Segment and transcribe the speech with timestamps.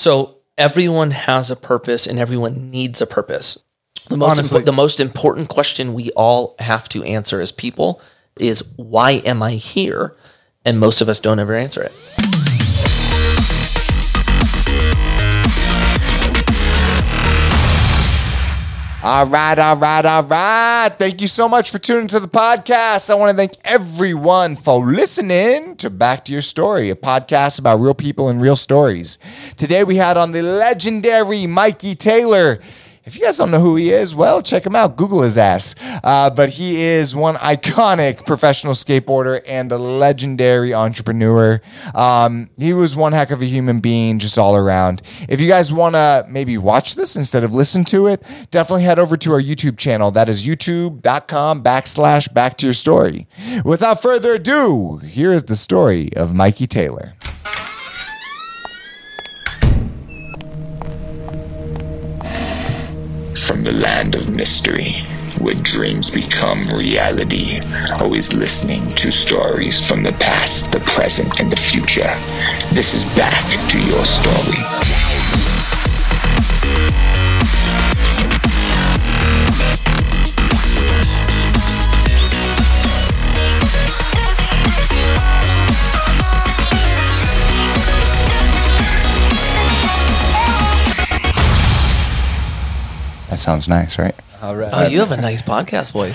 [0.00, 3.62] So everyone has a purpose and everyone needs a purpose.
[4.08, 8.00] The most impo- the most important question we all have to answer as people
[8.38, 10.16] is why am I here?
[10.64, 11.92] And most of us don't ever answer it.
[19.02, 20.90] All right, all right, all right.
[20.98, 23.08] Thank you so much for tuning to the podcast.
[23.08, 27.80] I want to thank everyone for listening to Back to Your Story, a podcast about
[27.80, 29.18] real people and real stories.
[29.56, 32.58] Today we had on the legendary Mikey Taylor.
[33.04, 34.96] If you guys don't know who he is, well, check him out.
[34.96, 35.74] Google his ass.
[36.04, 41.62] Uh, but he is one iconic professional skateboarder and a legendary entrepreneur.
[41.94, 45.00] Um, he was one heck of a human being, just all around.
[45.28, 48.98] If you guys want to maybe watch this instead of listen to it, definitely head
[48.98, 50.10] over to our YouTube channel.
[50.10, 53.26] That is youtube.com backslash back to your story.
[53.64, 57.14] Without further ado, here is the story of Mikey Taylor.
[63.50, 65.02] From the land of mystery,
[65.40, 67.60] where dreams become reality,
[67.94, 72.14] always listening to stories from the past, the present, and the future.
[72.72, 74.62] This is back to your story.
[93.30, 94.14] That sounds nice, right?
[94.42, 94.70] All right.
[94.72, 96.14] Oh, you have a nice podcast voice.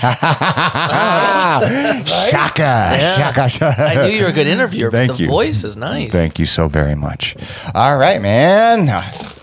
[2.30, 3.82] Shaka, shaka, shaka.
[3.82, 5.28] I knew you were a good interviewer, but Thank the you.
[5.28, 6.10] voice is nice.
[6.10, 7.36] Thank you so very much.
[7.74, 8.88] All right, man.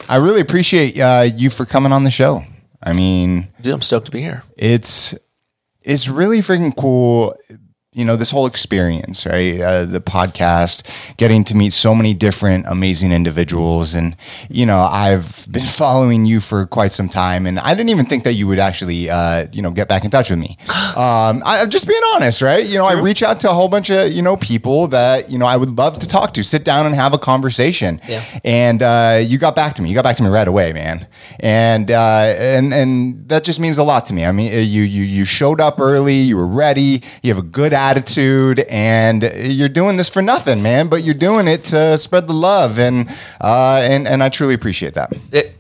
[0.10, 2.44] I really appreciate uh, you for coming on the show.
[2.82, 4.44] I mean, Dude, I'm stoked to be here.
[4.58, 5.16] it's
[5.82, 7.36] it's really freaking cool.
[7.94, 9.60] You know, this whole experience, right?
[9.60, 10.84] Uh, the podcast,
[11.18, 13.94] getting to meet so many different amazing individuals.
[13.94, 14.16] And,
[14.50, 17.46] you know, I've been following you for quite some time.
[17.46, 20.12] And I didn't even think that you would actually, uh, you know, get back in
[20.12, 20.58] touch with me.
[20.94, 22.64] Um, I, I'm just being honest, right?
[22.64, 25.40] You know, I reach out to a whole bunch of, you know, people that, you
[25.40, 28.00] know, I would love to talk to, sit down and have a conversation.
[28.08, 28.24] Yeah.
[28.44, 29.90] And uh, you got back to me.
[29.90, 31.08] You got back to me right away, man.
[31.40, 34.26] And uh, and and that just means a lot to me.
[34.26, 36.16] I mean, uh, you you you showed up early.
[36.16, 37.02] You were ready.
[37.22, 40.88] You have a good attitude, and you're doing this for nothing, man.
[40.88, 43.10] But you're doing it to spread the love, and
[43.42, 45.12] uh, and and I truly appreciate that.
[45.32, 45.56] It-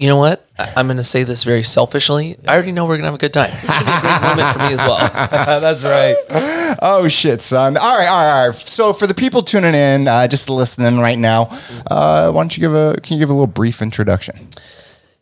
[0.00, 0.46] you know what?
[0.76, 2.36] I'm going to say this very selfishly.
[2.46, 3.50] I already know we're going to have a good time.
[3.50, 4.98] This is going to be a great moment for me as well.
[5.60, 6.76] That's right.
[6.80, 7.76] oh shit, son.
[7.76, 8.54] All right, all right, all right.
[8.56, 11.48] So for the people tuning in, uh, just listening right now,
[11.90, 14.46] uh, why don't you give a can you give a little brief introduction?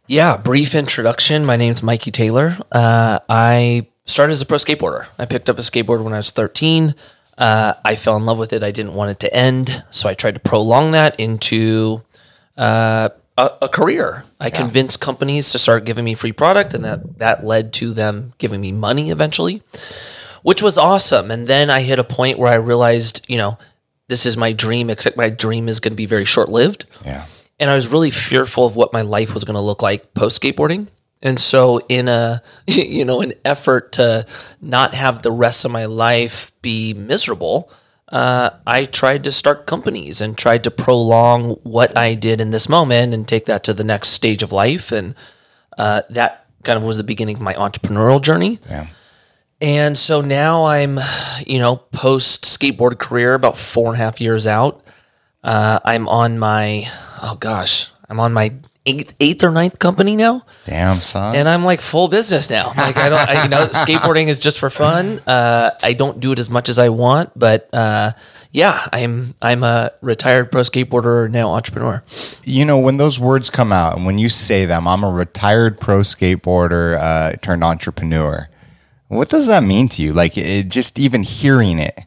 [0.09, 1.47] Yeah, brief introduction.
[1.47, 2.55] My name's Mikey Taylor.
[2.71, 5.07] Uh, I started as a pro skateboarder.
[5.19, 6.95] I picked up a skateboard when I was 13.
[7.39, 8.63] Uh, I fell in love with it.
[8.63, 12.01] I didn't want it to end, so I tried to prolong that into
[12.57, 14.25] uh, a, a career.
[14.41, 18.33] I convinced companies to start giving me free product, and that that led to them
[18.39, 19.63] giving me money eventually,
[20.43, 21.31] which was awesome.
[21.31, 23.59] And then I hit a point where I realized, you know,
[24.09, 27.27] this is my dream, except my dream is going to be very short lived Yeah.
[27.59, 30.41] and I was really fearful of what my life was going to look like post
[30.41, 30.89] skateboarding.
[31.23, 34.27] And so, in a you know an effort to
[34.61, 37.71] not have the rest of my life be miserable,
[38.09, 42.69] uh, I tried to start companies and tried to prolong what I did in this
[42.69, 44.93] moment and take that to the next stage of life.
[44.93, 45.15] And
[45.77, 48.59] uh, that kind of was the beginning of my entrepreneurial journey.
[48.69, 48.87] Yeah.
[49.61, 50.99] And so now I'm,
[51.47, 54.85] you know, post skateboard career, about four and a half years out.
[55.43, 56.85] Uh, I'm on my,
[57.23, 58.53] oh gosh, I'm on my
[58.87, 61.37] eighth, eighth or ninth company now, Damn, son.
[61.37, 62.73] and I'm like full business now.
[62.77, 65.21] Like I don't, I, you know, skateboarding is just for fun.
[65.27, 68.13] Uh, I don't do it as much as I want, but uh,
[68.53, 72.03] yeah, I'm I'm a retired pro skateboarder now entrepreneur.
[72.45, 75.79] you know, when those words come out and when you say them, I'm a retired
[75.79, 78.49] pro skateboarder uh, turned entrepreneur.
[79.09, 80.13] What does that mean to you?
[80.13, 81.99] Like, it, just even hearing it.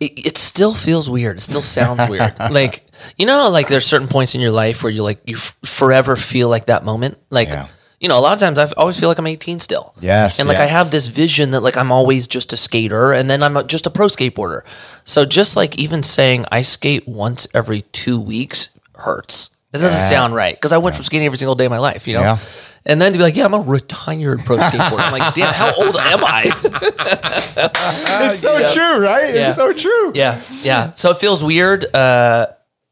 [0.00, 1.38] it, it still feels weird.
[1.38, 2.34] It still sounds weird.
[2.50, 5.56] like you know, like there's certain points in your life where you like you f-
[5.64, 7.18] forever feel like that moment.
[7.30, 7.66] Like Yeah.
[8.00, 9.94] you know, a lot of times I always feel like I'm 18 still.
[10.00, 13.28] Yes, and like I have this vision that like I'm always just a skater, and
[13.30, 14.62] then I'm just a pro skateboarder.
[15.04, 19.50] So just like even saying I skate once every two weeks hurts.
[19.72, 20.08] It doesn't Yeah.
[20.08, 22.08] sound right because I went from skating every single day of my life.
[22.08, 22.22] You know.
[22.22, 22.38] Yeah.
[22.86, 25.00] And then to be like, yeah, I'm a retired pro skateboarder.
[25.00, 26.44] I'm like, damn, how old am I?
[28.30, 28.72] It's so yeah.
[28.72, 29.34] true, right?
[29.34, 29.42] Yeah.
[29.48, 30.12] It's so true.
[30.14, 30.92] Yeah, yeah.
[30.92, 32.46] So it feels weird, uh,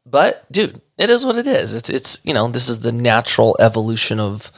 [0.09, 1.73] but dude, it is what it is.
[1.73, 4.51] It's it's you know this is the natural evolution of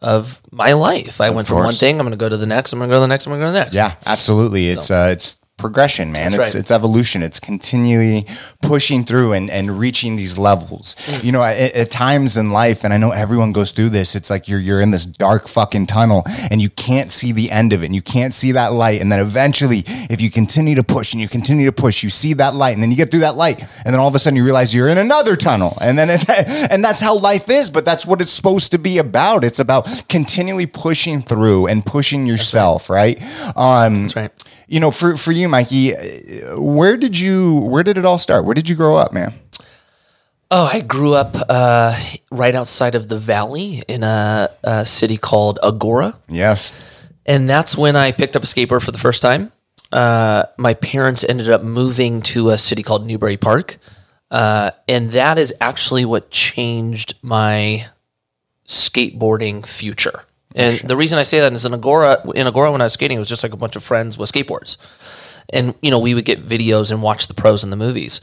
[0.00, 1.20] of my life.
[1.20, 1.98] I went from one thing.
[1.98, 2.72] I'm going to go to the next.
[2.72, 3.26] I'm going to go to the next.
[3.26, 3.74] I'm going to go to the next.
[3.74, 4.68] Yeah, absolutely.
[4.68, 6.30] It's uh, it's progression, man.
[6.30, 6.60] That's it's right.
[6.60, 7.22] it's evolution.
[7.22, 8.26] It's continually
[8.62, 10.96] pushing through and, and reaching these levels.
[11.22, 14.14] You know, at, at times in life, and I know everyone goes through this.
[14.14, 17.72] It's like you're you're in this dark fucking tunnel, and you can't see the end
[17.72, 17.86] of it.
[17.86, 19.00] And you can't see that light.
[19.00, 22.32] And then eventually, if you continue to push and you continue to push, you see
[22.34, 24.36] that light, and then you get through that light, and then all of a sudden
[24.36, 26.28] you realize you're in another tunnel, and then it,
[26.70, 27.68] and that's how life is.
[27.68, 29.44] But that's what it's supposed to be about.
[29.44, 33.20] It's about continually pushing through and pushing yourself, right?
[33.56, 34.47] Um, That's right.
[34.68, 38.44] You know, for for you, Mikey, uh, where did you where did it all start?
[38.44, 39.34] Where did you grow up, man?
[40.50, 41.94] Oh, I grew up uh,
[42.30, 46.16] right outside of the valley in a, a city called Agoura.
[46.28, 46.72] Yes.
[47.26, 49.52] And that's when I picked up a skateboard for the first time.
[49.92, 53.76] Uh, my parents ended up moving to a city called Newbury Park.
[54.30, 57.84] Uh, and that is actually what changed my
[58.66, 60.24] skateboarding future.
[60.58, 63.16] And the reason I say that is in Agoura, in Agoura, when I was skating,
[63.16, 64.76] it was just like a bunch of friends with skateboards.
[65.50, 68.20] And, you know, we would get videos and watch the pros in the movies.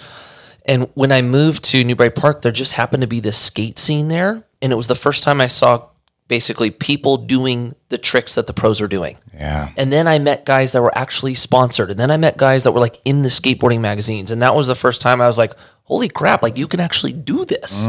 [0.66, 4.10] And when I moved to Newbury Park, there just happened to be this skate scene
[4.10, 4.44] there.
[4.62, 5.88] And it was the first time I saw
[6.28, 9.18] basically people doing the tricks that the pros are doing.
[9.34, 9.70] Yeah.
[9.78, 11.92] And then I met guys that were actually sponsored.
[11.92, 14.32] And then I met guys that were like in the skateboarding magazines.
[14.32, 15.54] And that was the first time I was like,
[15.84, 17.86] holy crap, like you can actually do this.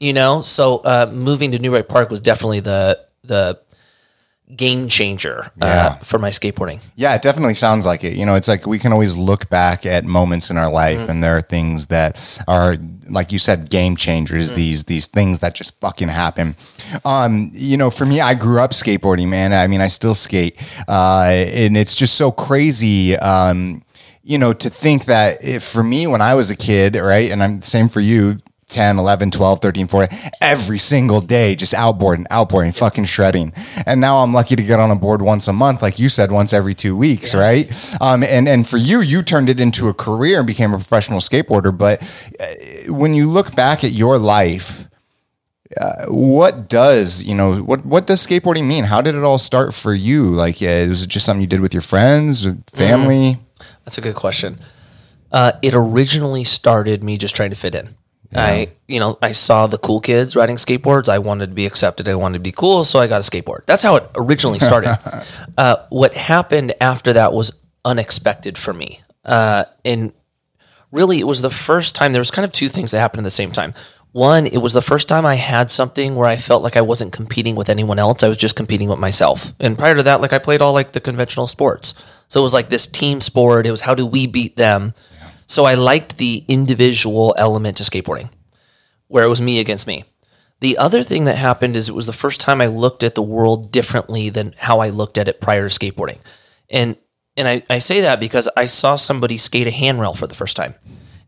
[0.00, 0.42] You know?
[0.42, 3.60] So uh, moving to Newbury Park was definitely the the
[4.56, 5.66] game changer Yeah.
[5.66, 6.80] uh, for my skateboarding.
[6.96, 8.14] Yeah, it definitely sounds like it.
[8.16, 11.10] You know, it's like we can always look back at moments in our life Mm-hmm.
[11.10, 12.16] and there are things that
[12.48, 12.76] are
[13.08, 14.56] like you said game changers, Mm-hmm.
[14.56, 16.56] these these things that just fucking happen.
[17.04, 19.52] Um, you know, for me I grew up skateboarding, man.
[19.52, 20.60] I mean, I still skate.
[20.88, 23.82] Uh, and it's just so crazy um,
[24.22, 27.30] you know, to think that if for me when I was a kid, right?
[27.30, 28.36] And I'm same for you,
[28.70, 33.52] 10, 11, 12, 13, 14, every single day, just outboarding, outboarding, fucking shredding.
[33.86, 36.32] And now I'm lucky to get on a board once a month, like you said,
[36.32, 37.70] once every two weeks, right?
[38.00, 41.20] Um, and, and for you, you turned it into a career and became a professional
[41.20, 41.76] skateboarder.
[41.76, 42.02] But
[42.40, 44.86] uh, when you look back at your life,
[45.76, 48.82] uh, what does you know what what does skateboarding mean?
[48.82, 50.24] How did it all start for you?
[50.24, 53.38] Like, uh, was it just something you did with your friends, family?
[53.84, 54.58] That's a good question.
[55.30, 57.94] Uh, it originally started me just trying to fit in.
[58.34, 61.08] I, you know, I saw the cool kids riding skateboards.
[61.08, 62.08] I wanted to be accepted.
[62.08, 63.66] I wanted to be cool, so I got a skateboard.
[63.66, 64.98] That's how it originally started.
[65.58, 67.52] uh, what happened after that was
[67.84, 70.12] unexpected for me, uh, and
[70.92, 72.12] really, it was the first time.
[72.12, 73.74] There was kind of two things that happened at the same time.
[74.12, 77.12] One, it was the first time I had something where I felt like I wasn't
[77.12, 78.24] competing with anyone else.
[78.24, 79.52] I was just competing with myself.
[79.60, 81.94] And prior to that, like I played all like the conventional sports.
[82.26, 83.66] So it was like this team sport.
[83.66, 84.94] It was how do we beat them?
[85.50, 88.30] So I liked the individual element to skateboarding,
[89.08, 90.04] where it was me against me.
[90.60, 93.22] The other thing that happened is it was the first time I looked at the
[93.22, 96.20] world differently than how I looked at it prior to skateboarding.
[96.70, 96.94] And
[97.36, 100.56] and I, I say that because I saw somebody skate a handrail for the first
[100.56, 100.76] time.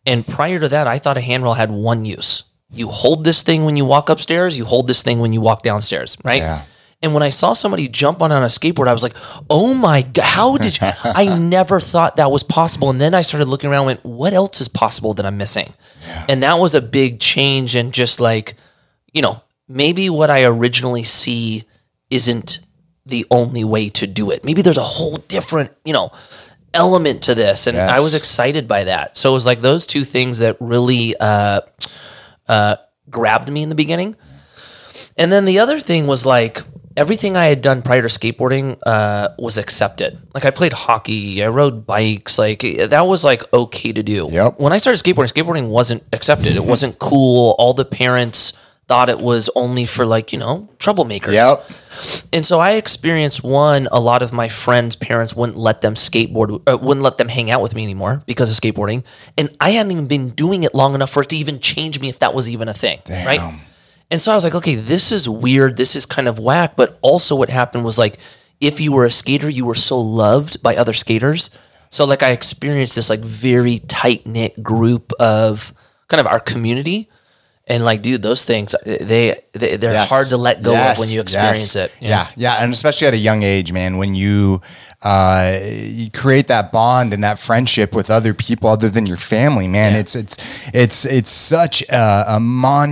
[0.06, 2.44] And prior to that, I thought a handrail had one use.
[2.70, 5.62] You hold this thing when you walk upstairs, you hold this thing when you walk
[5.62, 6.42] downstairs, right?
[6.42, 6.62] Yeah.
[7.02, 9.16] And when I saw somebody jump on on a skateboard, I was like,
[9.50, 10.88] "Oh my god, how did you?
[11.04, 14.32] I never thought that was possible." And then I started looking around, and went, "What
[14.32, 15.75] else is possible that I'm missing?"
[16.28, 18.54] And that was a big change, and just like,
[19.12, 21.64] you know, maybe what I originally see
[22.10, 22.60] isn't
[23.05, 24.44] the only way to do it.
[24.44, 26.12] Maybe there's a whole different, you know,
[26.72, 29.16] element to this, and I was excited by that.
[29.16, 31.62] So it was like those two things that really uh,
[32.48, 32.76] uh,
[33.10, 34.14] grabbed me in the beginning.
[35.17, 36.62] And then the other thing was like
[36.96, 40.19] everything I had done prior to skateboarding uh, was accepted.
[40.34, 44.29] Like I played hockey, I rode bikes, like that was like okay to do.
[44.31, 44.58] Yep.
[44.58, 46.56] When I started skateboarding, skateboarding wasn't accepted.
[46.56, 47.55] It wasn't cool.
[47.58, 48.53] All the parents
[48.89, 51.32] thought it was only for like you know troublemakers.
[51.32, 51.70] Yep.
[52.32, 53.89] And so I experienced one.
[53.93, 57.51] A lot of my friends' parents wouldn't let them skateboard, uh, wouldn't let them hang
[57.51, 59.05] out with me anymore because of skateboarding.
[59.39, 62.08] And I hadn't even been doing it long enough for it to even change me
[62.08, 63.41] if that was even a thing, right?
[64.12, 65.78] And so I was like, okay, this is weird.
[65.78, 66.76] This is kind of whack.
[66.76, 68.19] But also, what happened was like,
[68.60, 71.48] if you were a skater, you were so loved by other skaters.
[71.88, 75.72] So like, I experienced this like very tight knit group of
[76.08, 77.08] kind of our community.
[77.69, 80.08] And like, dude, those things they, they they're Yes.
[80.08, 80.98] hard to let go Yes.
[80.98, 81.76] of when you experience Yes.
[81.76, 81.92] it.
[82.00, 82.26] Yeah.
[82.36, 84.60] yeah, and especially at a young age, man, when you
[85.04, 89.69] uh, you create that bond and that friendship with other people other than your family,
[89.69, 90.00] man, Yeah.
[90.00, 90.36] it's it's
[90.74, 92.40] it's it's such a, a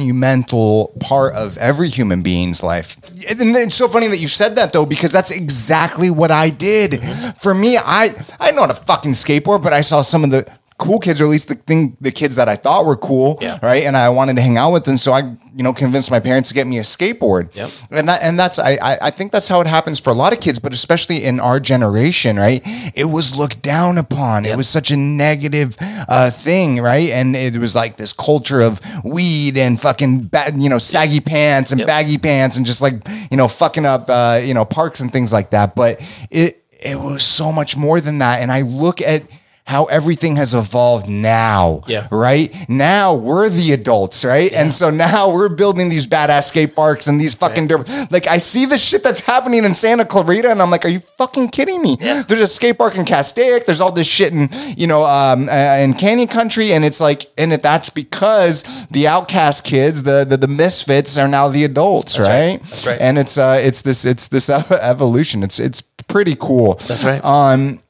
[0.05, 2.97] monumental part of every human being's life.
[3.29, 6.93] And it's so funny that you said that though, because that's exactly what I did.
[6.93, 7.31] Mm-hmm.
[7.41, 10.47] For me, I I know how to fucking skateboard, but I saw some of the
[10.81, 13.59] cool kids, or at least the thing, the kids that I thought were cool, Yeah.
[13.63, 13.85] right?
[13.85, 15.21] And I wanted to hang out with them, so I,
[15.55, 17.55] you know, convinced my parents to get me a skateboard.
[17.55, 17.71] Yep.
[17.93, 20.33] And that, and that's, I, I, I think that's how it happens for a lot
[20.33, 22.63] of kids, but especially in our generation, right?
[22.95, 24.45] It was looked down upon.
[24.47, 27.11] It was such a negative uh, thing, right?
[27.11, 31.73] And it was like this culture of weed and fucking bad, you know, saggy pants
[31.73, 31.87] and Yep.
[31.89, 32.95] baggy pants and just like
[33.31, 35.75] you know fucking up, uh, you know, parks and things like that.
[35.75, 38.41] But it it was so much more than that.
[38.41, 39.23] And I look at
[39.71, 42.09] how everything has evolved now, Yeah.
[42.11, 42.53] right?
[42.69, 44.53] Now we're the adults, right?
[44.53, 47.89] And so now we're building these badass skate parks and these fucking dirt.
[48.11, 50.99] Like I see the shit that's happening in Santa Clarita, and I'm like, are you
[51.01, 51.97] fucking kidding me?
[52.01, 52.23] Yeah.
[52.27, 53.65] There's a skate park in Castaic.
[53.67, 55.53] There's all this shit in you know um, uh,
[55.85, 60.37] in Canyon Country, and it's like, and it, that's because the outcast kids, the, the
[60.37, 62.51] the misfits, are now the adults, That's right?
[62.61, 62.63] right.
[62.71, 63.01] That's right.
[63.01, 64.51] And it's uh, it's this it's this
[64.95, 65.43] evolution.
[65.45, 66.75] It's it's pretty cool.
[66.89, 67.25] That's right.
[67.25, 67.81] Um,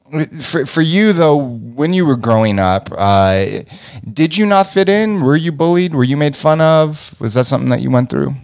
[0.41, 3.63] for for you though, when you were growing up, uh,
[4.11, 5.21] did you not fit in?
[5.21, 5.93] Were you bullied?
[5.93, 7.15] Were you made fun of?
[7.19, 8.35] Was that something that you went through?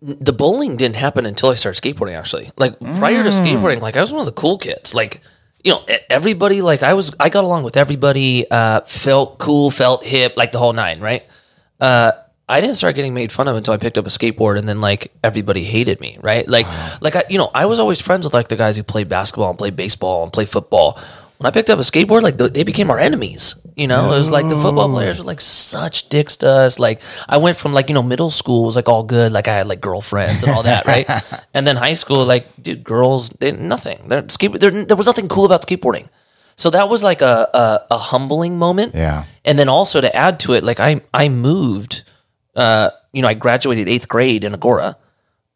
[0.00, 2.16] the bullying didn't happen until I started skateboarding.
[2.16, 4.94] Actually, like prior to skateboarding, like I was one of the cool kids.
[4.94, 5.22] Like
[5.64, 7.14] you know, everybody like I was.
[7.18, 8.48] I got along with everybody.
[8.50, 11.00] Uh, felt cool, felt hip, like the whole nine.
[11.00, 11.26] Right.
[11.80, 12.12] Uh,
[12.48, 14.80] I didn't start getting made fun of until I picked up a skateboard, and then
[14.80, 16.18] like everybody hated me.
[16.20, 16.48] Right.
[16.48, 16.98] Like uh-huh.
[17.00, 19.50] like I you know I was always friends with like the guys who played basketball
[19.50, 20.98] and played baseball and played football.
[21.38, 23.54] When I picked up a skateboard, like they became our enemies.
[23.76, 26.80] You know, it was like the football players were like such dicks to us.
[26.80, 29.54] Like I went from like you know middle school was like all good, like I
[29.54, 31.08] had like girlfriends and all that, right?
[31.54, 34.08] and then high school, like dude, girls, they nothing.
[34.08, 34.58] They're skate.
[34.58, 36.08] There, there was nothing cool about skateboarding.
[36.56, 38.96] So that was like a, a a humbling moment.
[38.96, 39.26] Yeah.
[39.44, 42.02] And then also to add to it, like I I moved.
[42.58, 44.96] Uh, you know, I graduated eighth grade in Agoura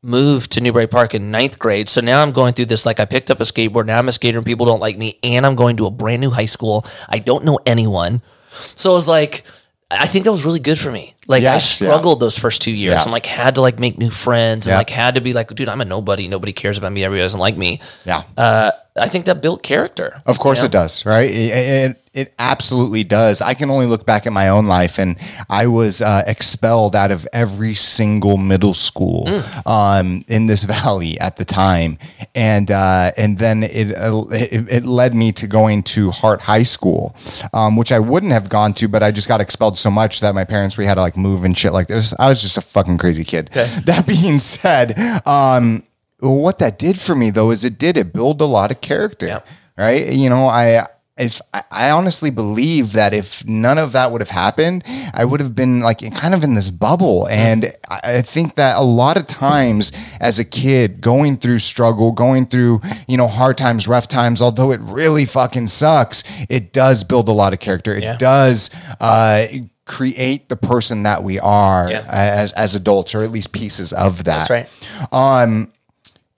[0.05, 1.89] moved to Newbury Park in ninth grade.
[1.89, 3.87] So now I'm going through this like I picked up a skateboard.
[3.87, 5.19] Now I'm a skater and people don't like me.
[5.23, 6.85] And I'm going to a brand new high school.
[7.09, 8.21] I don't know anyone.
[8.53, 9.45] So I was like,
[9.93, 11.15] I think that was really good for me.
[11.29, 11.87] Like I Yes, yeah.
[11.89, 13.03] struggled those first two years Yeah.
[13.03, 14.79] and like had to like make new friends and Yeah.
[14.79, 16.27] like had to be like, dude, I'm a nobody.
[16.27, 17.05] Nobody cares about me.
[17.05, 17.81] Everybody doesn't like me.
[18.05, 18.23] Yeah.
[18.37, 20.21] Uh, I think that built character.
[20.27, 20.67] Of course you know?
[20.67, 21.31] it does, right?
[21.31, 23.41] It, it, absolutely does.
[23.41, 25.17] I can only look back at my own life, and
[25.49, 29.29] I was uh, expelled out of every single middle school
[29.67, 31.99] um, in this valley at the time,
[32.35, 36.63] and uh, and then it, uh, it it led me to going to Hart High
[36.65, 37.17] School,
[37.53, 40.35] um, which I wouldn't have gone to, but I just got expelled so much that
[40.35, 42.15] my parents we had to like move and shit like this.
[42.19, 43.51] I was just a fucking crazy kid.
[43.85, 45.83] That being said, um,
[46.19, 49.27] what that did for me though is it did it build a lot of character
[49.27, 49.41] Yeah.
[49.77, 50.87] right you know i
[51.23, 54.83] if I- honestly believe that if none of that would have happened
[55.15, 58.83] i would have been like kind of in this bubble and i think that a
[58.83, 63.87] lot of times as a kid going through struggle going through you know hard times
[63.89, 68.03] rough times although it really fucking sucks it does build a lot of character it
[68.03, 68.17] Yeah.
[68.17, 69.47] does uh
[69.85, 72.05] create the person that we are Yeah.
[72.09, 74.69] as as adults or at least pieces of that That's right.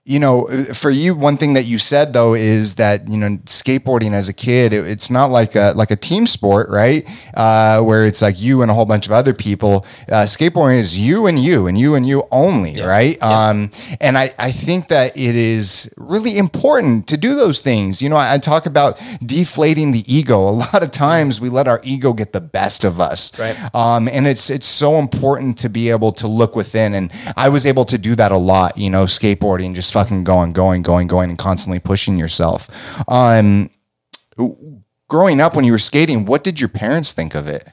[0.07, 0.45] You know,
[0.75, 4.33] for you, one thing that you said though is that you know skateboarding as a
[4.33, 7.07] kid, it- it's not like a like a team sport, right?
[7.33, 9.83] Uh, where it's like you and a whole bunch of other people.
[10.07, 13.17] Uh, skateboarding is you and you and you and you only, right?
[13.23, 17.99] Um, and I I think that it is really important to do those things.
[17.99, 20.37] You know, I, I talk about deflating the ego.
[20.47, 23.57] A lot of times we let our ego get the best of us, Right.
[23.73, 26.93] um, and it's it's so important to be able to look within.
[26.93, 30.51] And I was able to do that a lot, you know, skateboarding, just fucking going,
[30.51, 32.69] going, going, going, and constantly pushing yourself.
[33.09, 33.69] Um,
[35.07, 37.69] growing up when you were skating, what did your parents think of it?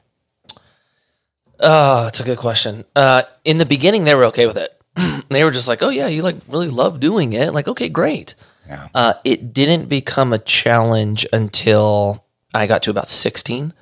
[1.59, 2.85] Oh, that's a good question.
[2.95, 4.71] Uh, in the beginning, they were okay with it.
[5.29, 8.35] they were just like, "Oh yeah, you like really love doing it." Like, okay, great.
[8.67, 8.87] Yeah.
[8.95, 13.73] Uh, it didn't become a challenge until I got to about sixteen,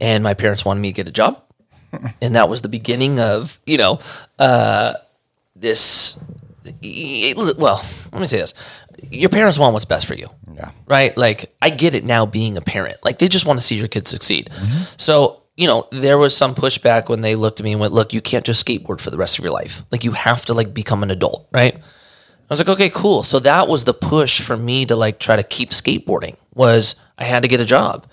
[0.00, 1.42] and my parents wanted me to get a job,
[2.22, 3.98] and that was the beginning of you know
[4.38, 4.94] uh,
[5.54, 6.18] this.
[7.58, 8.54] Well, let me say this:
[9.10, 10.70] your parents want what's best for you Yeah.
[10.86, 11.16] right?
[11.16, 12.98] Like I get it now being a parent.
[13.04, 14.50] Like they just want to see your kids succeed.
[14.52, 14.82] Mm-hmm.
[14.96, 18.12] So, you know, there was some pushback when they looked at me and went, "Look,
[18.12, 19.82] you can't just skateboard for the rest of your life.
[19.90, 21.80] Like you have to like become an adult, right?" I
[22.48, 25.42] was like, "Okay, cool." So that was the push for me to like try to
[25.42, 28.06] keep skateboarding was I had to get a job.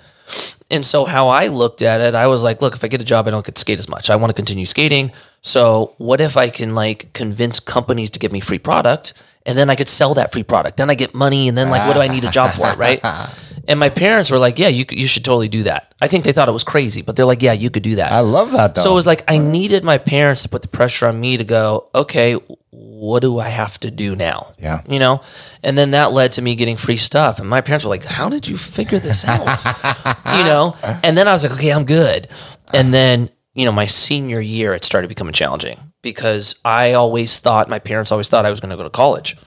[0.72, 3.06] And so how I looked at it, I was like, look, if I get a
[3.06, 4.10] job, I don't get to skate as much.
[4.10, 5.12] I want to continue skating.
[5.44, 9.14] So what if I can like convince companies to give me free product
[9.46, 10.78] and then I could sell that free product.
[10.78, 13.00] Then I get money and then like what do I need a job for, right?
[13.66, 15.94] And my parents were like, yeah, you you should totally do that.
[16.02, 18.12] I think they thought it was crazy, but they're like, yeah, you could do that.
[18.12, 18.82] I love that though.
[18.82, 21.46] So it was like I needed my parents to put the pressure on me to
[21.46, 22.38] go, okay,
[22.72, 24.54] what do I have to do now?
[24.58, 24.82] Yeah.
[24.88, 25.22] You know?
[25.62, 27.40] And then that led to me getting free stuff.
[27.40, 29.64] And my parents were like, How did you figure this out?
[30.38, 30.76] you know?
[31.04, 32.28] And then I was like, Okay, I'm good.
[32.74, 37.70] And then, you know, my senior year, it started becoming challenging because I always thought,
[37.70, 39.38] my parents always thought I was going to go to college.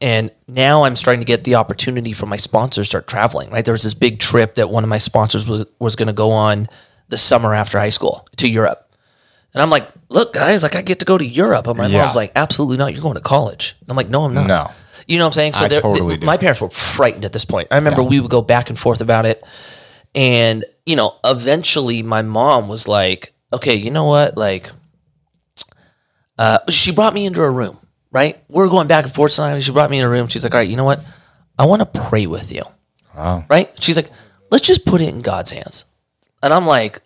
[0.00, 3.64] And now I'm starting to get the opportunity for my sponsors to start traveling, right?
[3.64, 6.30] There was this big trip that one of my sponsors was, was going to go
[6.32, 6.68] on
[7.08, 8.82] the summer after high school to Europe.
[9.54, 11.66] And I'm like, look, guys, like I get to go to Europe.
[11.66, 12.02] And my Yeah.
[12.02, 12.92] mom's like, absolutely not.
[12.92, 13.74] You're going to college.
[13.80, 14.46] And I'm like, no, I'm not.
[14.46, 14.66] No.
[15.06, 15.52] You know what I'm saying?
[15.54, 17.68] So I totally they- my parents were frightened at this point.
[17.70, 19.42] I remember we would go back and forth about it.
[20.14, 24.36] And, you know, eventually my mom was like, okay, you know what?
[24.36, 24.70] Like,
[26.38, 27.78] uh, she brought me into her room,
[28.10, 28.42] right?
[28.48, 29.58] We're going back and forth tonight.
[29.60, 30.28] She brought me in a room.
[30.28, 31.04] She's like, all right, you know what?
[31.58, 32.62] I want to pray with you.
[33.16, 33.44] Wow.
[33.48, 33.70] Right?
[33.82, 34.10] She's like,
[34.50, 35.86] let's just put it in God's hands.
[36.42, 37.00] And I'm like,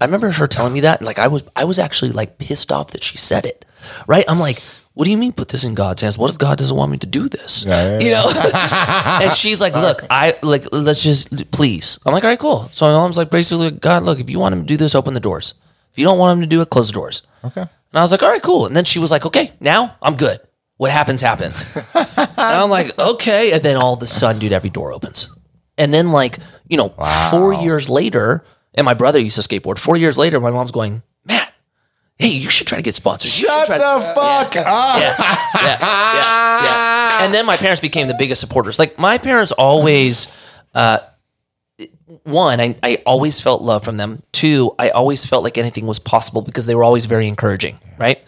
[0.00, 1.00] I remember her telling me that.
[1.00, 3.64] Like, I was, I was actually like pissed off that she said it.
[4.06, 4.24] Right?
[4.28, 4.60] I'm like,
[4.92, 6.18] what do you mean put this in God's hands?
[6.18, 7.64] What if God doesn't want me to do this?
[7.64, 8.30] Yeah, yeah, You know?
[9.24, 11.98] and she's like, look, I like, let's just, please.
[12.04, 12.68] I'm like, all right, cool.
[12.72, 15.14] So my mom's like, basically, God, look, if you want him to do this, open
[15.14, 15.54] the doors.
[15.94, 17.22] If you don't want him to do it, close the doors.
[17.44, 17.60] Okay.
[17.60, 18.66] And I was like, all right, cool.
[18.66, 20.40] And then she was like, okay, now I'm good.
[20.76, 21.64] What happens, happens.
[21.94, 23.52] and I'm like, okay.
[23.52, 25.30] And then all of a sudden, dude, every door opens.
[25.78, 26.88] And then, like, you know,
[27.30, 29.78] four years later, and my brother used to skateboard.
[29.78, 31.54] Four years later, my mom's going, Matt,
[32.18, 33.40] hey, you should try to get sponsors.
[33.40, 34.98] You Shut the try fuck up.
[35.00, 35.14] yeah,
[35.62, 37.24] yeah, yeah, yeah.
[37.24, 38.80] And then my parents became the biggest supporters.
[38.80, 40.26] Like my parents always,
[40.74, 40.98] uh,
[42.24, 44.22] one, I, I always felt love from them.
[44.32, 48.22] Two, I always felt like anything was possible because they were always very encouraging, right?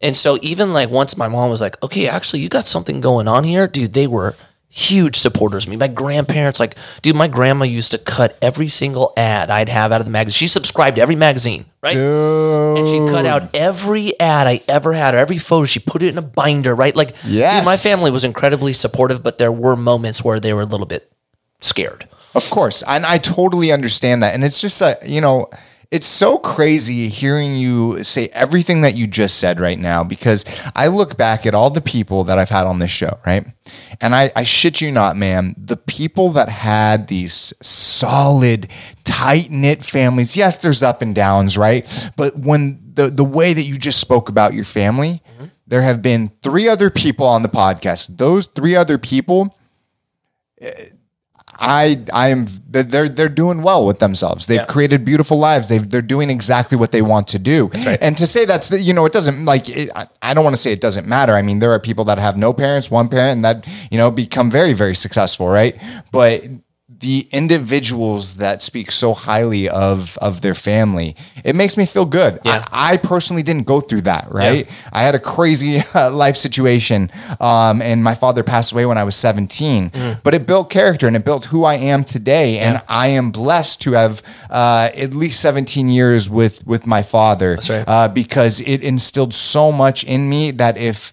[0.00, 3.28] And so even like once my mom was like, okay, actually, you got something going
[3.28, 4.34] on here, dude, they were
[4.74, 5.76] huge supporters of me.
[5.76, 10.00] My grandparents, like, dude, my grandma used to cut every single ad I'd have out
[10.00, 10.38] of the magazine.
[10.38, 11.94] She subscribed to every magazine, right?
[11.96, 15.66] And she cut out every ad I ever had, or every photo.
[15.66, 16.96] She put it in a binder, right?
[16.96, 17.60] Like, Yes.
[17.60, 20.86] dude, my family was incredibly supportive, but there were moments where they were a little
[20.86, 21.12] bit
[21.60, 22.08] scared.
[22.34, 22.82] Of course.
[22.86, 24.34] And I totally understand that.
[24.34, 25.50] And it's just, uh, you know,
[25.90, 30.86] it's so crazy hearing you say everything that you just said right now because I
[30.86, 33.46] look back at all the people that I've had on this show, right?
[34.00, 38.68] And I, I shit you not, man, the people that had these solid,
[39.04, 41.86] tight knit families, yes, there's up and downs, right?
[42.16, 45.22] But when the, the way that you just spoke about your family,
[45.66, 48.16] there have been three other people on the podcast.
[48.16, 49.56] Those three other people,
[51.62, 54.46] I I am they're they're doing well with themselves.
[54.46, 54.64] They've Yeah.
[54.66, 55.68] created beautiful lives.
[55.68, 57.70] They've they're doing exactly what they want to do.
[58.00, 60.54] And to say that's the, you know it doesn't like it, I, I don't want
[60.56, 61.34] to say it doesn't matter.
[61.34, 64.10] I mean there are people that have no parents, one parent, and that you know
[64.10, 65.76] become very very successful, right?
[66.10, 66.44] But
[67.02, 72.38] the individuals that speak so highly of of their family, it makes me feel good.
[72.44, 72.64] Yeah.
[72.70, 74.68] I, I personally didn't go through that, right?
[74.92, 77.10] I had a crazy uh, life situation,
[77.40, 79.90] um, and my father passed away when I was 17.
[80.22, 82.58] But it built character and it built who I am today.
[82.58, 87.58] And I am blessed to have uh, at least 17 years with with my father,
[87.68, 87.84] right.
[87.86, 91.12] uh, because it instilled so much in me that if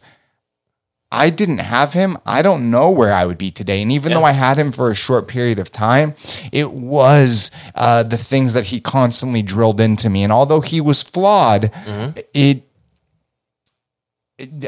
[1.12, 3.82] I didn't have him, I don't know where I would be today.
[3.82, 6.14] And even though I had him for a short period of time,
[6.52, 10.24] it was uh, the things that he constantly drilled into me.
[10.24, 11.72] And although he was flawed,
[12.16, 12.64] it, it-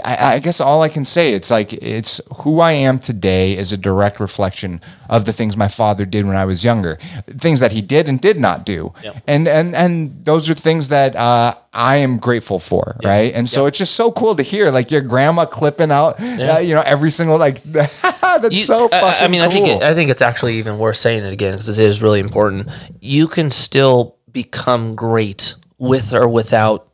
[0.03, 3.71] I, I guess all I can say it's like it's who I am today is
[3.71, 7.71] a direct reflection of the things my father did when I was younger, things that
[7.71, 8.93] he did and did not do,
[9.27, 13.33] and and and those are things that uh, I am grateful for, right?
[13.33, 16.73] And so it's just so cool to hear like your grandma clipping out, uh, you
[16.75, 19.21] know, every single like that's You- so I- fucking.
[19.21, 21.53] I, I mean, I think it, I think it's actually even worth saying it again
[21.53, 22.67] because it is really important.
[22.99, 26.87] You can still become great with or without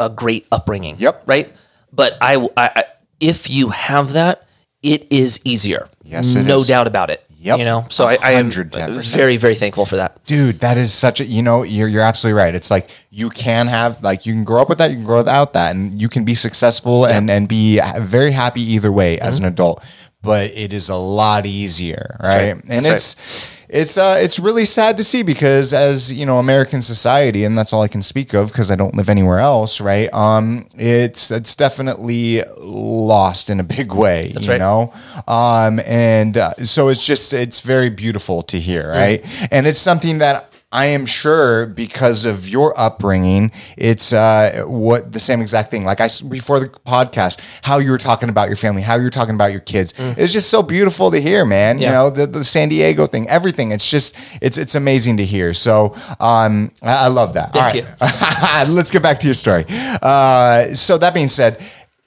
[0.00, 0.96] a great upbringing.
[0.98, 1.22] Yep.
[1.26, 1.52] Right.
[1.94, 2.84] But I, I, I
[3.20, 4.46] if you have that,
[4.82, 5.88] it is easier.
[6.04, 6.66] Yes, no is.
[6.66, 7.24] doubt about it.
[7.38, 7.58] Yep.
[7.58, 9.14] You know, so I, I am 110%.
[9.14, 10.24] very, very thankful for that.
[10.24, 13.66] dude that is such a you know you're you're absolutely right it's like you can
[13.66, 16.08] have like you can grow up with that you can grow without that and you
[16.08, 19.44] can be successful and and be very happy either way as Mm-hmm.
[19.44, 19.84] an adult
[20.22, 22.64] but it is a lot easier right, right.
[22.70, 26.80] and That's it's it's uh it's really sad to see because as you know American
[26.80, 30.08] society and that's all I can speak of because I don't live anywhere else right?
[30.14, 34.60] Um it's it's definitely lost in a big way you right.
[34.60, 34.92] know?
[35.26, 39.24] Um and uh, so it's just it's very beautiful to hear right?
[39.50, 45.20] And it's something that I am sure because of your upbringing, it's uh, what the
[45.20, 45.84] same exact thing.
[45.84, 49.10] Like I before the podcast, how you were talking about your family, how you were
[49.10, 49.94] talking about your kids.
[49.96, 51.78] It's just so beautiful to hear, man.
[51.78, 53.70] You know the, the San Diego thing, everything.
[53.70, 55.54] It's just it's it's amazing to hear.
[55.54, 57.52] So um, I, I love that.
[57.52, 59.64] Thank All right, let's get back to your story.
[59.68, 61.64] Uh, so that being said,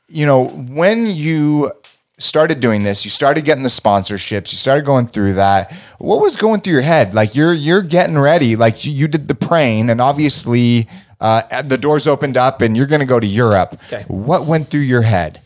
[0.10, 1.72] you know, when you
[2.20, 5.72] started doing this, you started getting the sponsorships, you started going through that.
[6.00, 7.14] What was going through your head?
[7.14, 10.88] Like you're you're getting ready, like you, you did the praying, and obviously
[11.22, 13.80] uh, the doors opened up, and you're going to go to Europe.
[13.88, 14.04] Okay.
[14.08, 15.42] What went through your head?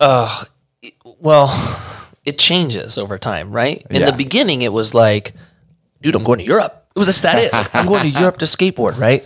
[0.00, 0.44] Uh,
[1.20, 1.48] Well,
[2.24, 3.86] it changes over time, right?
[3.90, 4.10] In Yeah.
[4.10, 5.32] the beginning, it was like,
[6.02, 6.86] dude, I'm going to Europe.
[6.94, 7.50] It was just that it.
[7.74, 9.24] I'm going to Europe to skateboard, right?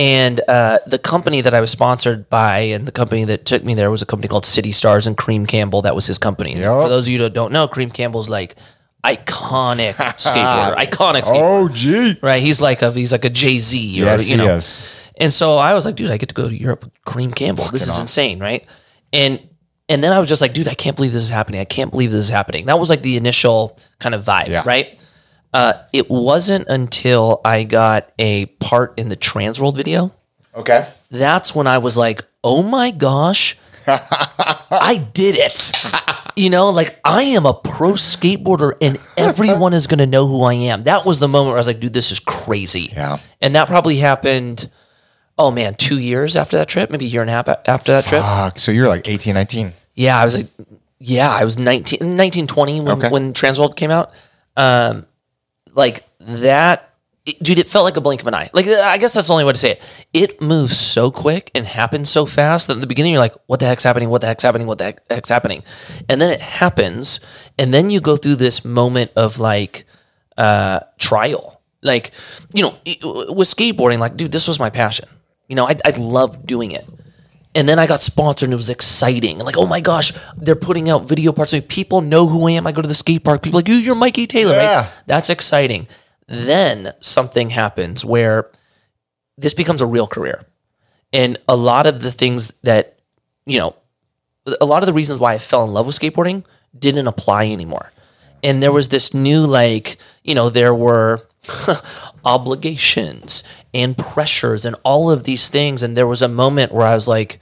[0.00, 3.74] And uh, the company that I was sponsored by and the company that took me
[3.74, 5.82] there was a company called City Stars and Kareem Campbell.
[5.82, 6.54] That was his company.
[6.54, 6.62] Yep.
[6.84, 8.54] For those of you that don't know, Kareem Campbell's like
[9.04, 12.18] iconic skateboarder, iconic skateboarder Oh, gee.
[12.22, 12.42] right?
[12.42, 14.54] He's like a he's like a Jay Z, or Yes, you know.
[14.54, 14.80] is.
[15.18, 17.66] And so I was like, dude, I get to go to Europe with Kareem Campbell.
[17.70, 18.64] this is insane, right?
[19.12, 19.38] And
[19.88, 21.60] and then I was just like, dude, I can't believe this is happening.
[21.60, 22.66] I can't believe this is happening.
[22.66, 24.62] That was like the initial kind of vibe, Yeah.
[24.64, 24.98] right?
[25.52, 30.12] Uh, it wasn't until I got a part in the Transworld video
[30.54, 30.86] Okay.
[31.10, 35.72] that's when I was like, oh my gosh, I did it.
[36.36, 40.42] You know, like I am a pro skateboarder and everyone is going to know who
[40.42, 40.84] I am.
[40.84, 42.90] That was the moment where I was like, dude, this is crazy.
[42.92, 43.18] Yeah.
[43.40, 44.70] And that probably happened,
[45.38, 48.04] oh man, two years after that trip, maybe a year and a half after that
[48.04, 48.58] trip.
[48.58, 49.72] So you're like 18, 19.
[49.94, 50.46] Yeah, I was like,
[50.98, 53.08] yeah, I was 19, 1920 when, Okay.
[53.08, 54.12] when Transworld came out.
[54.56, 55.06] Um,
[55.74, 56.90] like that,
[57.26, 58.50] it- dude, it felt like a blink of an eye.
[58.52, 59.82] Like, I guess that's the only way to say it.
[60.12, 63.60] It moves so quick and happens so fast that in the beginning you're like, what
[63.60, 64.08] the heck's happening?
[64.08, 64.66] What the heck's happening?
[64.66, 65.62] What the heck's happening?
[66.08, 67.20] And then it happens.
[67.58, 69.84] And then you go through this moment of like,
[70.38, 71.60] uh, trial.
[71.82, 72.10] Like,
[72.52, 72.74] you know,
[73.32, 75.08] with skateboarding, like, dude, this was my passion.
[75.48, 76.86] You know, I, I loved doing it.
[77.54, 79.36] And then I got sponsored and it was exciting.
[79.36, 81.66] And like, oh my gosh, they're putting out video parts of me.
[81.66, 82.66] People know who I am.
[82.66, 83.42] I go to the skate park.
[83.42, 84.82] People are like, you, you're Mikey Taylor, Yeah.
[84.82, 84.90] right?
[85.06, 85.88] That's exciting.
[86.28, 88.48] Then something happens where
[89.36, 90.44] this becomes a real career.
[91.12, 92.98] And a lot of the things that,
[93.46, 93.74] you know,
[94.60, 96.44] a lot of the reasons why I fell in love with skateboarding
[96.78, 97.90] didn't apply anymore.
[98.44, 101.26] And there was this new, like, you know, there were
[102.24, 105.82] obligations and pressures and all of these things.
[105.82, 107.40] And there was a moment where I was like,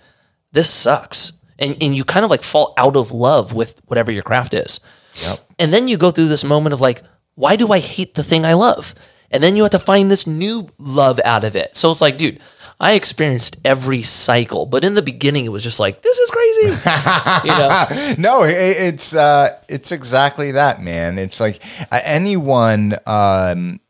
[0.53, 1.33] this sucks.
[1.59, 4.81] And, and you kind of like fall out of love with whatever your craft is.
[5.23, 5.39] Yep.
[5.59, 7.03] And then you go through this moment of like,
[7.35, 8.95] why do I hate the thing I love?
[9.31, 11.77] And then you have to find this new love out of it.
[11.77, 12.41] So it's like, dude,
[12.81, 16.61] I experienced every cycle, but in the beginning it was just like, this is crazy.
[17.45, 18.15] you know?
[18.19, 21.19] no, it, it's uh, it's exactly that, man.
[21.19, 21.61] It's like
[21.91, 23.81] uh, anyone um,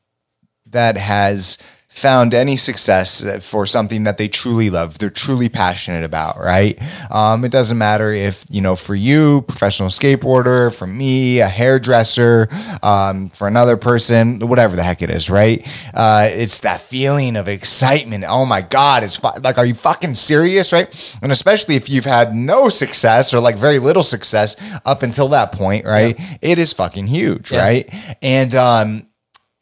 [0.66, 1.58] that has
[1.98, 6.78] found any success for something that they truly love, they're truly passionate about, right?
[7.10, 12.48] Um, it doesn't matter if you know, for you, professional skateboarder, for me, a hairdresser,
[12.82, 15.66] um, for another person, whatever the heck it is, right?
[15.92, 18.24] Uh, it's that feeling of excitement.
[18.26, 21.18] Oh my god, it's fu- like, are you fucking serious, right?
[21.22, 25.52] And especially if you've had no success or like very little success up until that
[25.52, 26.18] point, right?
[26.40, 27.60] It is fucking huge, Yeah.
[27.64, 28.16] right?
[28.22, 29.07] And um,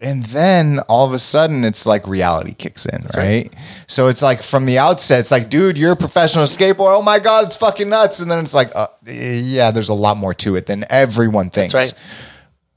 [0.09, 3.53] and then all of a sudden it's like reality kicks in, right?
[3.87, 6.99] So it's like from the outset, it's like, dude, you're a professional skateboarder.
[6.99, 8.21] Oh my god, it's fucking nuts.
[8.21, 11.75] And then it's like, uh, yeah, there's a lot more to it than everyone thinks.
[11.75, 11.92] right.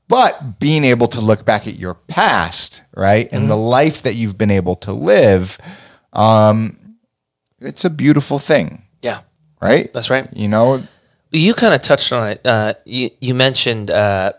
[0.08, 3.64] But being able to look back at your past, right, and the Mm-hmm.
[3.80, 5.60] life that you've been able to live,
[6.14, 6.78] um,
[7.62, 9.20] it's a beautiful thing, Yeah.
[9.62, 9.92] right?
[9.94, 10.28] That's right.
[10.36, 10.82] You know,
[11.32, 12.42] You kind of touched on it.
[12.44, 14.34] Uh, you you mentioned uh,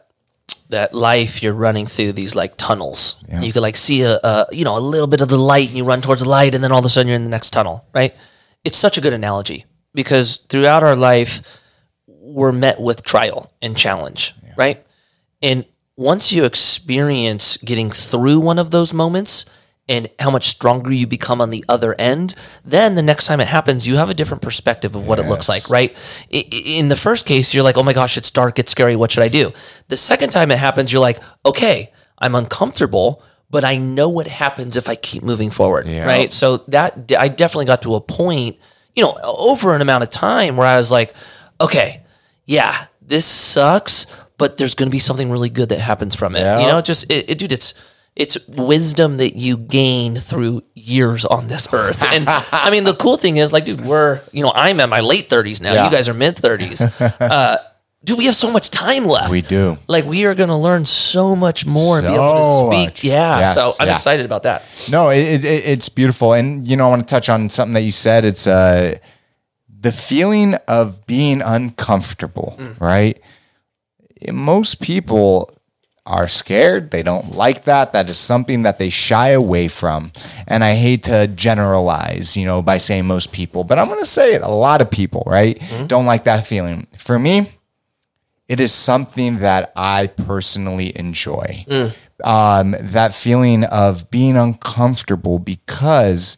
[0.70, 3.22] that life you're running through these like tunnels.
[3.40, 5.76] You could like see a, a you know a little bit of the light, and
[5.76, 7.50] you run towards the light, and then all of a sudden you're in the next
[7.50, 7.87] tunnel.
[7.94, 8.14] Right?
[8.64, 11.42] It's such a good analogy because throughout our life
[12.06, 14.35] we're met with trial and challenge.
[14.56, 14.85] Right?
[15.42, 15.64] And
[15.96, 19.44] once you experience getting through one of those moments
[19.90, 23.48] and how much stronger you become on the other end, then the next time it
[23.48, 25.94] happens, you have a different perspective of what it looks like, right?
[26.31, 29.24] In the first case, you're like, oh my gosh, it's dark, it's scary, what should
[29.24, 29.53] I do?
[29.88, 34.76] The second time it happens, you're like, okay, I'm uncomfortable, but I know what happens
[34.76, 36.07] if I keep moving forward, Yeah.
[36.07, 36.33] right?
[36.33, 38.59] So that I definitely got to a point,
[38.94, 41.14] you know, over an amount of time where I was like,
[41.61, 42.03] okay,
[42.46, 44.07] yeah, this sucks,
[44.38, 46.40] but there's going to be something really good that happens from it.
[46.40, 46.61] Yeah.
[46.61, 47.74] You know, just it, it, dude, it's
[48.16, 52.03] it's wisdom that you gain through years on this earth.
[52.03, 55.01] And I mean, the cool thing is, like, dude, we're you know, I'm at my
[55.01, 55.73] late 30s now.
[55.73, 55.85] Yeah.
[55.85, 56.90] You guys are mid 30s.
[57.31, 57.57] Uh,
[58.05, 59.31] dude, we have so much time left.
[59.31, 59.79] We do.
[59.87, 62.88] Like, we are going to learn so much more and be able to speak.
[62.88, 63.05] much.
[63.05, 63.38] Yeah.
[63.40, 63.94] Yes, so I'm yeah.
[63.94, 64.64] excited about that.
[64.90, 67.83] No, it, it, it's beautiful, and you know, I want to touch on something that
[67.83, 68.25] you said.
[68.25, 68.99] It's uh,
[69.68, 73.20] the feeling of being uncomfortable, right?
[74.31, 75.51] Most people
[76.11, 76.90] are scared.
[76.90, 77.92] They don't like that.
[77.92, 80.11] That is something that they shy away from.
[80.46, 84.07] And I hate to generalize, you know, by saying most people, but I'm going to
[84.07, 84.42] say it.
[84.42, 86.88] A lot of people, right, don't like that feeling.
[86.99, 87.53] For me,
[88.49, 91.64] it is something that I personally enjoy.
[92.25, 96.37] Um, that feeling of being uncomfortable because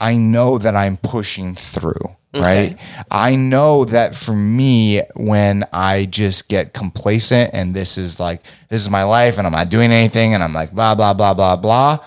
[0.00, 2.76] I know that I'm pushing through, right?
[3.10, 8.80] I know that for me, when I just get complacent and this is like, this
[8.80, 11.56] is my life and I'm not doing anything and I'm like, blah, blah, blah, blah,
[11.56, 11.98] blah,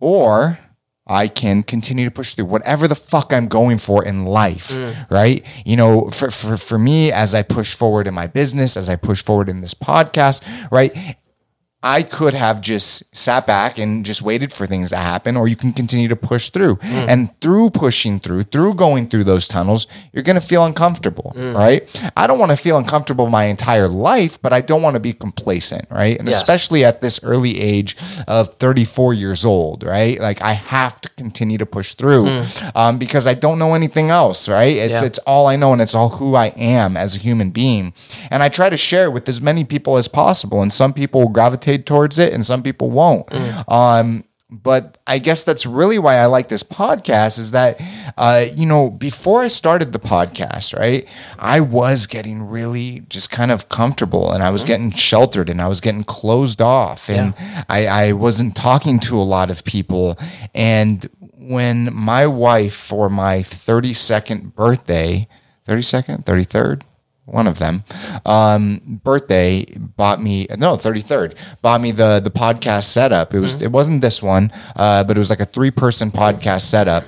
[0.00, 0.58] or
[1.06, 5.08] I can continue to push through whatever the fuck I'm going for in life, mm.
[5.08, 5.44] right?
[5.64, 8.96] You know, for, for, for me, as I push forward in my business, as I
[8.96, 11.16] push forward in this podcast, right?
[11.86, 15.54] I could have just sat back and just waited for things to happen, or you
[15.54, 16.74] can continue to push through.
[16.82, 17.08] Hmm.
[17.08, 21.54] And through pushing through, through going through those tunnels, you're going to feel uncomfortable, hmm.
[21.54, 22.10] right?
[22.16, 25.12] I don't want to feel uncomfortable my entire life, but I don't want to be
[25.12, 26.18] complacent, right?
[26.18, 26.38] And Yes.
[26.38, 27.96] especially at this early age
[28.26, 30.20] of 34 years old, right?
[30.20, 32.68] Like I have to continue to push through hmm.
[32.74, 34.76] um, because I don't know anything else, right?
[34.76, 35.06] It's Yeah.
[35.06, 37.92] it's all I know and it's all who I am as a human being.
[38.28, 40.62] And I try to share it with as many people as possible.
[40.62, 43.28] And some people will gravitate towards it and some people won't.
[43.68, 47.80] Um, but I guess that's really why I like this podcast is that,
[48.16, 53.50] uh, you know, before I started the podcast, right, I was getting really just kind
[53.50, 57.34] of comfortable and I was getting sheltered and I was getting closed off and
[57.68, 60.16] I, I wasn't talking to a lot of people.
[60.54, 65.26] And when my wife, for my 32nd birthday,
[65.66, 66.82] 32nd, 33rd,
[67.26, 67.84] one of them,
[68.24, 73.34] um, birthday bought me no 33rd bought me the the podcast setup.
[73.34, 76.62] It was it wasn't this one, uh, but it was like a three person podcast
[76.62, 77.04] setup.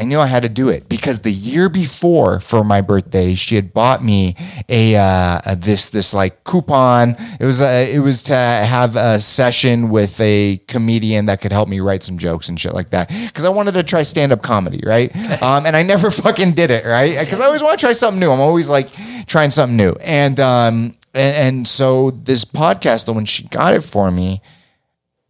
[0.00, 3.54] I knew I had to do it because the year before for my birthday, she
[3.54, 4.34] had bought me
[4.66, 7.16] a, uh, a this this like coupon.
[7.38, 11.68] It was uh, it was to have a session with a comedian that could help
[11.68, 14.42] me write some jokes and shit like that because I wanted to try stand up
[14.42, 15.14] comedy, right?
[15.40, 17.18] Um, and I never fucking did it, right?
[17.18, 18.30] Because I always want to try something new.
[18.30, 18.88] I'm always like
[19.26, 23.82] trying something new, and um and, and so this podcast, though, when she got it
[23.82, 24.42] for me,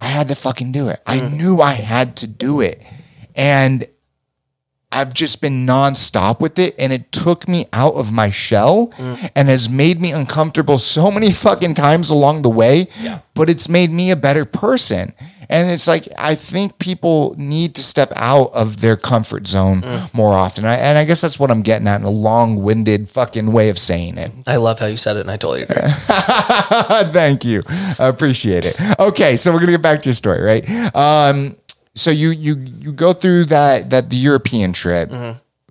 [0.00, 1.00] I had to fucking do it.
[1.06, 2.82] I knew I had to do it,
[3.34, 3.86] and
[4.92, 8.92] I've just been nonstop with it and it took me out of my shell
[9.36, 12.88] and has made me uncomfortable so many fucking times along the way,
[13.34, 15.14] but it's made me a better person.
[15.48, 20.32] And it's like, I think people need to step out of their comfort zone more
[20.32, 20.64] often.
[20.64, 23.68] I, and I guess that's what I'm getting at in a long winded fucking way
[23.68, 24.30] of saying it.
[24.46, 25.82] I love how you said it, and I totally agree.
[27.12, 27.62] Thank you.
[27.98, 28.80] I appreciate it.
[29.00, 30.94] Okay, so we're gonna get back to your story, right?
[30.94, 31.56] Um,
[31.94, 35.10] so you you you go through that that the European trip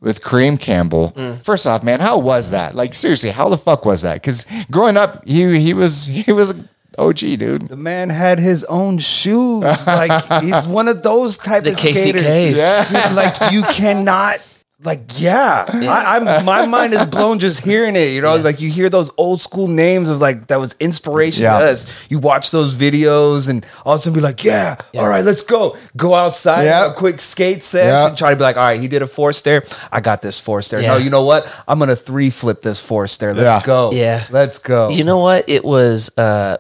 [0.02, 1.14] with Kareem Campbell.
[1.44, 2.76] First off, man, how was that?
[2.76, 4.16] Like seriously, how the fuck was that?
[4.16, 7.68] Because growing up, he he was he was an OG dude.
[7.70, 9.86] The man had his own shoes.
[9.88, 12.58] Like he's one of those type The of skaters.
[12.58, 12.86] Yeah.
[12.86, 14.40] Dude, like you cannot.
[14.82, 18.12] Like yeah, I, I'm my mind is blown just hearing it.
[18.14, 21.60] You know, like you hear those old school names of like that was inspiration Yeah.
[21.60, 22.10] to us.
[22.10, 25.42] You watch those videos and all of a sudden be like, yeah, all right, let's
[25.42, 25.76] go.
[25.98, 26.94] Go outside, Yeah.
[26.96, 28.12] quick skate session.
[28.12, 28.16] Yeah.
[28.16, 29.66] Try to be like, all right, he did a four stair.
[29.92, 30.82] I got this four stair.
[30.82, 31.46] No, you know what?
[31.68, 33.34] I'm gonna three flip this four stair.
[33.34, 33.62] Let's Yeah.
[33.66, 33.92] go.
[33.92, 34.24] Yeah.
[34.30, 34.88] let's go.
[34.92, 35.44] You know what?
[35.50, 36.56] It was uh,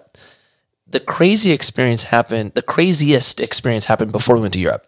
[0.88, 2.52] the crazy experience happened.
[2.54, 4.86] The craziest experience happened before we went to Europe,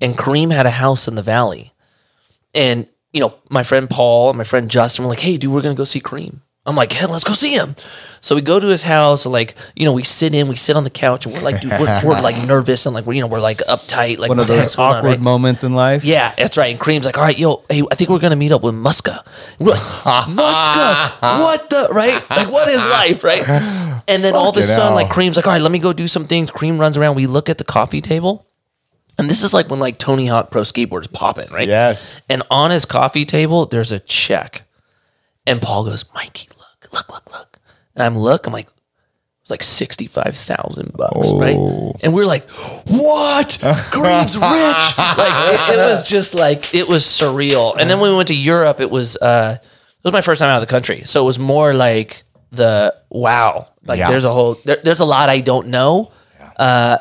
[0.00, 1.74] and Kareem had a house in the valley,
[2.54, 5.62] and you know my friend Paul and my friend Justin were like, "Hey, dude, we're
[5.62, 6.40] gonna go see Kareem.
[6.66, 7.74] I'm like, "Hey, let's go see him."
[8.20, 10.84] So we go to his house, like you know, we sit in, we sit on
[10.84, 13.28] the couch, and we're like, dude, we're, we're like nervous and like we're you know
[13.28, 15.20] we're like uptight, like One of those going on, awkward right?
[15.20, 16.04] moments in life.
[16.04, 16.70] Yeah, that's right.
[16.70, 19.24] And Kareem's like, all right, yo, hey, I think we're gonna meet up with Muska.
[19.58, 19.80] We're like,
[20.28, 22.22] Muska, what the right?
[22.30, 23.42] Like, what is life, right?
[24.08, 24.94] And then all of a sudden, hell.
[24.94, 26.50] like Kareem's like, all right, let me go do some things.
[26.50, 27.14] Kareem runs around.
[27.14, 28.44] We look at the coffee table,
[29.20, 31.68] and this is like when like Tony Hawk Pro Skateboard is popping, right?
[31.68, 32.20] Yes.
[32.28, 34.62] And on his coffee table, there's a check,
[35.46, 37.58] and Paul goes, Mikey, look, look, look, look.
[37.94, 38.68] And I'm look, I'm like.
[39.42, 41.56] It's like sixty five thousand bucks, right?
[42.04, 43.48] And we're like, "What?
[43.90, 47.74] Kareem's rich!" Like it, it was just like it was surreal.
[47.76, 49.68] And then when we went to Europe, it was uh, it
[50.04, 53.66] was my first time out of the country, so it was more like the wow.
[53.84, 54.10] Like Yeah.
[54.10, 56.12] there's a whole there, there's a lot I don't know.
[56.58, 56.98] Uh,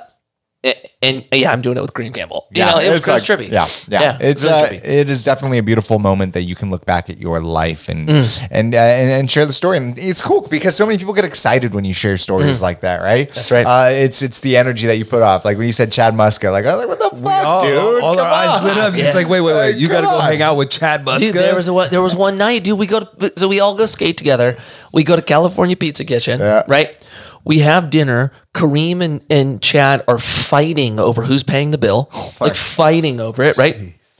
[0.61, 2.47] and, and yeah, I'm doing it with Kareem Campbell.
[2.51, 3.51] You know, it was it's kind of like- trippy.
[3.89, 4.83] Yeah, yeah, it's really uh, trippy.
[4.83, 8.09] it is definitely a beautiful moment that you can look back at your life and
[8.09, 8.47] Mm.
[8.51, 9.77] and, uh, and and share the story.
[9.77, 13.01] And it's cool because so many people get excited when you share stories like that,
[13.01, 13.29] right?
[13.29, 13.33] Mm.
[13.35, 13.65] That's right.
[13.65, 15.45] Uh, it's it's the energy that you put off.
[15.45, 18.03] Like when you said Chad Muska, like I was like, what the fuck, all, dude?
[18.03, 18.93] all Come our eyes lit up.
[18.95, 19.05] Yeah.
[19.05, 19.75] It's like, wait, wait, wait.
[19.77, 20.23] You got to go on.
[20.29, 21.19] hang out with Chad Muska.
[21.19, 22.77] Dude, there was a one, there was one night, dude.
[22.77, 24.57] We go to so we all go skate together.
[24.91, 26.63] We go to California Pizza Kitchen, Yeah.
[26.67, 26.98] right?
[27.43, 28.31] We have dinner.
[28.53, 33.43] Kareem and, and Chad are fighting over who's paying the bill, oh, like fighting over
[33.43, 33.75] it, right?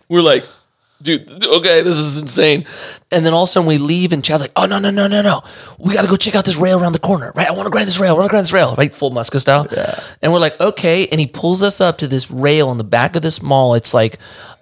[0.08, 0.46] We're like,
[1.02, 2.66] dude, okay, this is insane.
[3.12, 5.08] And then all of a sudden we leave, and Chad's like, oh, no, no, no,
[5.08, 5.44] no, no.
[5.78, 7.48] We got to go check out this rail around the corner, right?
[7.48, 8.16] I want to grind this rail.
[8.16, 8.94] I want to grind this rail, right?
[8.94, 9.68] Full Muska style.
[9.72, 10.00] Yeah.
[10.22, 11.08] And we're like, okay.
[11.08, 13.74] And he pulls us up to this rail in the back of this mall.
[13.74, 14.18] It's like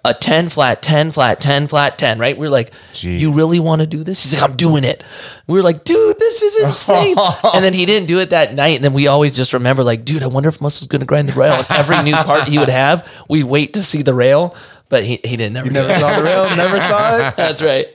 [0.08, 2.36] a 10 flat, 10 flat, 10 flat, 10, right?
[2.36, 4.22] We're like, you really want to do this?
[4.22, 5.02] He's like, I'm doing it.
[5.46, 7.16] We were like, dude, this is insane.
[7.54, 8.76] and then he didn't do it that night.
[8.76, 11.28] And then we always just remember, like, dude, I wonder if Muska's going to grind
[11.28, 11.54] the rail.
[11.54, 14.54] And every new part he would have, we'd wait to see the rail.
[14.90, 17.34] But he, he didn't never, Never saw the rail, never saw it.
[17.36, 17.86] That's right.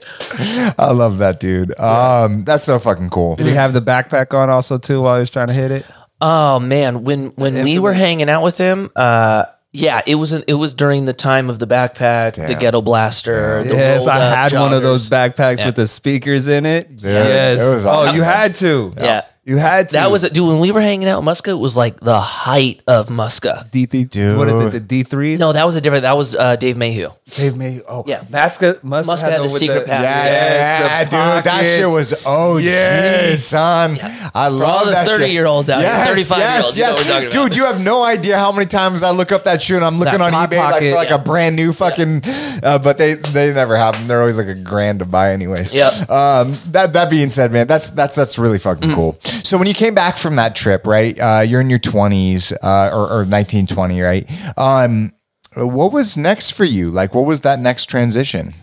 [0.78, 1.76] I love that dude.
[1.78, 3.34] Um, that's so fucking cool.
[3.34, 5.84] Did he have the backpack on also too while he was trying to hit it?
[6.20, 10.52] Oh man, when when we were hanging out with him, uh, yeah, it was it
[10.54, 13.64] was during the time of the backpack, the ghetto blaster.
[13.64, 15.66] The yes, I rolled up had one of those backpacks Yeah.
[15.66, 16.88] with the speakers in it.
[16.90, 17.58] it yes.
[17.58, 18.94] was oh, you had to.
[18.96, 19.22] Yeah.
[19.46, 19.92] You had to.
[19.96, 20.48] That was it, dude.
[20.48, 23.70] When we were hanging out, Muska it was like the height of Muska.
[23.70, 24.04] D three.
[24.04, 24.38] Dude.
[24.38, 24.70] What is it?
[24.70, 25.38] The D threes?
[25.38, 26.02] No, that was a different.
[26.02, 27.08] That was uh, Dave Mayhew.
[27.36, 27.82] Dave May.
[27.86, 28.22] Oh, Yeah.
[28.24, 30.08] Muska must, Muska have had the, the with secret the, password.
[30.08, 31.68] Yeah, Yes, the yeah, dude, that pockets.
[31.76, 33.44] shit was OG, Yes.
[33.44, 33.98] son.
[34.34, 35.06] I love all the that.
[35.08, 35.20] shit.
[35.20, 37.48] 30-year-olds out here, yes, 35-year-olds, Yes, you know yes, what we're talking about.
[37.50, 39.98] dude, you have no idea how many times I look up that shoe and I'm
[39.98, 40.90] looking That on pop eBay like pocket.
[40.90, 41.14] for like Yeah.
[41.16, 42.22] a brand new fucking.
[42.62, 44.08] Uh, but they they never have them.
[44.08, 45.72] They're always like a grand to buy, anyways.
[45.74, 46.08] Yep.
[46.10, 46.54] Um.
[46.70, 48.94] That that being said, man, that's that's that's really fucking Mm.
[48.94, 49.18] cool.
[49.42, 51.18] So when you came back from that trip, right?
[51.18, 54.58] Uh, you're in your 20s, uh, or, or 1920, right?
[54.58, 55.12] Um.
[55.56, 56.90] What was next for you?
[56.90, 58.54] Like, what was that next transition?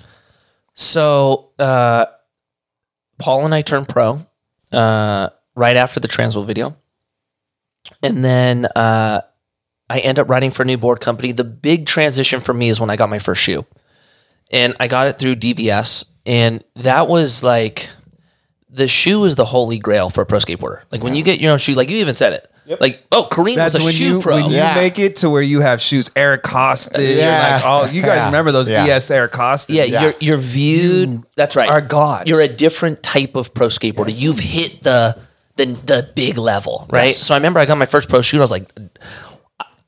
[0.74, 2.06] So uh,
[3.18, 4.26] Paul and I turned pro
[4.74, 6.76] uh, right after the Transworld video,
[8.04, 9.22] and then uh,
[9.90, 11.32] I end up writing for a new board company.
[11.32, 13.66] The big transition for me is when I got my first shoe,
[14.52, 17.90] and I got it through DVS, and that was like
[18.72, 20.82] the shoe is the holy grail for a pro skateboarder.
[20.92, 22.48] Like when you get your own shoe, like you even said it.
[22.80, 24.36] Like, oh, Kareem That's was a when shoe you pro.
[24.36, 24.76] when you Yeah.
[24.76, 27.18] make it to where you have shoes Eric Koston.
[27.18, 27.56] Yeah.
[27.56, 28.26] Like, oh, you guys Yeah.
[28.28, 28.86] remember those Yeah.
[28.86, 29.76] ES Eric Koston?
[29.76, 31.22] Yeah, you're you're viewed.
[31.36, 31.70] that's right.
[31.70, 32.30] are God.
[32.30, 34.14] You're a different type of pro skateboarder.
[34.18, 35.18] You've hit the
[35.58, 37.08] the the big level, right?
[37.08, 37.18] Yes.
[37.18, 38.38] So I remember I got my first pro shoe.
[38.38, 38.72] and I was like,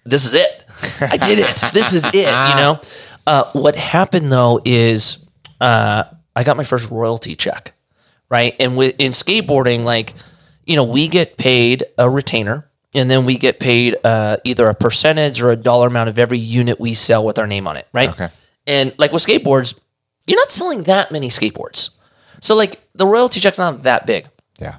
[0.03, 0.65] "This is it.
[0.99, 1.63] I did it.
[1.73, 2.79] this is it." You know.
[3.25, 5.17] Uh, what happened though is
[5.61, 6.03] uh,
[6.35, 7.72] I got my first royalty check,
[8.33, 8.55] right?
[8.59, 10.13] And with in skateboarding, like
[10.65, 12.69] you know, we get paid a retainer.
[12.95, 16.37] And then we get paid uh, either a percentage or a dollar amount of every
[16.37, 18.09] unit we sell with our name on it, right?
[18.09, 18.29] Okay.
[18.67, 19.79] And like with skateboards,
[20.27, 21.89] you're not selling that many skateboards.
[22.39, 24.27] So like the royalty check's not that big.
[24.59, 24.77] Yeah.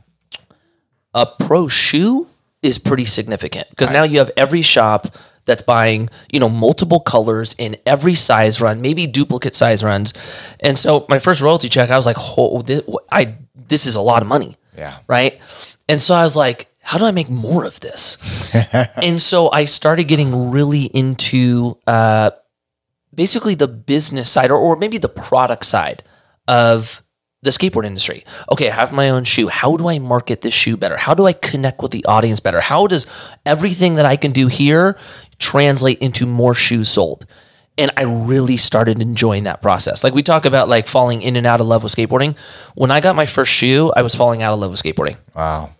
[1.13, 2.29] A pro shoe
[2.63, 5.09] is pretty significant because now you have every shop
[5.45, 10.13] that's buying, you know, multiple colors in every size run, maybe duplicate size runs.
[10.61, 14.01] And so my first royalty check, I was like, oh, this, I this is a
[14.01, 14.57] lot of money.
[14.77, 14.99] Yeah.
[15.07, 15.41] Right.
[15.89, 18.19] And so I was like, how do I make more of this?
[19.03, 22.31] and so I started getting really into uh,
[23.15, 26.03] basically the business side or, or maybe the product side
[26.47, 27.03] of
[27.45, 28.25] the skateboard industry.
[28.51, 29.49] Okay, I have my own shoe.
[29.49, 30.97] How do I market this shoe better?
[30.97, 32.61] How do I connect with the audience better?
[32.61, 33.07] How does
[33.47, 34.99] everything that I can do here
[35.39, 37.27] translate into more shoes sold?
[37.77, 40.05] And I really started enjoying that process.
[40.05, 42.39] Like we talk about like falling in and out of love with skateboarding.
[42.77, 45.71] When I got my first shoe, I was falling out of love with skateboarding Wow.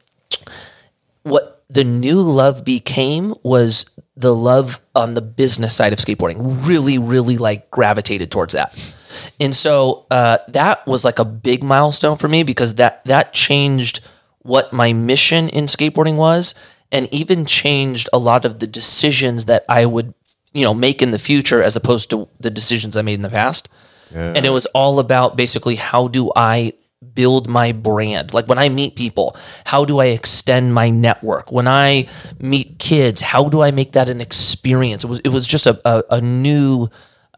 [1.23, 6.99] what the new love became was the love on the business side of skateboarding really
[6.99, 8.95] really like gravitated towards that
[9.41, 14.01] and so uh, that was like a big milestone for me because that that changed
[14.43, 16.55] what my mission in skateboarding was
[16.93, 20.13] and even changed a lot of the decisions that i would
[20.55, 23.31] you know make in the future as opposed to the decisions i made in the
[23.31, 23.69] past
[24.15, 26.75] and it was all about basically how do I
[27.15, 28.33] build my brand?
[28.33, 31.53] Like when I meet people, how do I extend my network?
[31.53, 35.05] When I meet kids, how do I make that an experience?
[35.05, 36.89] It was it was just a a, a new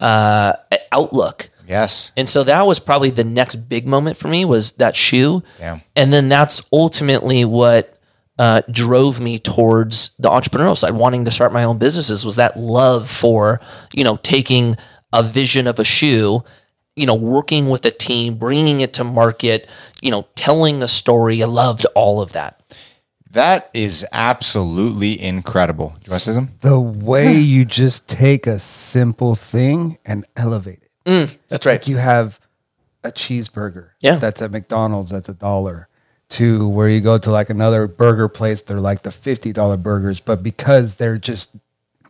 [0.01, 0.55] uh,
[0.93, 1.51] outlook.
[1.67, 2.13] Yes.
[2.17, 5.43] And so that was probably the next big moment for me was that shoe.
[5.59, 5.83] Damn.
[5.97, 7.96] And then that's ultimately what
[8.39, 12.59] uh, drove me towards the entrepreneurial side, wanting to start my own businesses was that
[12.59, 13.61] love for,
[13.95, 14.77] you know, taking
[15.13, 16.43] a vision of a shoe,
[16.95, 19.69] you know, working with a team, bringing it to market,
[20.03, 21.43] you know, telling a story.
[21.43, 22.61] I loved all of that.
[23.31, 25.89] That is absolutely incredible.
[26.01, 26.57] Do you want to say something?
[26.61, 31.39] The way you just take a simple thing and elevate it.
[31.49, 31.75] That's right.
[31.75, 32.41] Like you have
[33.05, 33.91] a cheeseburger.
[34.01, 34.17] Yeah.
[34.17, 35.89] That's at McDonald's, that's a dollar.
[36.31, 40.19] To where you go to like another burger place, they're like the fifty dollar burgers,
[40.19, 41.55] but because they're just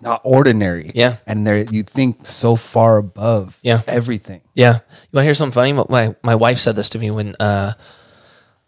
[0.01, 0.91] not ordinary.
[0.95, 1.17] Yeah.
[1.27, 3.83] And they're you think so far above Yeah.
[3.87, 4.41] everything.
[4.55, 4.75] Yeah.
[4.77, 4.81] You
[5.13, 5.73] want to hear something funny?
[5.89, 7.73] My my wife said this to me when uh,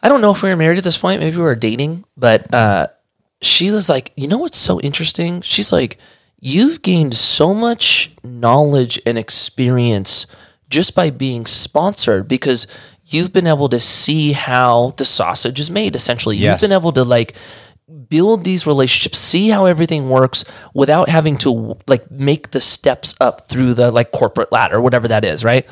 [0.02, 1.20] I don't know if we were married at this point.
[1.20, 2.88] Maybe we were dating, but uh,
[3.40, 5.40] she was like, you know what's so interesting?
[5.40, 5.96] She's like,
[6.40, 10.26] you've gained so much knowledge and experience
[10.68, 12.66] just by being sponsored because
[13.08, 16.36] you've been able to see how the sausage is made essentially.
[16.36, 16.60] Yes.
[16.62, 17.34] You've been able to like
[18.08, 20.44] build these relationships, see how everything works
[20.74, 25.24] without having to like make the steps up through the like corporate ladder, whatever that
[25.24, 25.66] is, right?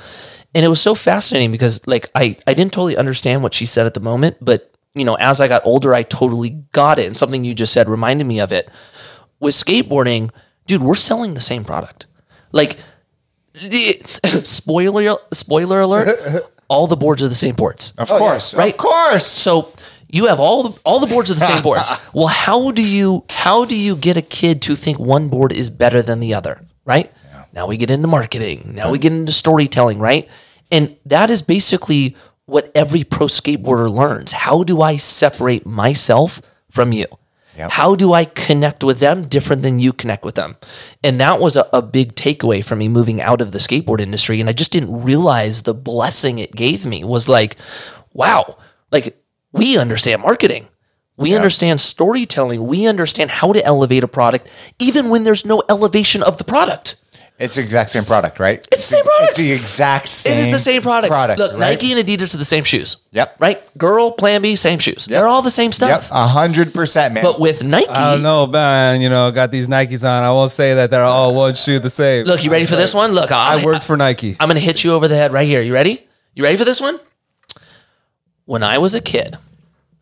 [0.55, 3.85] And it was so fascinating because like I I didn't totally understand what she said
[3.87, 7.07] at the moment, but you know, as I got older, I totally got it.
[7.07, 8.71] And something you just said reminded me of it.
[9.41, 10.31] With skateboarding,
[10.67, 12.07] dude, we're selling the same product.
[12.53, 12.79] Like
[13.53, 14.01] the-
[14.45, 16.09] spoiler spoiler alert,
[16.69, 17.93] all the boards are the same boards.
[17.99, 18.55] Of course.
[18.55, 18.73] Oh, right.
[18.73, 19.27] Of course.
[19.27, 19.73] So
[20.09, 21.91] you have all the all the boards are the same boards.
[22.13, 25.71] Well, how do you how do you get a kid to think one board is
[25.71, 26.61] better than the other?
[26.85, 27.13] Right?
[27.53, 28.73] Now we get into marketing.
[28.75, 30.29] Now we get into storytelling, right?
[30.71, 32.15] And that is basically
[32.45, 34.33] what every pro skateboarder learns.
[34.33, 37.07] How do I separate myself from you?
[37.57, 37.71] Yep.
[37.71, 40.57] How do I connect with them different than you connect with them?
[41.03, 44.41] And that was a, a big takeaway for me moving out of the skateboard industry.
[44.41, 47.57] And I just didn't realize the blessing it gave me was like,
[48.13, 48.59] wow,
[48.93, 50.69] like we understand marketing.
[51.19, 52.67] We understand storytelling.
[52.67, 56.97] We understand how to elevate a product, even when there's no elevation of the product.
[57.39, 58.67] It's the exact same product, right?
[58.73, 59.29] It's the same product.
[59.29, 61.11] It's the exact same It is the same product.
[61.11, 61.61] product Look, right?
[61.61, 62.97] Nike and Adidas are the same shoes.
[63.11, 63.37] Yep.
[63.39, 63.77] Right?
[63.77, 65.05] Girl, Plan B, same shoes.
[65.05, 65.75] They're all the same Yep.
[65.75, 66.09] stuff.
[66.13, 67.23] A hundred percent, man.
[67.23, 69.03] But with Nike, I don't know, man.
[69.03, 70.23] You know, got these Nikes on.
[70.23, 72.25] I won't say that they're all one shoe the same.
[72.25, 73.13] look, you ready for this one?
[73.13, 74.37] Look, I I'll, worked for Nike.
[74.41, 75.61] I'm going to hit you over the head right here.
[75.61, 76.07] You ready?
[76.35, 76.99] You ready for this one?
[78.47, 79.37] When I was a kid,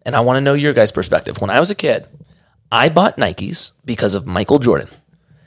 [0.06, 1.40] and I want to know your guys' perspective.
[1.40, 2.06] When I was a kid,
[2.70, 4.88] I bought Nikes because of Michael Jordan.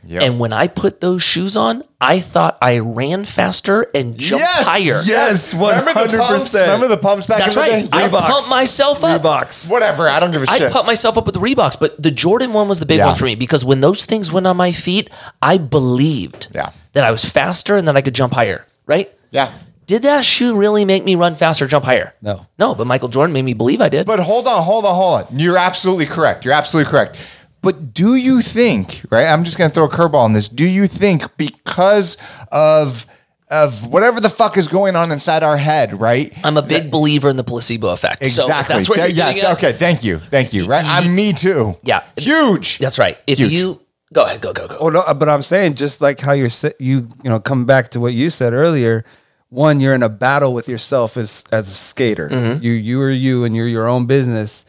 [0.08, 0.22] Yep.
[0.24, 4.66] And when I put those shoes on, I thought I ran faster and jumped yes,
[4.66, 5.02] higher.
[5.04, 6.56] Yes, Remember the pumps?
[6.56, 6.62] 100%.
[6.62, 7.84] Remember the pumps back That's in the right.
[7.84, 7.90] day?
[7.92, 9.22] I pumped myself up.
[9.22, 9.70] Reeboks.
[9.70, 10.08] Whatever.
[10.08, 10.70] I don't give a I shit.
[10.70, 13.08] I pumped myself up with the Reeboks, but the Jordan one was the big Yeah.
[13.08, 15.10] one for me because when those things went on my feet,
[15.42, 16.70] I believed Yeah.
[16.94, 18.66] that I was faster and that I could jump higher.
[18.86, 19.12] Right?
[19.32, 19.52] yeah.
[19.88, 22.14] Did that shoe really make me run faster, jump higher?
[22.22, 22.46] No.
[22.60, 24.06] No, but Michael Jordan made me believe I did.
[24.06, 25.40] But hold on, hold on, hold on.
[25.40, 26.44] You're absolutely correct.
[26.44, 27.16] You're absolutely correct.
[27.62, 29.26] But do you think, right?
[29.28, 30.48] I'm just going to throw a curveball on this.
[30.50, 32.18] Do you think because
[32.52, 33.06] of
[33.50, 36.38] of whatever the fuck is going on inside our head, right?
[36.44, 38.26] I'm a big believer in the placebo effect.
[38.26, 38.76] So Exactly.
[38.76, 39.36] that's where That- you're yes.
[39.36, 39.72] getting at- Okay.
[39.72, 40.20] Thank you.
[40.20, 40.66] Thank you.
[40.66, 40.84] Right.
[40.86, 41.78] I'm me too.
[41.82, 42.02] Yeah.
[42.18, 42.78] Huge.
[42.80, 43.18] That's right.
[43.26, 43.54] If Huge.
[43.54, 43.80] you
[44.14, 44.78] go ahead, go, go, go.
[44.82, 46.50] Oh no, but I'm saying just like how you're
[46.80, 49.06] you you know come back to what you said earlier.
[49.50, 52.28] One, you're in a battle with yourself as as a skater.
[52.28, 52.62] Mm-hmm.
[52.62, 54.66] You you are you, and you're your own business.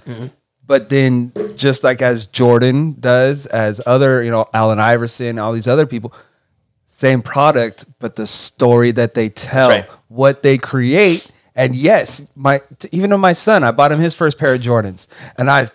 [0.69, 5.66] But then, just like as Jordan does, as other you know Allen Iverson, all these
[5.66, 6.12] other people,
[6.87, 9.87] same product, but the story that they tell, right.
[10.09, 11.33] what they create.
[11.57, 12.61] And yes, my
[12.93, 15.09] even to my son, I bought him his first pair of Jordans,
[15.39, 15.69] and I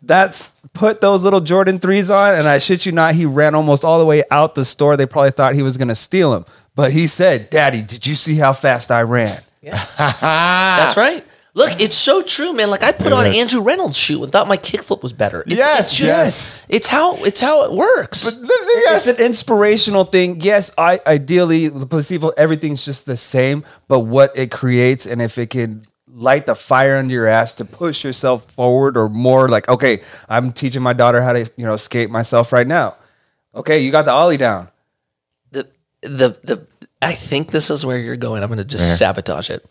[0.00, 3.84] that's put those little Jordan threes on, and I shit you not, he ran almost
[3.84, 4.96] all the way out the store.
[4.96, 8.36] They probably thought he was gonna steal them, but he said, "Daddy, did you see
[8.36, 11.24] how fast I ran?" Yeah, That's right.
[11.54, 12.70] Look, it's so true, man.
[12.70, 13.36] Like I put on is.
[13.36, 15.42] Andrew Reynolds' shoe and thought my kickflip was better.
[15.42, 16.66] It's, Yes, it's yes.
[16.70, 18.24] It's how it's how it works.
[18.24, 19.06] Yes.
[19.06, 20.40] It's an inspirational thing.
[20.40, 25.36] Yes, I ideally the placebo, everything's just the same, but what it creates and if
[25.36, 25.84] it can
[26.14, 30.52] light the fire under your ass to push yourself forward or more like, okay, I'm
[30.52, 32.94] teaching my daughter how to, you know, skate myself right now.
[33.54, 34.68] Okay, you got the ollie down.
[35.50, 35.68] the
[36.00, 36.66] the the
[37.02, 38.42] I think this is where you're going.
[38.42, 39.66] I'm going to just sabotage it.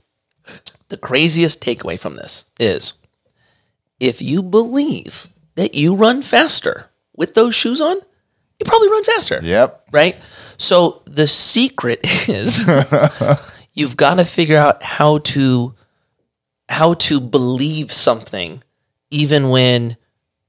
[0.92, 2.96] The craziest takeaway from this is
[4.02, 9.40] if you believe that you run faster with those shoes on, you probably run faster.
[9.42, 9.88] Yep.
[9.94, 10.18] Right?
[10.58, 12.70] So the secret is
[13.74, 15.76] you've got to figure out how to
[16.68, 18.62] how to believe something
[19.12, 19.96] even when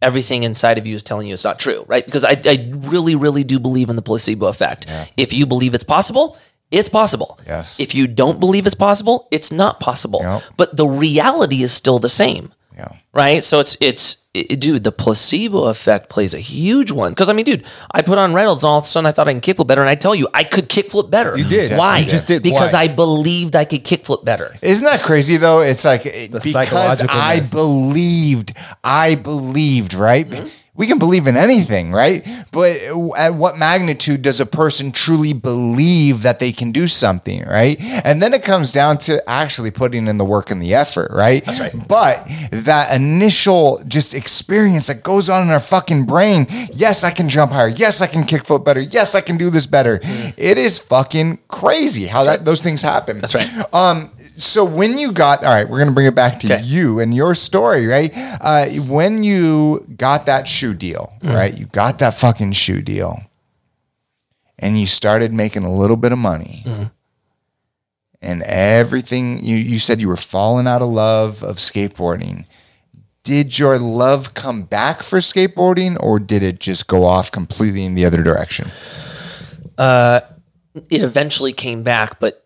[0.00, 2.04] everything inside of you is telling you it's not true, right?
[2.04, 4.86] Because I, I really, really do believe in the placebo effect.
[5.16, 6.36] If you believe it's possible,
[6.72, 7.38] it's possible.
[7.46, 7.78] Yes.
[7.78, 10.20] If you don't believe it's possible, it's not possible.
[10.22, 10.42] Yep.
[10.56, 12.88] But the reality is still the same Yeah.
[13.12, 13.44] right?
[13.44, 17.12] So it's it's it, dude, the placebo effect plays a huge one.
[17.12, 19.28] Because I mean, dude, I put on Reynolds, and all of a sudden I thought
[19.28, 21.36] I can kickflip better, and I tell you, I could kickflip better.
[21.36, 21.72] You did.
[21.76, 21.98] Why?
[21.98, 22.42] You just did.
[22.42, 22.84] Because Why?
[22.84, 24.56] I believed I could kickflip better.
[24.62, 25.60] Isn't that crazy though?
[25.60, 30.28] It's like it- because I believed, I believed, right?
[30.28, 30.48] Mm-hmm.
[30.74, 32.26] We can believe in anything, right?
[32.50, 32.80] But
[33.14, 37.76] at what magnitude does a person truly believe that they can do something, right?
[37.78, 41.44] And then it comes down to actually putting in the work and the effort, right?
[41.44, 41.72] That's right.
[41.86, 47.28] But that initial just experience that goes on in our fucking brain, yes, I can
[47.28, 47.68] jump higher.
[47.68, 48.80] Yes, I can kickflip better.
[48.80, 50.00] Yes, I can do this better.
[50.38, 53.18] It is fucking crazy how that those things happen.
[53.18, 53.74] That's right.
[53.74, 56.62] Um, so when you got all right, we're gonna bring it back to Okay.
[56.64, 58.12] you and your story, right?
[58.40, 61.34] Uh, when you got that shoe deal, Mm.
[61.34, 61.56] right?
[61.56, 63.22] You got that fucking shoe deal,
[64.58, 66.84] and you started making a little bit of money, Mm-hmm.
[68.22, 72.44] and everything you you said you were falling out of love of skateboarding.
[73.24, 77.94] Did your love come back for skateboarding, or did it just go off completely in
[77.94, 78.70] the other direction?
[79.78, 80.20] uh,
[80.90, 82.41] it eventually came back, but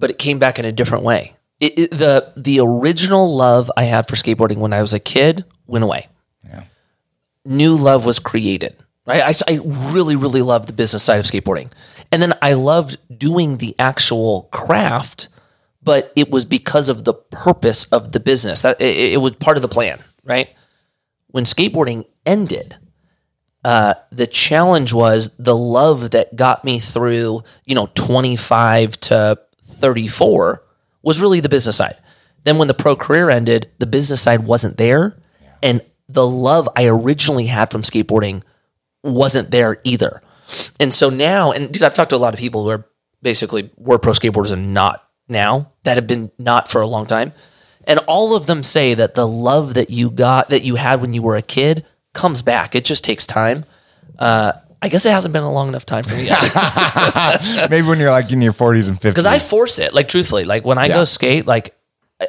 [0.00, 1.34] but it came back in a different way.
[1.60, 5.44] It, it- the the original love I had for skateboarding when I was a kid
[5.66, 6.08] went away.
[6.44, 6.64] Yeah.
[7.44, 8.76] New love was created.
[9.06, 9.60] Right, I, I
[9.92, 11.72] really really loved the business side of skateboarding,
[12.12, 15.28] and then I loved doing the actual craft,
[15.82, 18.62] but it was because of the purpose of the business.
[18.62, 19.98] That it, it was part of the plan.
[20.22, 20.50] Right,
[21.28, 22.76] when skateboarding ended,
[23.64, 29.38] uh, the challenge was the love that got me through, you know, 25 to
[29.80, 30.62] 34
[31.02, 31.96] was really the business side.
[32.44, 35.20] Then when the pro career ended, the business side wasn't there.
[35.62, 38.42] And the love I originally had from skateboarding
[39.02, 40.22] wasn't there either.
[40.78, 42.86] And so now, and dude, I've talked to a lot of people who are
[43.22, 47.32] basically were pro skateboarders and not now that have been not for a long time.
[47.86, 51.14] And all of them say that the love that you got, that you had when
[51.14, 52.74] you were a kid, comes back.
[52.74, 53.64] It just takes time.
[54.18, 54.52] Uh,
[54.82, 56.30] I guess it hasn't been a long enough time for me
[57.70, 59.02] Maybe when you're like in your 40s and 50s.
[59.02, 59.92] because I force it.
[59.92, 60.94] Like truthfully, like when I Yeah.
[60.96, 61.74] go skate, like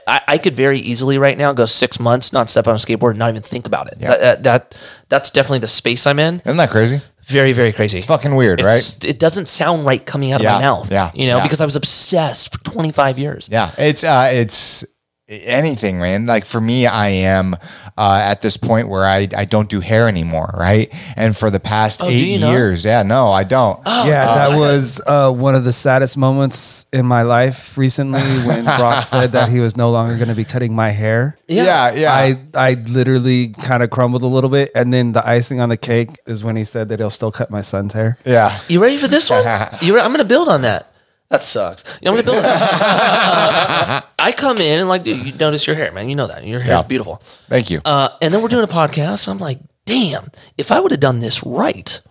[0.07, 3.11] I, I could very easily right now go six months not step on a skateboard
[3.11, 3.99] and not even think about it.
[3.99, 4.75] That, that, that
[5.09, 6.41] that's definitely the space I'm in.
[6.45, 7.01] Isn't that crazy?
[7.25, 7.97] Very very crazy.
[7.99, 9.05] It's fucking weird, right?
[9.05, 10.91] It doesn't sound right coming out of Yeah, my mouth.
[10.91, 11.43] yeah, you know, yeah.
[11.43, 13.47] because I was obsessed for 25 years.
[13.51, 14.83] Yeah, it's uh, it's
[15.31, 16.25] anything, man.
[16.25, 17.55] Like for me, I am
[17.97, 20.93] uh, at this point where I, I don't do hair anymore, right?
[21.15, 23.79] And for the past Oh, do eight years, yeah, no, I don't.
[23.85, 29.03] yeah, that was uh, one of the saddest moments in my life recently when Brock
[29.03, 31.37] said that he was no longer going to be cutting my hair.
[31.47, 32.13] yeah, yeah.
[32.13, 34.71] I, I literally kind of crumbled a little bit.
[34.75, 37.49] And then the icing on the cake is when he said that he'll still cut
[37.49, 38.17] my son's hair.
[38.25, 38.59] yeah.
[38.67, 39.41] You ready for this one?
[39.81, 40.90] You re- I'm going to build on that.
[41.31, 41.83] That sucks.
[42.01, 44.05] Yeah, I'm going to build that.
[44.19, 46.09] I come in and like, dude, you notice your hair, man.
[46.09, 46.83] You know that your hair's Yeah.
[46.83, 47.15] beautiful.
[47.47, 47.81] Thank you.
[47.85, 49.27] Uh, and then we're doing a podcast.
[49.29, 52.01] I'm like, damn, if I would have done this right,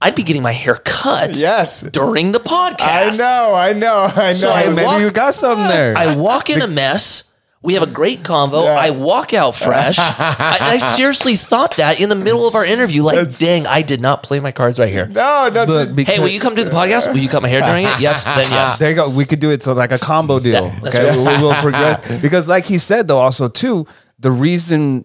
[0.00, 2.78] I'd be getting my hair cut yes, during the podcast.
[2.80, 4.32] I know, I know, I know.
[4.34, 5.96] So I Maybe walk- you got something there.
[5.98, 7.29] I walk in a mess.
[7.62, 8.64] We have a great convo.
[8.64, 8.70] Yeah.
[8.72, 9.98] I walk out fresh.
[9.98, 13.02] I, I seriously thought that in the middle of our interview.
[13.02, 15.06] Like, That's- dang, I did not play my cards right here.
[15.08, 17.08] no, no, Look, because, Hey, will you come do the podcast?
[17.12, 18.00] Will you cut my hair during it?
[18.00, 18.78] Yes, then yes.
[18.78, 19.10] There you go.
[19.10, 20.52] We could do it so like a combo deal.
[20.68, 21.16] Yeah, okay, right.
[21.18, 23.86] we, we will progress because, like he said, though, also too,
[24.18, 25.04] the reason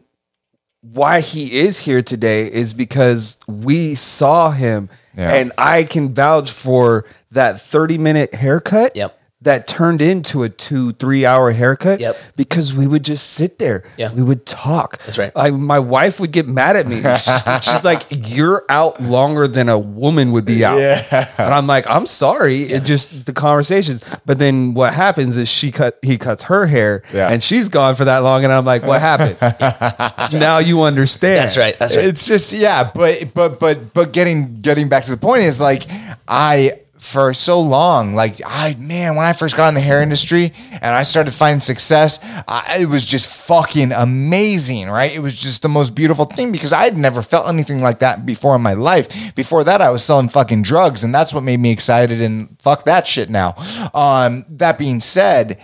[0.82, 4.88] why he is here today is because we saw him,
[5.18, 5.34] Yeah.
[5.34, 8.96] and I can vouch for that thirty-minute haircut.
[8.96, 9.20] Yep.
[9.46, 12.18] That turned into a two, three hour haircut Yep.
[12.36, 13.84] because we would just sit there.
[13.98, 14.12] Yeah.
[14.14, 14.98] We would talk.
[15.00, 15.32] That's right.
[15.36, 16.98] I, my wife would get mad at me.
[17.02, 20.78] She's, she's like, You're out longer than a woman would be out.
[20.80, 21.32] Yeah.
[21.38, 22.64] And I'm like, I'm sorry.
[22.64, 24.04] It just the conversations.
[24.26, 27.30] But then what happens is she cut he cuts her hair Yeah.
[27.32, 28.44] and she's gone for that long.
[28.44, 29.38] And I'm like, what happened?
[30.34, 31.38] now you understand.
[31.44, 31.78] That's right.
[31.78, 32.06] That's right.
[32.06, 35.84] It's just yeah, but but but but getting getting back to the point is like
[36.28, 38.16] I for so long.
[38.16, 41.60] Like I man when I first got in the hair industry and I started finding
[41.62, 45.14] success I, it was just fucking amazing right?
[45.14, 48.26] It was just the most beautiful thing because I had never felt anything like that
[48.26, 49.36] before in my life.
[49.36, 52.86] Before that I was selling fucking drugs and that's what made me excited and fuck
[52.86, 53.54] that shit now.
[53.94, 55.62] Um that being said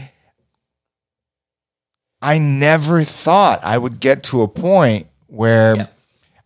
[2.22, 5.88] I never thought I would get to a point where Yeah.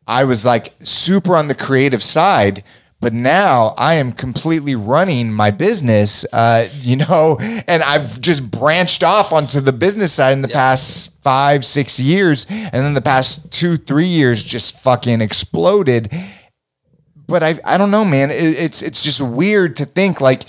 [0.08, 2.64] I was like super on the creative side,
[3.02, 7.38] but now I am completely running my business, uh, you know,
[7.68, 12.46] and I've just branched off onto the business side in the past five, six years.
[12.50, 16.12] And then the past two, three years just fucking exploded.
[17.28, 18.30] But I, I don't know, man.
[18.32, 20.44] It, it's, it's just weird to think like,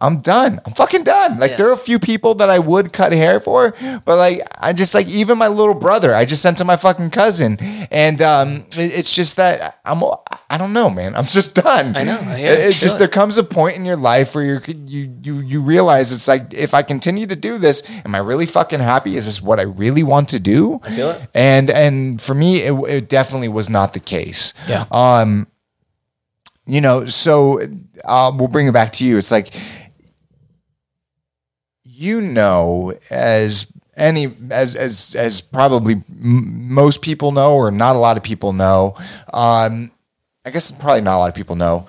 [0.00, 0.60] I'm done.
[0.64, 1.38] I'm fucking done.
[1.40, 1.56] Like Yeah.
[1.56, 3.74] there are a few people that I would cut hair for,
[4.04, 7.10] but like I just like even my little brother, I just sent to my fucking
[7.10, 7.58] cousin,
[7.90, 10.02] and um, it- it's just that I'm
[10.50, 11.14] I don't know, man.
[11.14, 11.94] I'm just done.
[11.94, 12.18] I know.
[12.22, 12.98] I It- just it.
[13.00, 16.54] there comes a point in your life where you you you you realize it's like
[16.54, 19.16] if I continue to do this, am I really fucking happy?
[19.16, 20.80] Is this what I really want to do?
[20.84, 21.20] I feel it.
[21.34, 24.54] And and for me, it, it definitely was not the case.
[24.66, 24.86] Yeah.
[24.90, 25.48] Um,
[26.64, 27.60] you know, so
[28.04, 29.18] uh, we'll bring it back to you.
[29.18, 29.52] It's like
[31.84, 37.98] you know as any as as as probably m- most people know or not a
[37.98, 38.94] lot of people know
[39.32, 39.90] um
[40.48, 41.86] i guess probably not a lot of people know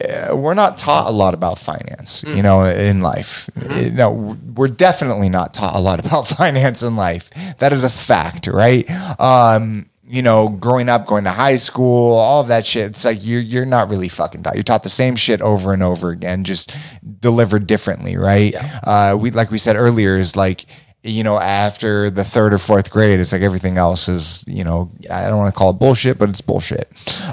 [0.00, 3.48] uh, we're not taught a lot about finance, you know, in life.
[3.56, 7.30] Uh, No, we're definitely not taught a lot about finance in life.
[7.58, 8.90] That is a fact, right?
[9.20, 12.86] Um, you know, growing up, going to high school, all of that shit.
[12.88, 14.54] It's like you're you're not really fucking taught.
[14.54, 16.74] You're taught the same shit over and over again, just
[17.20, 18.54] delivered differently, right?
[18.82, 20.66] Uh, we like we said earlier is like
[21.04, 24.90] you know after the third or fourth grade, it's like everything else is you know
[25.10, 26.88] I don't want to call it bullshit, but it's bullshit.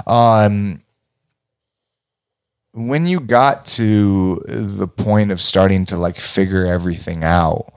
[0.06, 0.80] Um,
[2.72, 7.72] when you got to the point of starting to like figure everything out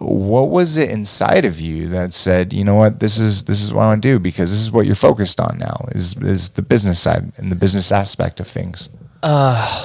[0.00, 3.72] what was it inside of you that said you know what this is this is
[3.72, 6.50] what i want to do because this is what you're focused on now is is
[6.50, 8.90] the business side and the business aspect of things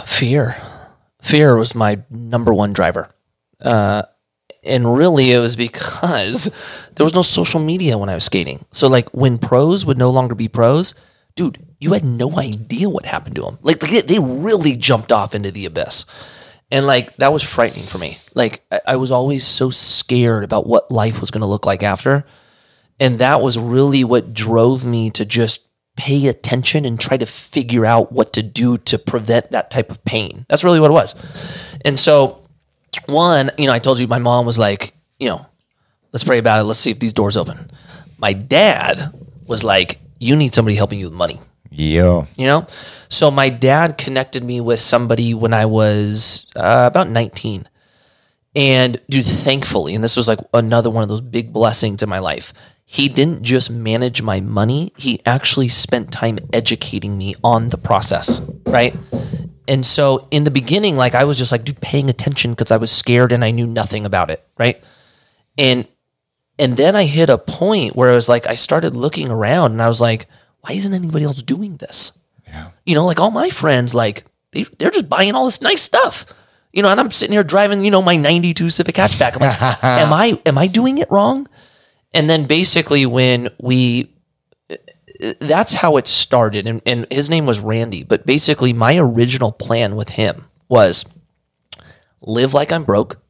[0.05, 0.55] fear.
[1.21, 3.09] Fear was my number one driver.
[3.59, 4.03] Uh,
[4.64, 6.53] and really, it was because
[6.95, 8.66] there was no social media when I was skating.
[8.72, 10.93] So, like, when pros would no longer be pros,
[11.36, 13.57] dude, you had no idea what happened to them.
[13.62, 16.05] Like, they really jumped off into the abyss.
[16.70, 18.20] And, like, that was frightening for me.
[18.34, 22.24] Like, I was always so scared about what life was going to look like after.
[22.99, 27.86] And that was really what drove me to just pay attention and try to figure
[27.86, 30.45] out what to do to prevent that type of pain.
[30.47, 31.16] That's really what it was.
[31.84, 32.40] And so,
[33.05, 35.45] one, you know, I told you my mom was like, you know,
[36.11, 36.63] let's pray about it.
[36.63, 37.71] Let's see if these doors open.
[38.17, 39.13] My dad
[39.45, 41.39] was like, you need somebody helping you with money.
[41.71, 42.25] Yeah.
[42.35, 42.67] You know?
[43.09, 47.67] So my dad connected me with somebody when i was uh, about 19
[48.55, 52.19] and dude thankfully and this was like another one of those big blessings in my
[52.19, 52.53] life.
[52.85, 58.41] He didn't just manage my money he actually spent time educating me on the process
[58.65, 58.95] right
[59.72, 62.78] and so in the beginning like i was just like dude paying attention because i
[62.78, 64.84] was scared and i knew nothing about it right
[65.57, 65.88] and
[66.61, 69.82] and then I hit a point where I was like, I started looking around and
[69.82, 70.28] I was like,
[70.59, 72.17] why isn't anybody else doing this?
[72.45, 72.69] Yeah.
[72.86, 76.24] You know, like all my friends, like they, they're just buying all this nice stuff.
[76.72, 79.36] You know, and I'm sitting here driving, you know, my 92 Civic hatchback.
[79.36, 81.47] I'm like, am I, am I doing it wrong?
[82.13, 84.11] And then basically when we,
[85.39, 86.67] that's how it started.
[86.67, 88.03] And, and his name was Randy.
[88.03, 91.05] But basically my original plan with him was
[92.22, 93.22] live like I'm broke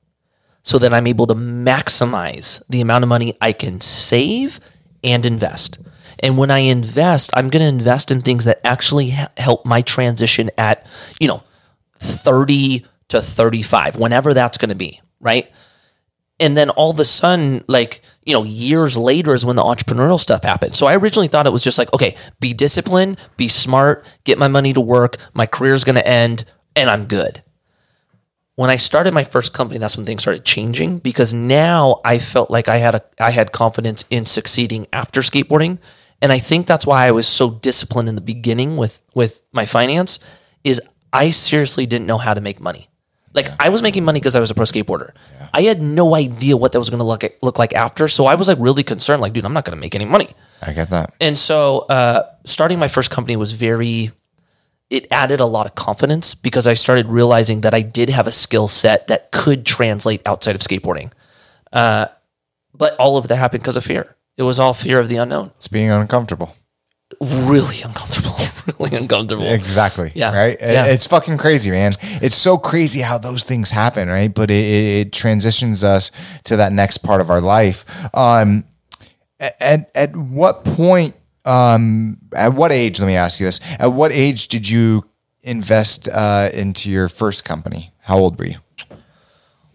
[0.63, 4.59] so that I'm able to maximize the amount of money I can save
[5.03, 5.79] and invest.
[6.19, 10.51] And when I invest, I'm going to invest in things that actually help my transition
[10.57, 10.85] at,
[11.19, 11.43] you know,
[11.99, 15.51] 30 to 35, whenever that's going to be, right?
[16.39, 20.19] And then all of a sudden, like, you know, years later is when the entrepreneurial
[20.19, 20.75] stuff happened.
[20.75, 24.47] So I originally thought it was just like, okay, be disciplined, be smart, get my
[24.47, 26.45] money to work, my career's going to end,
[26.75, 27.43] and I'm good
[28.55, 32.51] when I started my first company, that's when things started changing because now I felt
[32.51, 35.79] like I had a I had confidence in succeeding after skateboarding.
[36.21, 39.65] And I think that's why I was so disciplined in the beginning with with my
[39.65, 40.19] finance
[40.63, 40.79] is
[41.11, 42.89] I seriously didn't know how to make money.
[43.33, 45.11] Like I was making money because I was a pro skateboarder.
[45.53, 48.07] I had no idea what that was going to look look like after.
[48.07, 50.29] So I was like really concerned like dude, I'm not going to make any money.
[50.61, 54.11] i get that And so uh, starting my first company was very,
[54.89, 58.31] it added a lot of confidence because I started realizing that I did have a
[58.31, 61.11] skill set that could translate outside of skateboarding.
[61.71, 62.07] Uh,
[62.73, 64.15] but all of that happened because of fear.
[64.37, 65.51] It was all fear of the unknown.
[65.55, 66.55] it's being uncomfortable
[67.19, 68.37] Really uncomfortable.
[68.79, 69.45] really uncomfortable.
[69.47, 70.11] Exactly.
[70.15, 70.35] Yeah.
[70.35, 70.57] Right.
[70.59, 70.85] Yeah.
[70.85, 71.93] It's fucking crazy, man.
[72.21, 74.33] It's so crazy how those things happen, right?
[74.33, 76.11] But it, it, it transitions us
[76.45, 77.85] to that next part of our life.
[78.15, 78.65] Um,
[79.39, 81.15] at at what point?
[81.45, 82.99] Um, at what age?
[82.99, 85.05] Let me ask you this: At what age did you
[85.41, 87.91] invest uh, into your first company?
[88.01, 88.57] How old were you?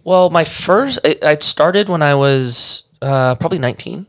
[0.05, 4.07] Well, my first, I I started when I was uh, probably 19,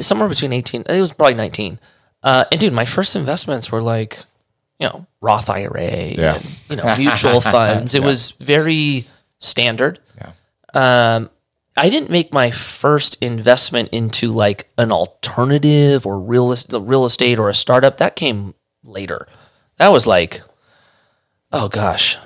[0.00, 0.82] somewhere between 18.
[0.88, 1.78] It was probably 19.
[2.26, 4.18] Uh, and dude, my first investments were like,
[4.80, 6.34] you know, Roth IRA, Yeah.
[6.34, 7.94] and, you know, mutual funds.
[7.94, 9.06] It was very
[9.38, 10.00] standard.
[10.18, 10.32] Yeah.
[10.74, 11.30] Um,
[11.76, 17.48] I didn't make my first investment into like an alternative or real real estate or
[17.50, 17.98] a startup.
[17.98, 19.28] That came later.
[19.78, 20.40] That was like,
[21.52, 22.16] oh gosh,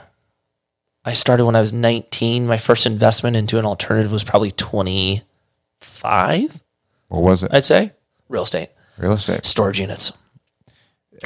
[1.05, 2.47] I started when I was 19.
[2.47, 5.23] My first investment into an alternative was probably 25,
[7.09, 7.51] What was it?
[7.53, 7.93] I'd say.
[8.29, 8.69] Real estate,
[9.01, 9.45] Real estate.
[9.47, 10.13] storage units.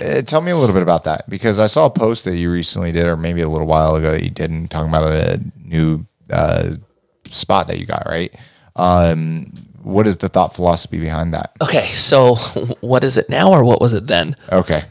[0.01, 2.51] Uh, tell me a little bit about that because I saw a post that you
[2.51, 5.41] recently did, or maybe a little while ago that you did, and talking about a
[5.63, 6.71] new uh,
[7.31, 8.05] spot that you got.
[8.07, 8.35] Right.
[8.77, 9.53] Um,
[9.83, 11.53] what is the thought philosophy behind that?
[11.61, 12.35] Okay, so
[12.81, 14.37] what is it now or what was it then?
[14.51, 14.85] Okay.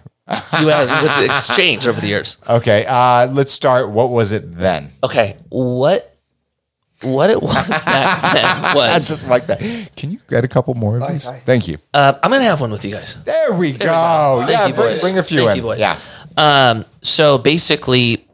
[0.60, 1.18] You asked, what's
[1.50, 2.38] exchanged over the years?
[2.48, 2.86] Okay.
[2.88, 3.90] Uh, let's start.
[3.90, 4.92] What was it then?
[5.04, 6.13] Okay, what
[7.04, 9.60] what it was back then I was just like that.
[9.96, 11.30] Can you get a couple more of these?
[11.46, 11.78] Thank you.
[11.94, 13.22] uh, I'm gonna have one with you guys.
[13.24, 13.78] There we go.
[13.78, 14.44] We go.
[14.46, 15.02] Thank yeah, you, bring, boys.
[15.02, 15.56] bring a few Thank in.
[15.58, 15.80] you, boys.
[15.80, 16.00] Yeah.
[16.38, 18.28] Um, so basically,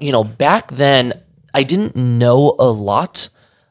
[0.00, 1.12] you know, back then
[1.54, 3.28] I didn't know a lot.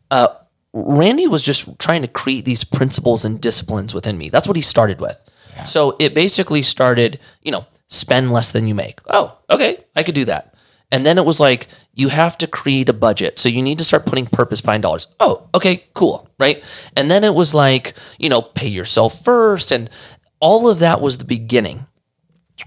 [0.09, 0.29] Uh,
[0.73, 4.29] Randy was just trying to create these principles and disciplines within me.
[4.29, 5.17] That's what he started with.
[5.65, 8.99] So it basically started, you know, spend less than you make.
[9.07, 10.53] Oh, okay, I could do that.
[10.91, 13.39] And then it was like, you have to create a budget.
[13.39, 15.07] So you need to start putting purpose behind dollars.
[15.19, 16.29] Oh, okay, cool.
[16.39, 16.63] Right.
[16.95, 19.71] And then it was like, you know, pay yourself first.
[19.71, 19.89] And
[20.39, 21.87] all of that was the beginning.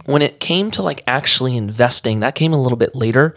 [0.05, 3.35] When it came to like actually investing, that came a little bit later.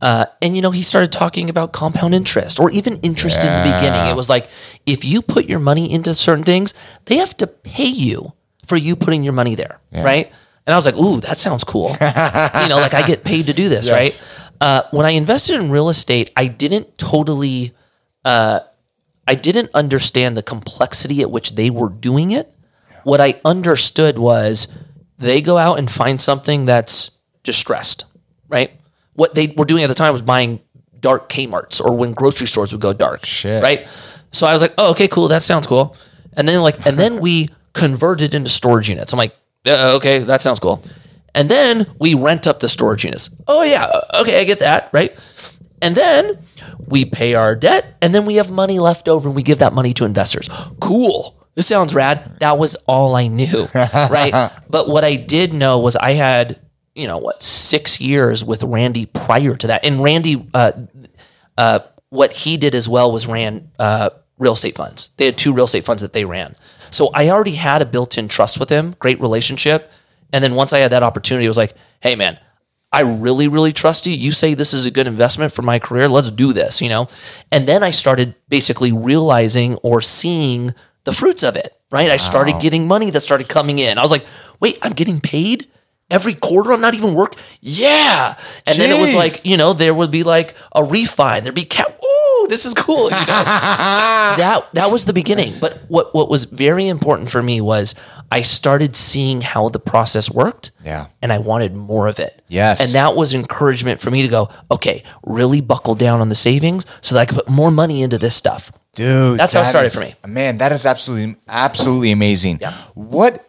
[0.00, 3.62] Uh, and you know, he started talking about compound interest or even interest in the
[3.62, 4.06] beginning.
[4.10, 4.48] It was like,
[4.86, 6.74] if you put your money into certain things,
[7.06, 8.32] they have to pay you
[8.66, 9.80] for you putting your money there.
[9.92, 10.30] Right.
[10.68, 11.88] And I was like, ooh, that sounds cool.
[12.00, 14.22] you know, like I get paid to do this, Yes.
[14.22, 14.48] right?
[14.60, 17.72] Uh, when I invested in real estate, I didn't totally,
[18.22, 18.60] uh,
[19.26, 22.52] I didn't understand the complexity at which they were doing it.
[23.04, 24.68] What I understood was
[25.18, 27.12] they go out and find something that's
[27.44, 28.04] distressed,
[28.48, 28.72] right?
[29.14, 30.60] What they were doing at the time was buying
[31.00, 33.62] dark Kmart's or when grocery stores would go dark, Shit.
[33.62, 33.88] right?
[34.32, 35.96] So I was like, oh, okay, cool, that sounds cool.
[36.34, 39.14] And then like, and then we converted into storage units.
[39.14, 39.34] I'm like,
[39.66, 40.82] uh, okay, that sounds cool.
[41.34, 43.30] And then we rent up the storage units.
[43.46, 45.16] Oh yeah, uh, okay, I get that, right?
[45.80, 46.38] And then
[46.86, 49.72] we pay our debt, and then we have money left over, and we give that
[49.72, 50.48] money to investors.
[50.80, 51.36] Cool.
[51.54, 52.38] This sounds rad.
[52.40, 54.52] That was all I knew, right?
[54.68, 56.60] but what I did know was I had,
[56.94, 60.72] you know, what six years with Randy prior to that, and Randy, uh,
[61.56, 61.80] uh,
[62.10, 65.10] what he did as well was ran uh, real estate funds.
[65.16, 66.56] They had two real estate funds that they ran.
[66.90, 69.90] So I already had a built-in trust with him, great relationship.
[70.32, 72.38] And then once I had that opportunity, I was like, "Hey, man,
[72.90, 74.14] I really, really trust you.
[74.14, 76.08] You say this is a good investment for my career.
[76.08, 77.08] Let's do this, you know?
[77.52, 80.74] And then I started basically realizing or seeing
[81.04, 82.10] the fruits of it, right?
[82.10, 83.98] I started getting money that started coming in.
[83.98, 84.24] I was like,
[84.60, 85.66] wait, I'm getting paid
[86.10, 86.72] every quarter.
[86.72, 87.34] I'm not even work.
[87.60, 88.36] Yeah.
[88.66, 91.42] And then it was like, you know, there would be like a refi.
[91.42, 91.98] There'd be cap.
[92.02, 93.04] Ooh, this is cool.
[93.04, 93.16] You know?
[94.38, 95.54] that that was the beginning.
[95.60, 97.94] But what what was very important for me was
[98.32, 100.70] I started seeing how the process worked.
[100.84, 101.06] Yeah.
[101.22, 102.42] And I wanted more of it.
[102.48, 102.80] Yes.
[102.84, 106.86] And that was encouragement for me to go, okay, really buckle down on the savings
[107.00, 108.72] so that I could put more money into this stuff.
[108.94, 110.14] Dude, That's how it started is- for me.
[110.26, 112.58] Man, that is absolutely absolutely amazing.
[112.60, 112.72] Yeah.
[112.94, 113.48] What?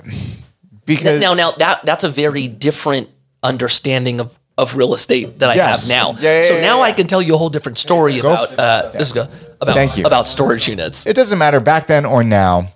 [0.86, 3.10] Because Now now that that's a very different
[3.44, 5.88] understanding of of real estate that I Yes.
[5.90, 6.08] have now.
[6.22, 6.84] Yeah, yeah, so now yeah.
[6.90, 9.28] I can tell you a whole different story about uh, this is go,
[9.62, 10.06] about Thank you.
[10.06, 11.06] about storage units.
[11.08, 12.68] it doesn't matter back then or now.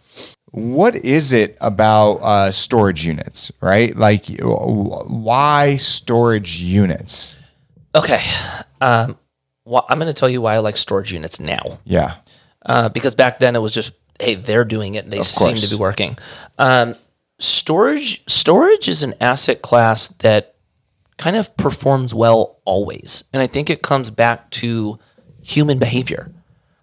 [0.52, 3.96] What is it about uh, storage units, right?
[3.96, 7.36] Like, why storage units?
[7.96, 8.20] Okay.
[8.82, 9.18] Um,
[9.66, 11.80] well, I'm going to tell you why I like storage units now.
[11.86, 12.16] Yeah.
[12.66, 15.68] uh, because back then it was just hey they're doing it and they seem to
[15.70, 16.16] be working
[16.60, 16.94] um,
[17.40, 20.53] storage storage is an asset class that
[21.18, 24.98] kind of performs well always and i think it comes back to
[25.42, 26.32] human behavior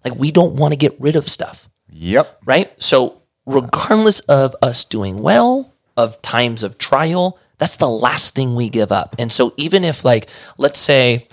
[0.03, 2.41] like we don't want to get rid of stuff Yep.
[2.45, 8.55] right so regardless of us doing well of times of trial that's the last thing
[8.55, 11.27] we give up and so even if like let's say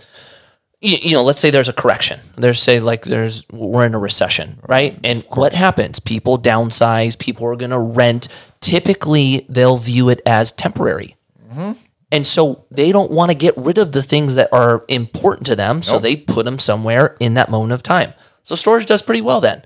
[0.81, 2.21] you, know, let's say there's a correction.
[2.37, 4.99] There's say like there's we're in a recession, right?
[5.03, 5.99] And what happens?
[5.99, 7.19] People downsize.
[7.19, 8.29] People are going to rent.
[8.61, 11.17] Typically, they'll view it as temporary,
[11.51, 11.73] mm-hmm.
[12.11, 15.57] And so they don't want to get rid of the things that are important to
[15.57, 15.83] them.
[15.83, 18.15] So they put them somewhere in that moment of time.
[18.43, 19.63] So storage does pretty well then.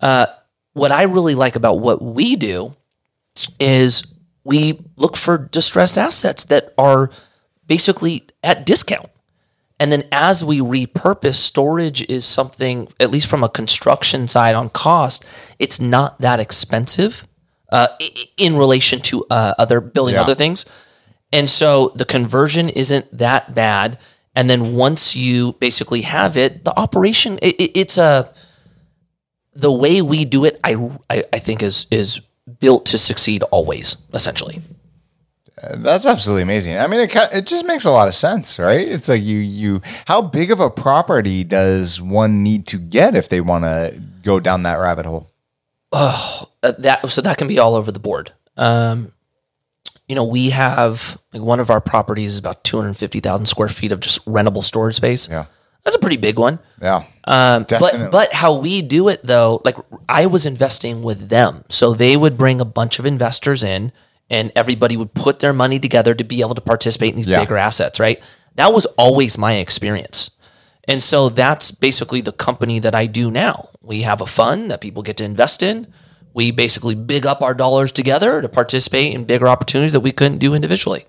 [0.00, 0.26] Uh,
[0.74, 2.76] what I really like about what we do
[3.58, 4.04] is
[4.44, 7.10] we look for distressed assets that are
[7.66, 9.08] basically at discount.
[9.80, 14.70] And then as we repurpose, storage is something, at least from a construction side on
[14.70, 15.24] cost,
[15.58, 17.26] it's not that expensive
[17.70, 17.88] uh,
[18.36, 20.22] in relation to uh, other building Yeah.
[20.22, 20.64] other things.
[21.32, 23.98] And so the conversion isn't that bad.
[24.34, 28.32] And then once you basically have it, the operation, it, it- it's a,
[29.54, 30.74] the way we do it, I,
[31.10, 32.20] I, I think is, is
[32.60, 34.62] built to succeed always, essentially.
[35.74, 36.78] That's absolutely amazing.
[36.78, 38.86] I mean, it it just makes a lot of sense, right?
[38.86, 43.28] It's like you you how big of a property does one need to get if
[43.28, 45.28] they want to go down that rabbit hole?
[45.90, 46.44] uh,
[46.78, 48.32] that so that can be all over the board.
[48.56, 49.12] Um,
[50.08, 54.00] you know, we have like one of our properties is about 250,000 square feet of
[54.00, 55.28] just rentable storage space.
[55.28, 55.46] Yeah.
[55.84, 56.58] That's a pretty big one.
[56.82, 58.00] Yeah, Um, Definitely.
[58.00, 59.76] but but how we do it though, like
[60.08, 63.92] I was investing with them, so they would bring a bunch of investors in,
[64.28, 67.40] and everybody would put their money together to be able to participate in these Yeah.
[67.40, 67.98] bigger assets.
[67.98, 68.20] Right?
[68.56, 70.30] That was always my experience,
[70.86, 73.68] and so that's basically the company that I do now.
[73.82, 75.86] We have a fund that people get to invest in.
[76.34, 80.38] We basically big up our dollars together to participate in bigger opportunities that we couldn't
[80.38, 81.06] do individually.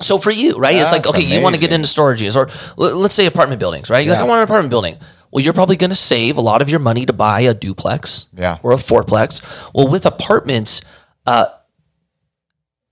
[0.00, 0.76] So for you, right?
[0.76, 3.58] it's like, That's okay, you want to get into storage units, or let's say apartment
[3.58, 4.04] buildings, right?
[4.04, 4.96] You're like, I want an apartment building.
[5.30, 8.26] Well, you're probably going to save a lot of your money to buy a duplex
[8.36, 8.58] Yeah.
[8.62, 9.42] or a fourplex.
[9.74, 10.80] Well, with apartments,
[11.26, 11.46] uh,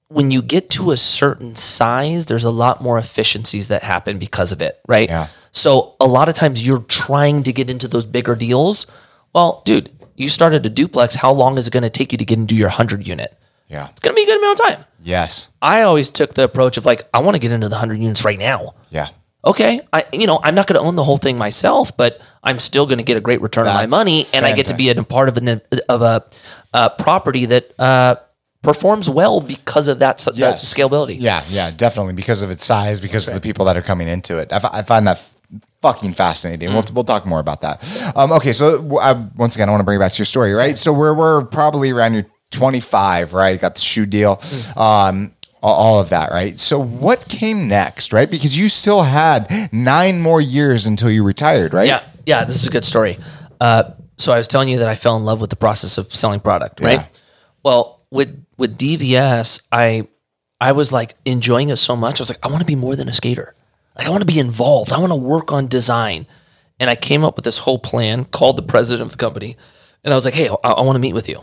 [0.08, 4.52] when you get to a certain size, there's a lot more efficiencies that happen because
[4.52, 5.08] of it, right?
[5.08, 5.28] Yeah.
[5.52, 8.86] So a lot of times you're trying to get into those bigger deals.
[9.32, 11.14] Well, dude, you started a duplex.
[11.14, 13.36] How long is it going to take you to get into your 100 unit?
[13.68, 13.88] Yeah.
[13.90, 14.84] It's going to be a good amount of time.
[15.02, 15.48] Yes.
[15.60, 18.24] I always took the approach of like, I want to get into the 100 units
[18.24, 18.74] right now.
[18.90, 19.08] Yeah.
[19.44, 22.58] Okay, I you know I'm not going to own the whole thing myself, but I'm
[22.58, 24.90] still going to get a great return on my money, and I get to be
[24.90, 26.26] a part of an of a
[26.74, 28.16] uh, property that uh,
[28.62, 31.16] performs well because of that, s- that scalability.
[31.20, 34.36] Yeah, yeah, definitely because of its size, because of the people that are coming into
[34.38, 34.52] it.
[34.52, 35.34] I, find that f-
[35.82, 36.72] fucking fascinating.
[36.72, 38.12] We'll, we'll talk more about that.
[38.16, 40.52] Um, okay, so uh, once again, I want to bring it back to your story,
[40.52, 40.76] right?
[40.78, 43.60] So we're we're probably around your 25, right?
[43.60, 44.40] Got the shoe deal.
[44.76, 45.32] Um,
[45.62, 46.58] all- all of that, right?
[46.60, 48.30] So, what came next, right?
[48.30, 51.88] Because you still had nine more years until you retired, right?
[51.88, 53.18] Yeah, yeah, this is a good story.
[53.60, 56.14] Uh, so I was telling you that I fell in love with the process of
[56.14, 57.00] selling product, right?
[57.00, 57.06] Yeah.
[57.64, 60.06] Well, with with DVS, I
[60.60, 62.20] I was like enjoying it so much.
[62.20, 63.54] I was like, I want to be more than a skater.
[63.96, 64.92] Like I want to be involved.
[64.92, 66.26] I want to work on design.
[66.78, 69.56] And I came up with this whole plan, called the president of the company,
[70.04, 71.40] and I was like, Hey, I, I want to meet with you.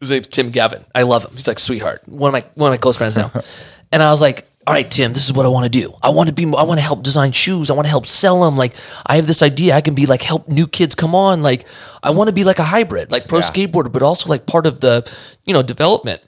[0.00, 0.84] His name's Tim Gavin.
[0.94, 1.30] I love him.
[1.32, 2.02] He's like sweetheart.
[2.08, 3.30] One of my one of my close friends now.
[3.92, 5.94] and I was like, all right, Tim, this is what I want to do.
[6.02, 6.42] I want to be.
[6.44, 7.70] I want to help design shoes.
[7.70, 8.56] I want to help sell them.
[8.56, 8.74] Like
[9.06, 9.74] I have this idea.
[9.74, 11.40] I can be like help new kids come on.
[11.40, 11.66] Like
[12.02, 13.44] I want to be like a hybrid, like pro Yeah.
[13.44, 15.08] skateboarder, but also like part of the
[15.44, 16.20] you know development.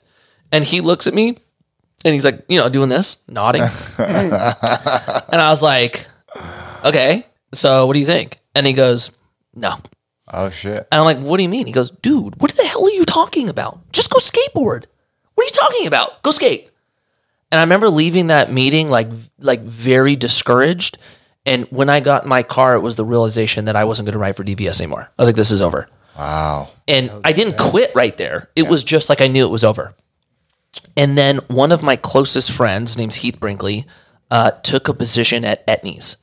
[0.53, 1.37] And he looks at me,
[2.05, 3.61] and he's like, you know, doing this, nodding.
[3.97, 6.07] and I was like,
[6.85, 8.39] okay, so what do you think?
[8.55, 9.11] And he goes,
[9.53, 9.75] no.
[10.31, 10.87] Oh shit.
[10.91, 11.67] And I'm like, what do you mean?
[11.67, 13.91] He goes, dude, what the hell are you talking about?
[13.91, 14.85] Just go skateboard.
[15.35, 16.21] What are you talking about?
[16.23, 16.69] Go skate.
[17.51, 19.07] And I remember leaving that meeting like
[19.39, 20.97] like very discouraged.
[21.45, 24.13] And when I got in my car, it was the realization that I wasn't going
[24.13, 25.09] to ride for DVS anymore.
[25.17, 25.89] I was like, this is over.
[26.17, 26.69] Wow.
[26.87, 28.49] And I didn't quit right there.
[28.55, 29.95] It was just like I knew it was over.
[30.99, 33.85] And then one of my closest friends, named Heath Brinkley,
[34.29, 36.17] uh, took a position at Etnies,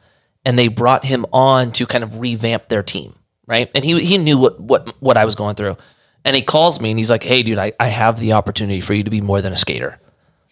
[0.44, 3.14] and they brought him on to kind of revamp their team,
[3.46, 3.70] right?
[3.74, 5.78] And he he knew what what what I was going through,
[6.26, 8.92] and he calls me and he's like, "Hey, dude, I, I have the opportunity for
[8.92, 9.98] you to be more than a skater,"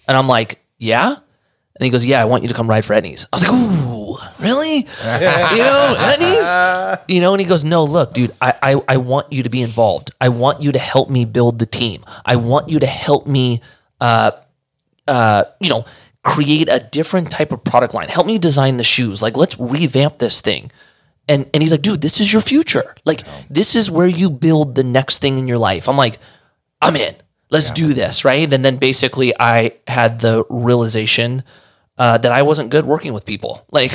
[0.08, 1.16] and I'm like, "Yeah."
[1.76, 3.52] And he goes, "Yeah, I want you to come ride for Etnies." I was like,
[3.52, 4.76] "Ooh, really?
[4.78, 9.30] you know, Etnies?" You know, and he goes, "No, look, dude, I, I I want
[9.34, 10.12] you to be involved.
[10.18, 12.04] I want you to help me build the team.
[12.24, 13.60] I want you to help me,
[14.04, 14.30] uh,
[15.08, 15.84] uh, you know,
[16.22, 18.08] create a different type of product line.
[18.08, 19.22] Help me design the shoes.
[19.22, 20.70] Like, let's revamp this thing."
[21.28, 22.94] And and he's like, "Dude, this is your future.
[23.04, 26.18] Like, this is where you build the next thing in your life." I'm like,
[26.82, 27.14] "I'm in.
[27.50, 31.44] Let's do this, right?" And then basically, I had the realization
[31.96, 33.64] uh, that I wasn't good working with people.
[33.70, 33.92] Like,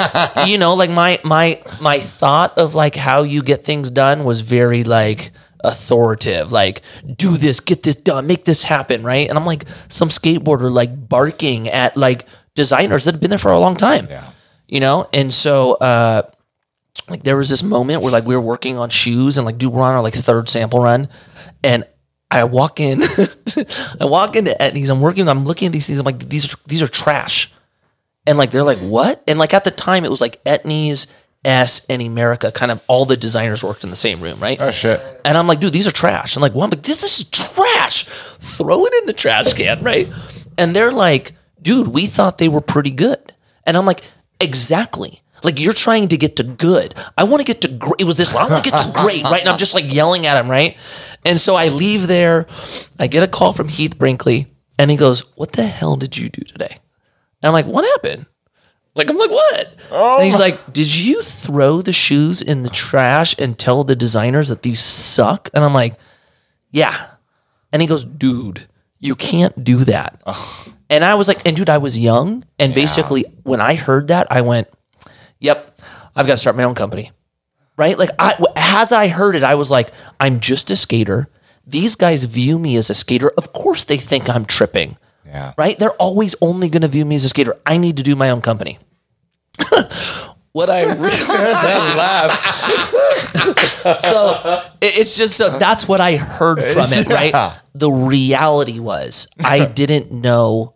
[0.46, 4.40] you know, like my my my thought of like how you get things done was
[4.40, 5.30] very like
[5.64, 6.52] authoritative.
[6.52, 6.82] Like,
[7.16, 9.28] do this, get this done, make this happen, right?
[9.28, 13.52] And I'm like some skateboarder like barking at like designers that have been there for
[13.52, 14.06] a long time.
[14.08, 14.30] Yeah.
[14.68, 16.22] You know, and so uh
[17.08, 19.72] like there was this moment where like we were working on shoes and like dude
[19.72, 21.08] we're on our like third sample run
[21.64, 21.84] and
[22.30, 23.02] I walk in
[24.00, 26.56] I walk into Etnies I'm working I'm looking at these things I'm like these are
[26.66, 27.52] these are trash
[28.26, 31.06] and like they're like what and like at the time it was like Etnies
[31.44, 34.70] S and Emerica kind of all the designers worked in the same room right Oh
[34.70, 35.00] shit.
[35.24, 36.36] and I'm like, dude, these are trash.
[36.36, 38.04] I'm like, well, I'm like, this, this is trash.
[38.04, 40.08] Throw it in the trash can, right?
[40.56, 43.32] And they're like, dude, we thought they were pretty good.
[43.66, 44.02] And I'm like,
[44.40, 45.22] exactly.
[45.44, 46.94] Like you're trying to get to good.
[47.18, 47.96] I want to get to great.
[47.98, 48.44] It was this one.
[48.44, 49.40] I want to get to great, right?
[49.40, 50.76] And I'm just like yelling at him, right?
[51.24, 52.46] And so I leave there.
[53.00, 54.46] I get a call from Heath Brinkley,
[54.78, 56.78] and he goes, "What the hell did you do today?"
[57.42, 58.26] And I'm like, "What happened?"
[58.94, 59.66] Like I'm like, what?
[59.90, 60.42] and he's oh.
[60.42, 64.80] like, did you throw the shoes in the trash and tell the designers that these
[64.80, 65.48] suck?
[65.54, 65.94] And I'm like,
[66.70, 67.10] yeah.
[67.72, 68.66] And he goes, dude,
[68.98, 70.20] you can't do that.
[70.90, 72.44] And I was like, and dude, I was young.
[72.58, 74.68] And basically, when I heard that, I went,
[75.38, 75.80] yep,
[76.14, 77.12] I've got to start my own company.
[77.78, 77.98] Right?
[77.98, 79.90] Like, I, as I heard it, I was like,
[80.20, 81.28] I'm just a skater.
[81.66, 83.30] These guys view me as a skater.
[83.38, 84.98] Of course, they think I'm tripping
[85.32, 85.54] Yeah.
[85.56, 85.78] right?
[85.78, 87.56] They're always only going to view me as a skater.
[87.64, 88.78] I need to do my own company.
[90.52, 91.26] what I really
[91.96, 92.30] laugh.
[94.00, 97.14] so it's just so that's what I heard from it, Yeah.
[97.14, 97.60] right?
[97.74, 100.74] The reality was I didn't know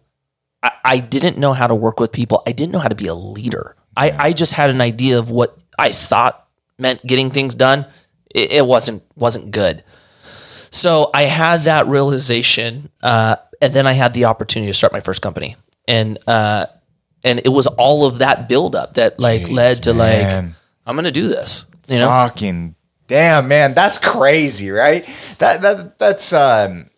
[0.62, 2.42] I, I didn't know how to work with people.
[2.46, 3.76] I didn't know how to be a leader.
[3.96, 6.46] I, I just had an idea of what I thought
[6.78, 7.86] meant getting things done.
[8.34, 9.84] It, it wasn't wasn't good.
[10.70, 15.00] So I had that realization, uh, and then I had the opportunity to start my
[15.00, 15.56] first company.
[15.88, 16.66] and uh,
[17.24, 20.26] and it was all of that buildup that like led to like.
[20.86, 21.66] I'm gonna do this.
[21.88, 22.74] You know, Fucking
[23.08, 25.04] damn, man, that's crazy, right?
[25.38, 26.90] That that that's um,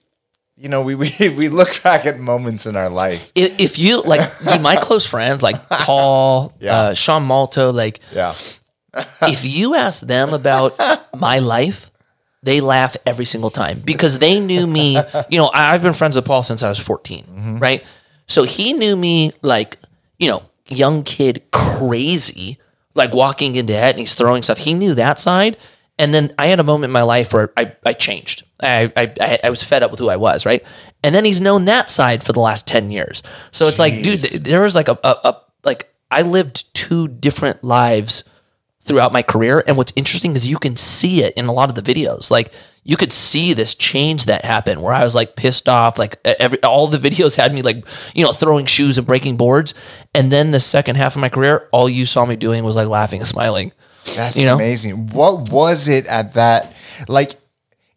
[0.56, 3.32] you know, we we we look back at moments in our life.
[3.34, 6.76] if, if you like, dude, my close friends like Paul, Yeah.
[6.76, 8.34] uh, Sean Malto, like Yeah,
[9.22, 10.78] if you ask them about
[11.14, 11.87] my life,
[12.42, 14.98] they laugh every single time because they knew me.
[15.30, 17.58] You know, I- I've been friends with Paul since I was 14, mm-hmm.
[17.58, 17.84] right?
[18.26, 19.78] So he knew me like,
[20.18, 22.58] you know, young kid, crazy,
[22.94, 24.58] like walking into it and he's throwing stuff.
[24.58, 25.56] He knew that side.
[25.98, 28.44] And then I had a moment in my life where I, I changed.
[28.60, 30.64] I, I, I was fed up with who I was, right?
[31.02, 33.22] And then he's known that side for the last 10 years.
[33.50, 37.64] So it's like, dude, there was like a, a, a, like, I lived two different
[37.64, 38.24] lives
[38.88, 39.62] throughout my career.
[39.66, 42.30] And what's interesting is you can see it in a lot of the videos.
[42.30, 45.98] Like you could see this change that happened where I was like pissed off.
[45.98, 47.84] Like every all the videos had me like
[48.14, 49.74] you know throwing shoes and breaking boards.
[50.14, 52.88] And then the second half of my career, all you saw me doing was like
[52.88, 53.72] laughing and smiling.
[54.16, 54.54] that's You know?
[54.56, 55.08] amazing.
[55.08, 56.72] What was it at that?
[57.06, 57.34] Like,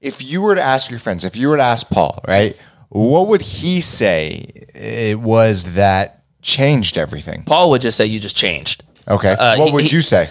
[0.02, 2.56] if you were to ask your friends, if you were to ask Paul, right,
[2.89, 7.44] what would he say it was that changed everything?
[7.46, 8.84] Paul would just say you just changed.
[9.08, 10.28] Okay, Uh, what he- would he- you say?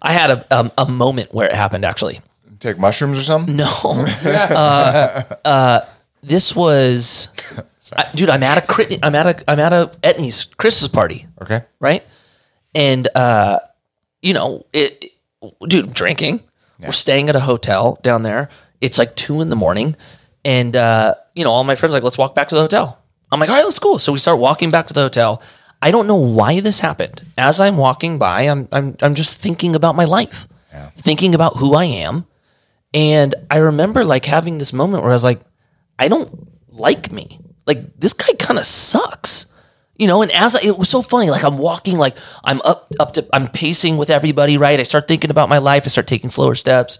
[0.00, 2.20] I had a um, a moment where it happened actually.
[2.60, 3.54] Take mushrooms or something?
[3.56, 3.66] No.
[4.24, 5.80] uh, uh,
[6.22, 7.28] this was,
[7.94, 8.30] I, dude.
[8.30, 11.26] I'm at a crit- I'm at a I'm at a Etnies Christmas party.
[11.42, 11.62] Okay.
[11.80, 12.02] right?
[12.74, 13.58] And uh,
[14.22, 15.04] you know, it,
[15.42, 16.42] it- dude, I'm drinking.
[16.78, 18.48] We're staying at a hotel down there.
[18.82, 19.96] It's like two in the morning,
[20.44, 23.02] and uh, you know, all my friends are like, let's walk back to the hotel.
[23.32, 23.96] I'm like, all right, let's go.
[23.98, 25.42] So we start walking back to the hotel.
[25.82, 27.22] I don't know why this happened.
[27.36, 30.48] As I'm walking by, I'm I'm I'm just thinking about my life,
[30.98, 32.26] thinking about who I am,
[32.94, 35.40] and I remember like having this moment where I was like,
[35.98, 37.40] I don't like me.
[37.66, 39.46] Like this guy kind of sucks.
[39.98, 42.92] You know, and as I, it was so funny, like I'm walking, like I'm up,
[43.00, 44.78] up to, I'm pacing with everybody, right?
[44.78, 45.84] I start thinking about my life.
[45.86, 46.98] I start taking slower steps.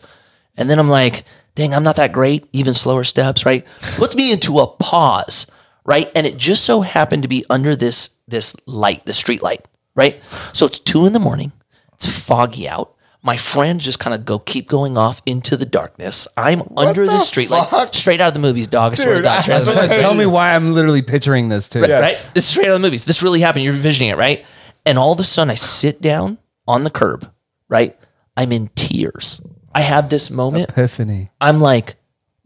[0.57, 1.24] And then I'm like,
[1.55, 2.49] dang, I'm not that great.
[2.53, 3.66] Even slower steps, right?
[3.97, 5.47] Puts me into a pause,
[5.87, 6.11] right?
[6.14, 10.22] And it just so happened to be under this, this light, the street light, right?
[10.53, 11.53] So it's two in the morning.
[11.95, 12.93] It's foggy out.
[13.22, 16.28] My friends just kind of go, keep going off into the darkness.
[16.37, 18.93] I'm under the, the street light, straight out of the movies, dog.
[18.93, 19.41] I swear to God.
[19.41, 21.80] straight out of the I Tell me why I'm literally picturing this too.
[21.80, 21.91] Yes.
[22.03, 22.34] right?
[22.34, 23.05] This is straight out of the movies.
[23.05, 23.64] This really happened.
[23.64, 24.45] You're envisioning it, right?
[24.84, 27.32] And all of a sudden, I sit down on the curb,
[27.68, 27.99] right?
[28.37, 29.41] I'm in tears.
[29.74, 30.70] I have this moment.
[30.70, 31.30] Epiphany.
[31.41, 31.97] I'm like,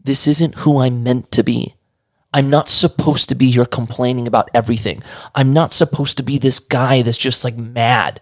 [0.03, 1.75] this isn't who I'm meant to be.
[2.33, 5.03] I'm not supposed to be here complaining about everything.
[5.35, 8.21] I'm not supposed to be this guy that's just like mad.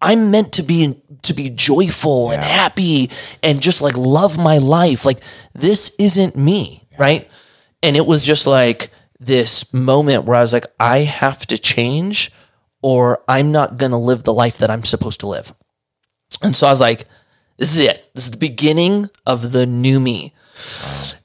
[0.00, 3.10] I'm meant to be to be joyful and happy
[3.42, 5.04] and just like love my life.
[5.04, 5.20] Like
[5.54, 7.28] this isn't me, right?
[7.82, 12.30] And it was just like this moment where I was like, I have to change
[12.82, 15.52] or I'm not going to live the life that I'm supposed to live.
[16.42, 17.04] And so I was like,
[17.56, 18.08] this is it.
[18.14, 20.32] This is the beginning of the new me.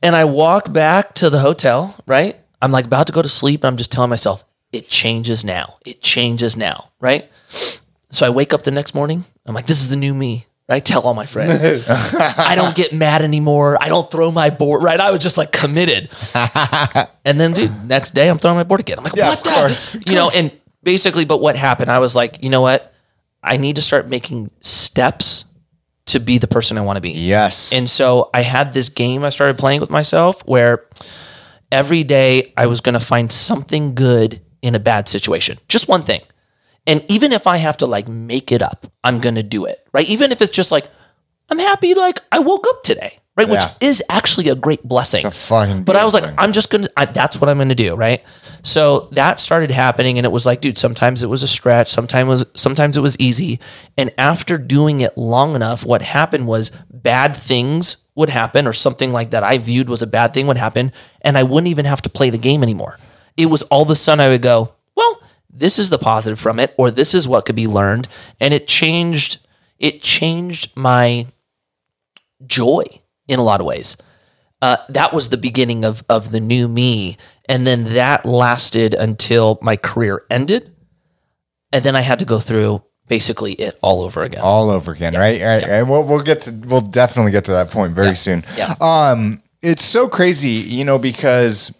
[0.01, 2.35] And I walk back to the hotel, right?
[2.61, 5.77] I'm like about to go to sleep and I'm just telling myself, it changes now.
[5.85, 7.29] It changes now, right?
[8.11, 9.25] So I wake up the next morning.
[9.45, 10.45] I'm like, this is the new me.
[10.69, 10.83] Right?
[10.83, 11.61] Tell all my friends.
[11.89, 13.77] I don't get mad anymore.
[13.81, 14.81] I don't throw my board.
[14.81, 14.97] Right?
[14.99, 16.09] I was just like committed.
[17.25, 18.97] and then, dude, next day I'm throwing my board again.
[18.97, 19.49] I'm like, Yeah, what the?
[19.49, 21.91] course, you know, and basically, but what happened?
[21.91, 22.93] I was like, you know what?
[23.43, 25.43] I need to start making steps
[26.05, 27.11] to be the person I want to be.
[27.11, 27.73] Yes.
[27.73, 30.85] And so I had this game I started playing with myself where
[31.71, 36.03] every day I was going to find something good in a bad situation, just one
[36.03, 36.21] thing.
[36.85, 39.85] And even if I have to like make it up, I'm going to do it,
[39.93, 40.07] right?
[40.07, 40.87] Even if it's just like,
[41.49, 43.49] I'm happy, like I woke up today, right?
[43.49, 45.25] Which is actually a great blessing.
[45.25, 45.39] It's a
[45.83, 46.39] But I was like, blessing.
[46.39, 46.87] I'm just gonna.
[46.95, 48.23] I, that's what I'm gonna do, right?
[48.61, 52.27] So that started happening, and it was like, dude, sometimes it was a stretch, sometimes
[52.27, 53.59] was sometimes it was easy,
[53.97, 59.11] and after doing it long enough, what happened was bad things would happen, or something
[59.11, 62.01] like that I viewed was a bad thing would happen, and I wouldn't even have
[62.03, 62.97] to play the game anymore.
[63.35, 65.19] It was all of a sudden I would go, well,
[65.49, 68.07] this is the positive from it, or this is what could be learned,
[68.39, 69.39] and it changed.
[69.79, 71.25] It changed my
[72.45, 72.85] joy
[73.27, 73.97] in a lot of ways.
[74.61, 77.17] Uh, that was the beginning of of the new me,
[77.49, 80.73] and then that lasted until my career ended,
[81.73, 84.41] and then I had to go through basically it all over again.
[84.41, 85.41] all over again, right?
[85.41, 85.63] Right.
[85.63, 88.45] And we'll we'll get to we'll definitely get to that point very soon.
[88.55, 88.75] Yeah.
[88.79, 91.73] Um, it's so crazy, you know, because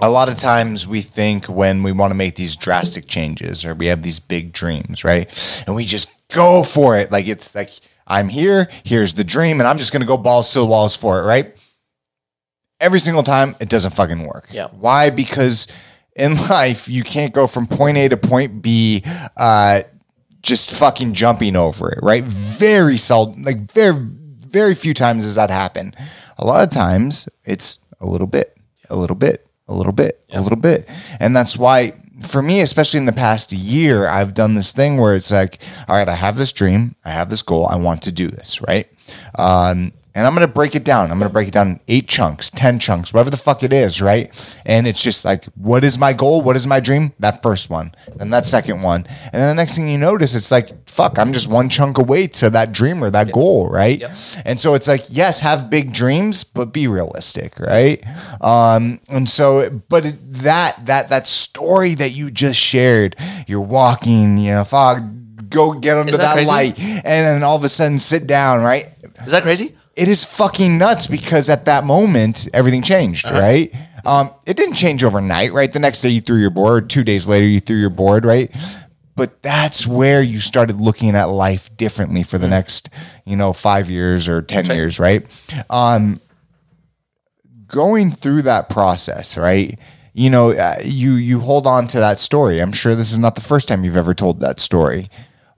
[0.00, 3.74] a lot of times we think when we want to make these drastic changes or
[3.74, 5.26] we have these big dreams, right?
[5.66, 7.12] And we just go for it.
[7.12, 7.70] Like it's like
[8.06, 11.20] I'm here, here's the dream, and I'm just gonna go balls to the walls for
[11.20, 11.56] it, right?
[12.80, 14.48] Every single time it doesn't fucking work.
[14.50, 14.68] Yeah.
[14.68, 15.10] Why?
[15.10, 15.68] Because
[16.16, 19.02] in life, you can't go from point A to point B,
[19.36, 19.82] uh,
[20.42, 22.24] just fucking jumping over it, right?
[22.24, 25.94] Very seldom, like very, very few times does that happen.
[26.38, 28.56] A lot of times it's a little bit,
[28.90, 30.88] a little bit, a little bit, a little bit.
[31.20, 31.92] And that's why
[32.26, 35.58] for me, especially in the past year, I've done this thing where it's like,
[35.88, 38.60] all right, I have this dream, I have this goal, I want to do this,
[38.60, 38.88] right?
[39.36, 41.10] Um, and I'm gonna break it down.
[41.10, 44.02] I'm gonna break it down in eight chunks, 10 chunks, whatever the fuck it is,
[44.02, 44.30] right?
[44.66, 46.42] And it's just like, what is my goal?
[46.42, 47.12] What is my dream?
[47.18, 49.04] That first one, then that second one.
[49.06, 52.26] And then the next thing you notice, it's like, fuck, I'm just one chunk away
[52.28, 54.02] to that dream or that goal, right?
[54.44, 58.04] And so it's like, yes, have big dreams, but be realistic, right?
[58.42, 64.50] Um, and so, but that that that story that you just shared, you're walking, you
[64.50, 65.02] know, fuck,
[65.48, 68.88] go get under that that, light, and then all of a sudden sit down, right?
[69.24, 69.76] Is that crazy?
[69.94, 73.38] It is fucking nuts because at that moment everything changed, Uh-huh.
[73.40, 73.74] right?
[74.04, 75.72] Um, it didn't change overnight, right?
[75.72, 78.50] The next day you threw your board, two days later you threw your board, right?
[79.14, 82.88] But that's where you started looking at life differently for the next,
[83.26, 85.24] you know, five years or ten years, right?
[85.68, 86.20] Um,
[87.66, 89.78] going through that process, right?
[90.14, 92.60] You know, uh, you you hold on to that story.
[92.60, 95.08] I'm sure this is not the first time you've ever told that story.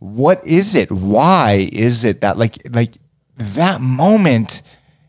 [0.00, 0.90] What is it?
[0.92, 2.98] Why is it that like like
[3.36, 4.62] that moment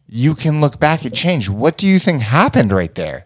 [0.08, 1.50] you can look back and change?
[1.50, 3.26] What do you think happened right there?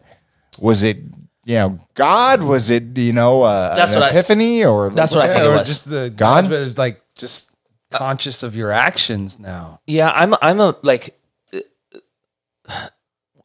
[0.59, 0.97] Was it
[1.45, 2.41] you know God?
[2.43, 5.45] Was it you know uh, That's an what I- ephany or that's what I think
[5.45, 5.67] it was.
[5.67, 6.45] just the God?
[6.45, 7.51] God is like just
[7.91, 9.79] conscious of your actions now.
[9.87, 10.35] Yeah, I'm.
[10.41, 11.17] I'm a like.
[11.53, 11.59] uh,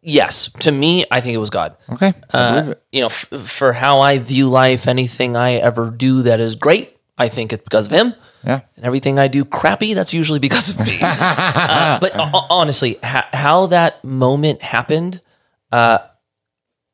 [0.06, 1.78] Yes, to me, I think it was God.
[1.90, 6.40] Okay, Uh, you know, f- for how I view life, anything I ever do that
[6.40, 8.14] is great, I think it's because of him.
[8.44, 8.60] Yeah.
[8.76, 10.98] And everything I do crappy, that's usually because of me.
[11.02, 15.20] Uh, but ho- honestly, ha- how that moment happened,
[15.72, 15.98] uh,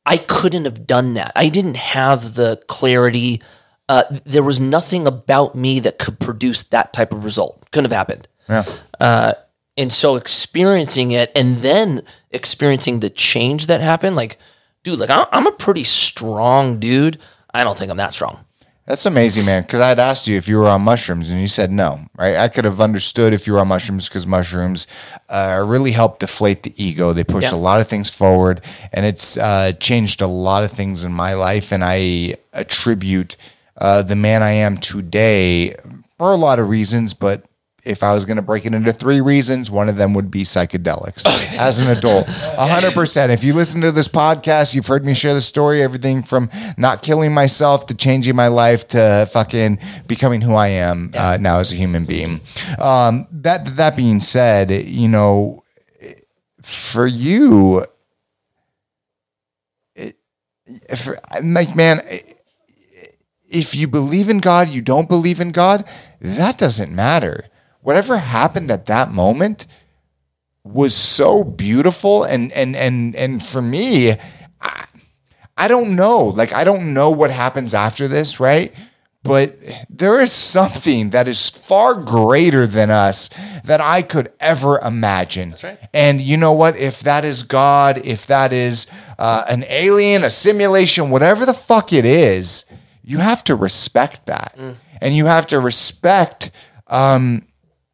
[0.06, 1.32] I couldn't have done that.
[1.36, 3.42] I didn't have the clarity.
[3.88, 7.68] Uh, there was nothing about me that could produce that type of result.
[7.72, 8.28] Couldn't have happened.
[8.48, 8.64] Yeah.
[8.98, 9.32] Uh,
[9.76, 14.38] and so experiencing it and then experiencing the change that happened, like,
[14.84, 17.18] dude, like I'm a pretty strong dude.
[17.52, 18.44] I don't think I'm that strong.
[18.90, 19.62] That's amazing, man.
[19.62, 22.00] Because I'd asked you if you were on mushrooms, and you said no.
[22.18, 22.34] Right?
[22.34, 24.88] I could have understood if you were on mushrooms because mushrooms
[25.28, 27.12] uh, really help deflate the ego.
[27.12, 27.54] They push Yeah.
[27.54, 28.62] a lot of things forward,
[28.92, 31.70] and it's uh, changed a lot of things in my life.
[31.70, 33.36] And I attribute
[33.76, 35.76] uh, the man I am today
[36.18, 37.44] for a lot of reasons, but.
[37.84, 40.42] If I was going to break it into three reasons, one of them would be
[40.42, 41.24] psychedelics
[41.56, 42.26] as an adult.
[42.26, 43.30] 100%.
[43.30, 47.02] If you listen to this podcast, you've heard me share the story, everything from not
[47.02, 51.72] killing myself to changing my life to fucking becoming who I am uh, now as
[51.72, 52.40] a human being.
[52.78, 55.62] Um, that, that being said, you know,
[56.62, 57.86] for you,
[59.94, 60.16] it,
[60.66, 61.08] if,
[61.42, 62.00] like, man,
[63.50, 65.84] if you believe in God, you don't believe in God,
[66.20, 67.46] that doesn't matter.
[67.82, 69.66] Whatever happened at that moment
[70.64, 74.12] was so beautiful and and and and for me,
[74.60, 74.84] I,
[75.56, 76.24] I don't know.
[76.26, 78.74] Like I don't know what happens after this, right?
[79.22, 79.58] But
[79.90, 83.28] there is something that is far greater than us
[83.64, 85.54] that I could ever imagine.
[85.62, 85.78] right.
[85.92, 86.78] And you know what?
[86.78, 88.86] If that is God, if that is
[89.18, 92.64] uh, an alien, a simulation, whatever the fuck it is,
[93.04, 94.58] you have to respect that.
[95.02, 96.50] And you have to respect,
[96.86, 97.44] um,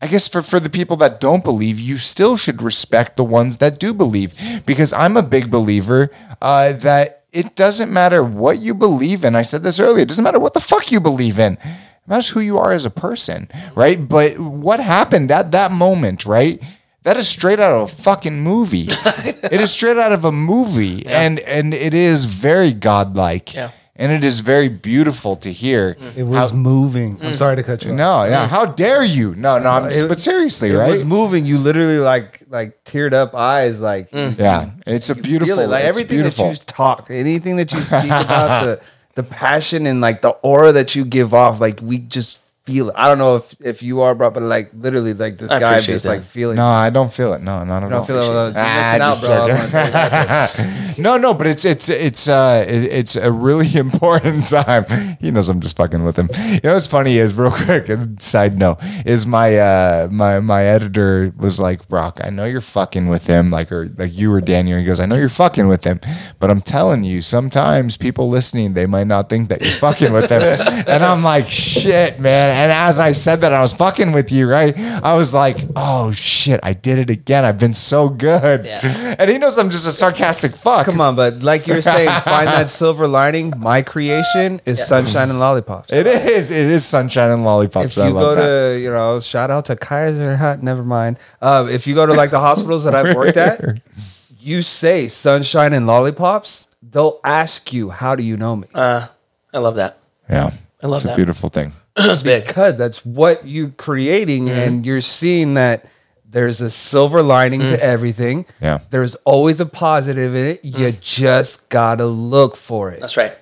[0.00, 3.58] I guess, for, for the people that don't believe, you still should respect the ones
[3.58, 4.34] that do believe.
[4.66, 6.10] Because I'm a big believer
[6.42, 9.34] uh, that it doesn't matter what you believe in.
[9.34, 10.02] I said this earlier.
[10.02, 11.54] It doesn't matter what the fuck you believe in.
[11.54, 14.06] It matters who you are as a person, right?
[14.08, 16.62] But what happened at that moment, right?
[17.02, 18.88] That is straight out of a fucking movie.
[18.90, 23.70] it is straight out of a movie, and and it is very godlike, Yeah.
[23.98, 25.96] And it is very beautiful to hear.
[26.16, 27.18] It was moving.
[27.22, 27.36] I'm mm.
[27.36, 27.92] sorry to cut you.
[27.92, 27.96] off.
[27.96, 29.34] No, no, how dare you?
[29.34, 30.88] No, no, I'm, It- but seriously, It right?
[30.88, 31.46] It was moving.
[31.46, 33.80] You literally like like teared up eyes.
[33.80, 34.38] Like mm.
[34.38, 35.68] yeah, it's a beautiful, it.
[35.68, 36.46] like it's everything beautiful.
[36.46, 38.80] that you talk, anything that you speak about, the
[39.14, 42.94] the passion and like the aura that you give off, like we just feel it.
[42.98, 45.72] I don't know if if you are, bro, but like literally, like this I guy
[45.74, 46.10] appreciate just that.
[46.10, 46.56] like feeling.
[46.56, 47.40] No, I don't feel it.
[47.42, 48.04] No, not at I all.
[48.04, 48.54] don't feel it.
[48.56, 49.42] Ah, just out, bro.
[49.44, 49.56] I'm joking.
[49.56, 50.94] gonna tell you that.
[50.98, 54.84] no, no, but it's it's it's uh it- it's a really important time.
[55.20, 56.28] He knows I'm just fucking with him.
[56.36, 57.88] You know what's funny is real quick.
[57.88, 62.18] as Side note is my uh my my editor was like Brock.
[62.24, 64.78] I know you're fucking with him, like or like you or Daniel.
[64.78, 66.00] He goes, I know you're fucking with him,
[66.40, 70.28] but I'm telling you, sometimes people listening they might not think that you're fucking with
[70.30, 70.42] them.
[70.88, 72.55] and I'm like, shit, man.
[72.56, 74.76] And as I said that, I was fucking with you, right?
[74.78, 77.44] I was like, oh shit, I did it again.
[77.44, 78.64] I've been so good.
[78.64, 79.14] Yeah.
[79.18, 80.86] And he knows I'm just a sarcastic fuck.
[80.86, 83.52] Come on, but like you were saying, find that silver lining.
[83.58, 85.92] My creation is sunshine and lollipops.
[85.92, 86.50] It is.
[86.50, 87.96] It is sunshine and lollipops.
[87.98, 88.72] if I you love go that.
[88.74, 91.18] to, you know, shout out to Kaiser, huh, never mind.
[91.42, 93.80] Uh, if you go to like the hospitals that I've worked at,
[94.40, 98.68] you say sunshine and lollipops, they'll ask you, how do you know me?
[98.74, 99.08] I
[99.52, 99.98] love that.
[100.30, 100.50] yeah,
[100.82, 100.94] I love that.
[100.94, 101.16] it's a that.
[101.16, 101.72] beautiful thing.
[101.96, 102.46] That's big.
[102.46, 104.58] because that's what you're creating Mm-hmm.
[104.58, 105.86] and you're seeing that
[106.28, 107.76] there's a silver lining Mm.
[107.76, 108.44] to everything.
[108.60, 108.80] Yeah.
[108.90, 110.64] There's always a positive in it.
[110.64, 112.98] You just gotta look for it.
[112.98, 113.00] Mm.
[113.00, 113.32] That's right.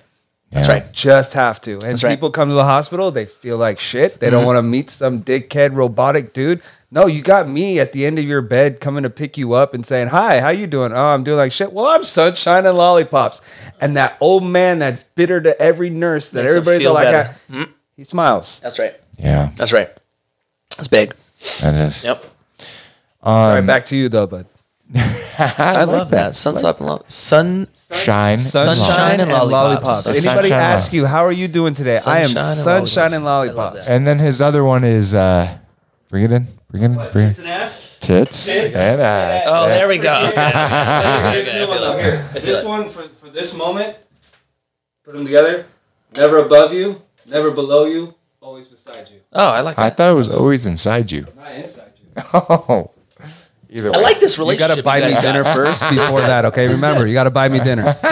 [0.51, 0.73] That's Yeah.
[0.75, 0.91] right.
[0.93, 1.73] just have to.
[1.73, 1.95] And right.
[1.95, 2.09] Mm-hmm.
[2.09, 4.19] people come to the hospital, they feel like shit.
[4.21, 6.61] They don't want to meet some dickhead robotic dude.
[6.91, 9.73] No, you got me at the end of your bed coming to pick you up
[9.73, 11.73] and saying, "Hi, how you doing?" Oh, I'm doing like shit.
[11.73, 13.41] Well, I'm sunshine and lollipops.
[13.81, 17.05] And that old man that's bitter to every nurse that Makes 'em everybody's feel like,
[17.11, 17.35] better.
[17.51, 17.63] Mm-hmm.
[17.95, 18.59] He smiles.
[18.61, 18.95] That's right.
[19.17, 19.89] Yeah, That's right.
[20.75, 21.15] That's big.
[21.61, 22.03] that is.
[22.03, 22.25] Yep.
[23.23, 24.45] All right, back to you though, bud.
[25.37, 26.35] I, love that.
[26.35, 27.67] Sunshine and lo- sun.
[27.73, 30.05] Shine, Sunshine and lollipops.
[30.07, 31.97] Anybody Sunshine ask you, how are you doing today?
[32.05, 32.57] I am Sunshine and
[32.87, 33.57] sunshine and lollipops.
[33.57, 33.87] I love lollipops.
[33.87, 33.95] that.
[33.95, 35.57] And then his other one is uh,
[36.09, 37.39] bring it in, bring it in, bring it.
[37.39, 37.97] ass.
[37.99, 39.43] Tits, and ass.
[39.47, 40.31] Oh, there we go.
[42.33, 43.97] this one for, for this moment,
[45.03, 45.65] put them together.
[46.15, 49.19] Never above you, never below you, always beside you.
[49.33, 49.97] Oh, I like I that.
[49.97, 51.27] thought it was always inside you.
[51.35, 52.23] Not inside you.
[52.33, 52.91] Oh,
[53.69, 53.97] either way.
[53.97, 54.77] I like this relationship.
[54.77, 54.83] You relationship.
[54.83, 56.67] gotta buy me guys dinner first before that, okay?
[56.67, 57.95] Remember, you gotta buy me dinner.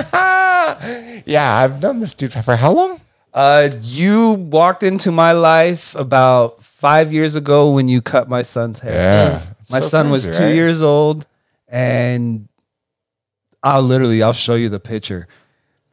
[1.25, 2.99] Yeah, I've known this dude for how long?
[3.33, 8.79] Uh, you walked into my life about five years ago when you cut my son's
[8.79, 8.93] hair.
[8.93, 9.41] Yeah,
[9.71, 10.55] My So son was crazy, two right?
[10.55, 11.25] years old,
[11.69, 12.49] and
[13.61, 15.27] I'll literally I'll show you the picture.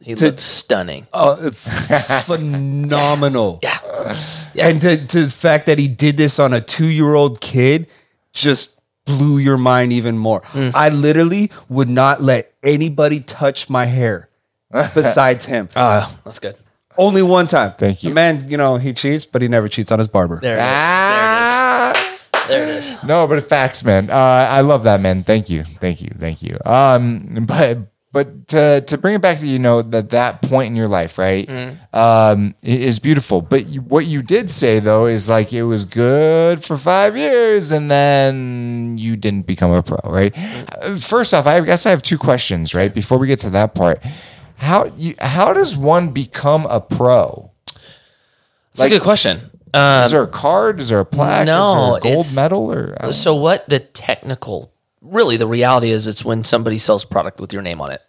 [0.00, 1.06] He looks stunning.
[1.12, 3.60] Oh, it's phenomenal.
[3.62, 3.78] Yeah.
[4.56, 7.86] And to, to the fact that he did this on a two year old kid
[8.32, 10.40] just blew your mind even more.
[10.52, 10.72] Mm.
[10.74, 14.28] I literally would not let anybody touch my hair
[14.70, 15.68] besides him.
[15.76, 16.56] Oh, that's good.
[16.96, 17.74] Only one time.
[17.78, 18.10] Thank you.
[18.10, 20.40] The man, you know, he cheats, but he never cheats on his barber.
[20.40, 20.64] There it is.
[20.66, 21.92] Ah.
[22.48, 22.90] There it is.
[22.90, 23.04] There it is.
[23.04, 24.10] No, but facts, man.
[24.10, 25.24] Uh, I love that, man.
[25.24, 26.56] Thank you, thank you, thank you.
[26.64, 27.78] Um, but
[28.12, 31.16] but to to bring it back to you know that that point in your life,
[31.18, 31.48] right,
[31.92, 33.40] um, is beautiful.
[33.40, 37.70] But you, what you did say though is like it was good for five years,
[37.70, 40.36] and then you didn't become a pro, right?
[40.36, 42.92] Uh, First off, I guess I have two questions, right?
[42.92, 44.02] Before we get to that part,
[44.56, 47.52] how you how does one become a pro?
[48.72, 49.40] It's a good question.
[49.72, 50.80] Um, Is there a card?
[50.80, 51.46] Is there a plaque?
[51.46, 52.72] no, is there a gold medal?
[52.72, 57.52] Or so what the technical really the reality is it's when somebody sells product with
[57.52, 58.02] your name on it.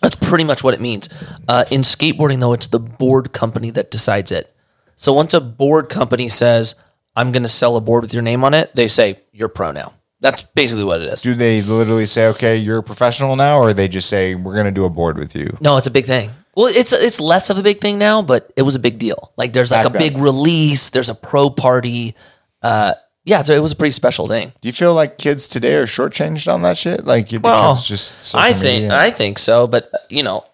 [0.00, 1.08] That's pretty much what it means.
[1.48, 4.54] Uh, in skateboarding though it's the board company that decides it.
[4.96, 6.74] So once a board company says
[7.16, 9.72] i'm going to sell a board with your name on it they say you're pro
[9.72, 9.92] now.
[10.20, 11.22] That's basically what it is.
[11.22, 14.66] Do they literally say, okay, you're a professional now, or they just say, we're going
[14.66, 15.56] to do a board with you?
[15.60, 16.30] no it's a big thing.
[16.56, 19.32] Well it's it's less of a big thing now but it was a big deal.
[19.36, 20.12] Like there's like Back a then.
[20.14, 22.16] big release there's a pro party
[22.62, 22.94] uh,
[23.28, 25.86] yeah so it was a pretty special thing Do you feel like kids today are
[25.86, 27.04] shortchanged on that shit?
[27.04, 28.98] Like, Well, it's just I think media?
[28.98, 30.44] I think so, but you know,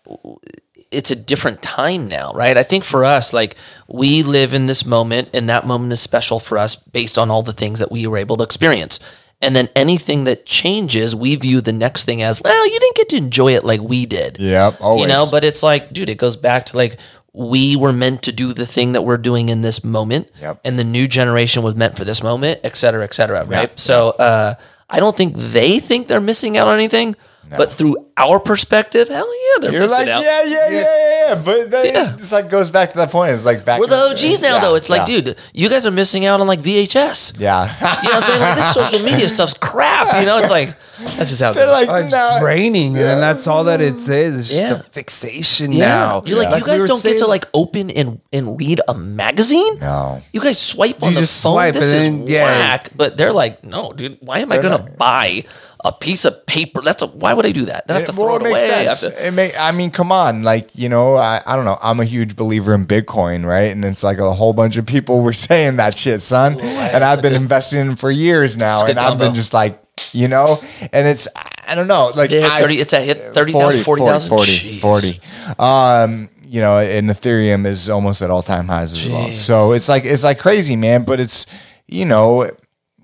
[0.91, 2.57] it's a different time now, right?
[2.57, 3.57] I think for us, like
[3.89, 7.43] we live in this moment, and that moment is special for us based on all
[7.43, 9.01] the things that we were able to experience.
[9.43, 13.09] And then anything that changes, we view the next thing as, well, you didn't get
[13.11, 14.39] to enjoy it like we did.
[14.39, 15.03] Yep, always.
[15.03, 16.97] You know, but it's like, dude, it goes back to like
[17.37, 20.61] we were meant to do the thing that we're doing in this moment, Yep.
[20.65, 23.77] and the new generation was meant for this moment, et cetera, et cetera, right?
[23.79, 24.55] So uh,
[24.89, 27.17] I don't think they think they're missing out on anything,
[27.51, 30.23] but through our perspective, hell yeah, they're You're missing like, out.
[30.23, 31.35] yeah, yeah, yeah, yeah, yeah.
[31.45, 32.15] But then Yeah.
[32.15, 33.33] it's like goes back to that point.
[33.33, 33.81] It's like back.
[33.81, 34.75] We're the to- OGs now, yeah, though.
[34.77, 35.21] It's like, yeah.
[35.21, 37.35] dude, you guys are missing out on like VHS.
[37.39, 37.65] Yeah.
[38.03, 38.41] You know what I'm saying?
[38.41, 40.21] Like this social media stuff's crap.
[40.21, 40.75] You know, it's like
[41.17, 41.87] that's just how it They're goes.
[41.87, 42.39] like, Oh, it's no.
[42.41, 44.35] draining, and that's all that it says.
[44.39, 44.75] It's just Yeah.
[44.75, 45.87] a fixation Yeah.
[45.89, 46.23] now.
[46.25, 48.81] You're like, you we guys were don't get to saying- like open and, and read
[48.87, 49.79] a magazine?
[49.81, 50.21] No.
[50.33, 51.55] You guys swipe on You the just phone.
[51.55, 52.45] swipe this and is then- yeah.
[52.45, 52.91] whack.
[52.97, 55.45] But they're like, no, dude, why am I gonna buy
[55.85, 56.81] a piece of paper?
[56.81, 57.85] That's a why would I do that?
[57.89, 58.65] I have to throw well, it, it away.
[58.89, 59.01] I sense.
[59.03, 60.43] to- It may, I mean, come on.
[60.43, 61.79] Like, you know, I, I don't know.
[61.83, 63.71] I'm a huge believer in Bitcoin, right?
[63.71, 66.59] And it's like a whole bunch of people were saying that shit, son.
[66.61, 68.79] and I've been investing in for years now.
[68.81, 69.81] good And I've been just like,
[70.13, 70.57] you know,
[70.93, 71.29] and it's,
[71.67, 72.11] I don't know.
[72.17, 74.29] Like, Yeah, I- 30 it's a hit 30,000, 40,000?
[74.29, 74.81] 40, Jeez.
[74.81, 75.21] 40.
[75.59, 79.33] Um, you know, and Ethereum is almost at all time highs as well.
[79.33, 81.03] So it's like, it's like crazy, man.
[81.05, 81.47] But it's,
[81.89, 82.51] you know,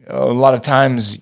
[0.07, 1.19] a lot of times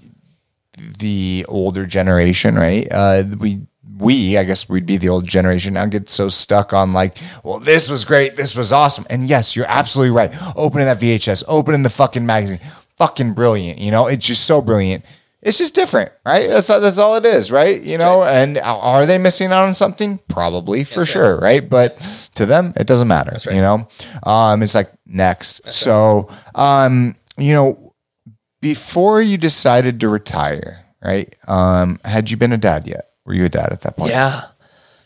[0.98, 2.86] the older generation, right?
[2.90, 3.60] Uh, we
[3.98, 7.58] we, I guess we'd be the old generation now, get so stuck on like, well,
[7.58, 9.06] this was great, this was awesome.
[9.10, 10.32] And yes, you're absolutely right.
[10.56, 12.60] Opening that VHS, opening the fucking magazine,
[12.96, 13.78] fucking brilliant.
[13.78, 15.04] You know, it's just so brilliant.
[15.40, 16.48] It's just different, right?
[16.48, 17.80] That's all, that's all it is, right?
[17.80, 20.18] You know, and are they missing out on something?
[20.28, 21.68] Probably, for sure, right?
[21.68, 21.98] But
[22.34, 23.36] to them, it doesn't matter.
[23.52, 23.88] You know,
[24.24, 25.72] um, it's like next.
[25.72, 27.87] so, um, you know,
[28.60, 31.34] before you decided to retire, right?
[31.46, 33.10] Um, had you been a dad yet?
[33.24, 34.10] Were you a dad at that point?
[34.10, 34.42] Yeah.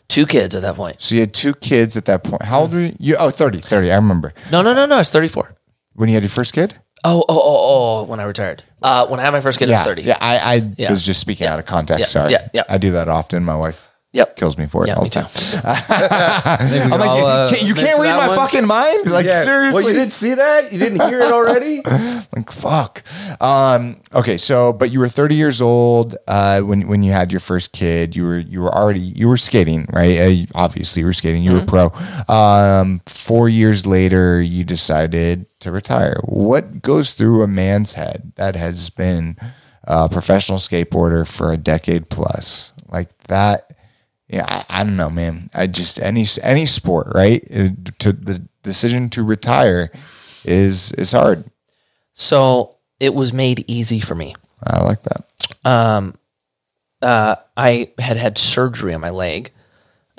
[0.07, 1.01] Two kids at that point.
[1.01, 2.43] So you had two kids at that point.
[2.43, 2.95] How old were you?
[2.99, 3.15] you?
[3.17, 3.91] Oh, 30, 30.
[3.91, 4.33] I remember.
[4.51, 4.99] No, no, no, no.
[4.99, 5.55] It's 34.
[5.93, 6.77] When you had your first kid?
[7.03, 8.63] Oh, oh, oh, oh, when I retired.
[8.81, 10.03] Uh, when I had my first kid, it was 30.
[10.03, 10.89] Yeah, I, I Yeah.
[10.91, 11.99] was just speaking out of context.
[11.99, 12.05] Yeah.
[12.05, 12.31] Sorry.
[12.31, 12.47] Yeah.
[12.53, 12.63] Yeah.
[12.69, 13.43] I do that often.
[13.43, 14.35] My wife Yep.
[14.35, 15.25] kills me for it Yeah, all the time.
[15.63, 18.37] I'm like, all, you uh, can't, you can't read my one?
[18.37, 19.09] fucking mind.
[19.09, 19.41] Like, Yeah.
[19.41, 19.83] seriously.
[19.83, 20.71] Well, you didn't see that?
[20.71, 21.81] You didn't hear it already?
[22.35, 23.03] like fuck.
[23.41, 27.39] Um, okay, so but you were 30 years old uh, when when you had your
[27.39, 28.15] first kid.
[28.15, 30.19] You were you were already you were skating, right?
[30.19, 31.41] Uh, you- obviously, you were skating.
[31.41, 31.91] You were pro.
[32.29, 36.19] Um, four years later, you decided to retire.
[36.25, 39.37] What goes through a man's head that has been
[39.85, 43.71] a professional skateboarder for a decade plus, like that?
[44.33, 45.51] Yeah, I, I don't know, man.
[45.53, 47.43] I just any any sport, right?
[47.53, 47.69] Uh,
[47.99, 49.91] To the decision to retire
[50.43, 51.45] is is hard.
[52.15, 54.35] So it was made easy for me.
[54.65, 55.25] I like that.
[55.63, 56.15] Um,
[56.99, 59.51] uh, I had had surgery on my leg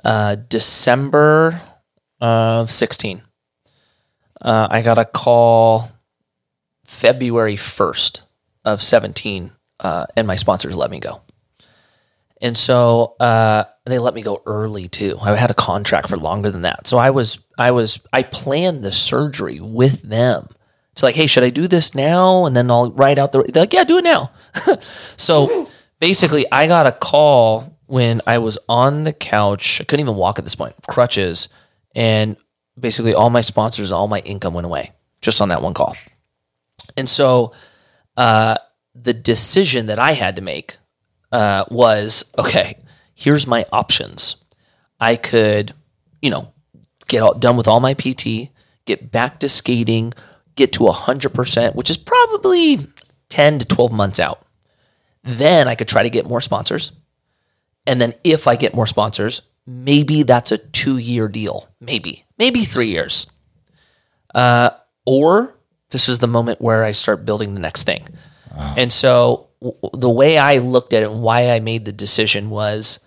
[0.05, 1.61] uh, December
[2.21, 3.21] of 16.
[4.41, 5.89] Uh, I got a call
[6.85, 8.21] February 1st
[8.65, 9.51] of 17,
[9.81, 11.23] uh, and my sponsors let me go.
[12.41, 15.19] And so uh, they let me go early too.
[15.21, 16.87] I had a contract for longer than that.
[16.87, 20.49] So I was, I was, I planned the surgery with them.
[20.93, 22.45] It's like, hey, should I do this now?
[22.45, 23.43] And then I'll write out the.
[23.43, 24.31] They're like, yeah, do it now.
[25.17, 29.81] so basically, I got a call when I was on the couch.
[29.81, 31.49] I couldn't even walk at this point, crutches,
[31.97, 32.37] and
[32.79, 35.97] basically all my sponsors, all my income went away just on that one call.
[36.97, 37.53] And so
[38.17, 38.57] uh,
[38.95, 40.77] the decision that I had to make
[41.35, 42.79] uh, was okay,
[43.13, 44.37] here's my options.
[45.01, 45.75] I could,
[46.23, 46.53] you know,
[47.09, 48.51] get all, done with all my PT,
[48.85, 50.15] get back to skating,
[50.55, 52.79] get to 100%, which is probably
[53.31, 54.47] 10 to 12 months out.
[55.25, 56.93] Then I could try to get more sponsors.
[57.85, 61.69] And then if I get more sponsors, maybe that's a two year deal.
[61.81, 63.27] Maybe, maybe three years.
[64.33, 64.71] Uh,
[65.05, 65.59] or
[65.91, 68.07] this is the moment where I start building the next thing.
[68.77, 69.49] And so
[69.93, 72.99] the way I looked at it and why I made the decision was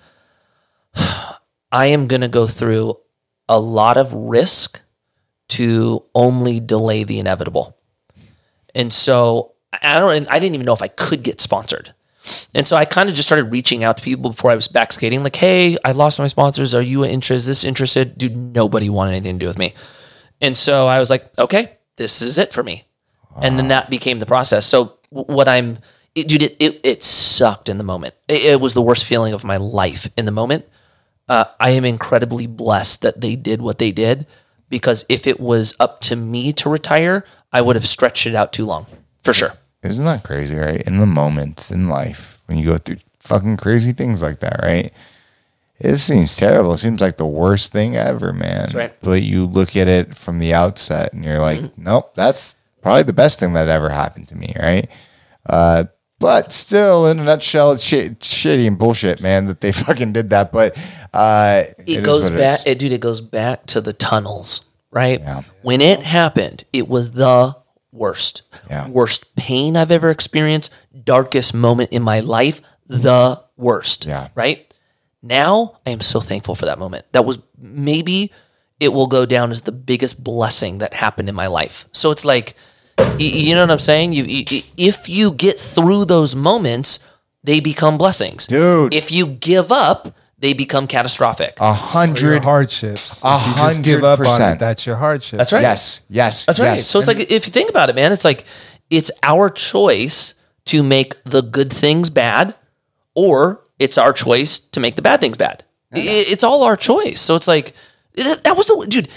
[0.95, 2.97] I am going to go through
[3.49, 4.81] a lot of risk
[5.49, 7.77] to only delay the inevitable.
[8.75, 11.93] And so I don't I didn't even know if I could get sponsored.
[12.53, 14.91] And so I kind of just started reaching out to people before I was back
[14.91, 16.75] skating, like, hey, I lost my sponsors.
[16.75, 17.35] Are you interested?
[17.35, 18.17] Is this interested?
[18.17, 19.73] Dude, nobody wanted anything to do with me.
[20.41, 22.85] And so I was like, okay, this is it for me.
[23.41, 24.65] And then that became the process.
[24.65, 25.77] So what I'm,
[26.17, 28.15] it, dude, it, it, it sucked in the moment.
[28.27, 30.65] It, it was the worst feeling of my life in the moment.
[31.29, 34.25] Uh, I am incredibly blessed that they did what they did
[34.69, 37.23] because if it was up to me to retire,
[37.53, 38.87] I would have stretched it out too long
[39.23, 39.53] for sure.
[39.83, 40.81] Isn't that crazy, right?
[40.87, 44.91] In the moment in life, when you go through fucking crazy things like that, right?
[45.79, 46.73] It seems terrible.
[46.73, 48.69] It seems like the worst thing ever, man.
[48.73, 48.99] right.
[49.01, 53.13] But you look at it from the outset and you're like, nope, that's probably the
[53.13, 54.89] best thing that ever happened to me, right?
[55.45, 55.85] Uh,
[56.19, 60.29] but still, in a nutshell, it's shit, shitty and bullshit, man, that they fucking did
[60.31, 60.51] that.
[60.51, 60.77] But
[61.13, 62.41] uh, it, goes it is.
[62.41, 62.91] back, it, dude.
[62.91, 65.19] It goes back to the tunnels, right?
[65.19, 65.41] Yeah.
[65.61, 67.55] When it happened, it was the
[67.91, 68.87] worst, Yeah.
[68.89, 70.71] worst pain I've ever experienced,
[71.03, 74.05] darkest moment in my life, the worst.
[74.05, 74.29] Yeah.
[74.35, 74.73] Right
[75.21, 77.05] now, I am so thankful for that moment.
[77.11, 78.31] That was maybe
[78.79, 81.85] it will go down as the biggest blessing that happened in my life.
[81.91, 82.55] So it's like,
[82.97, 84.13] y- you know what I'm saying?
[84.13, 86.99] You, you if you get through those moments,
[87.43, 88.93] they become blessings, Dude.
[88.93, 91.57] If you give up, they become catastrophic.
[91.59, 92.43] A hundred.
[92.43, 93.23] hardships.
[93.23, 95.37] A If you just give up on it, that's your hardship.
[95.37, 95.61] That's right.
[95.61, 96.73] Yes, yes, That's right.
[96.77, 96.85] yes.
[96.87, 98.45] So it's like if you think about it, man, it's like
[98.89, 100.33] it's our choice
[100.65, 102.55] to make the good things bad,
[103.15, 105.63] or it's our choice to make the bad things bad.
[105.93, 107.21] I- It's all our choice.
[107.21, 107.73] So it's like
[108.15, 109.07] that that was the dude.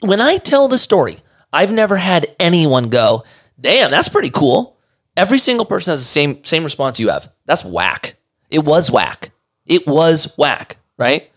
[0.00, 1.18] When I tell the story,
[1.52, 3.24] I've never had anyone go,
[3.60, 4.76] "Damn, that's pretty cool."
[5.16, 7.30] Every single person has the same same response you have.
[7.46, 8.16] That's whack.
[8.50, 9.30] It was whack.
[9.66, 10.76] It was whack.
[10.96, 11.30] Right?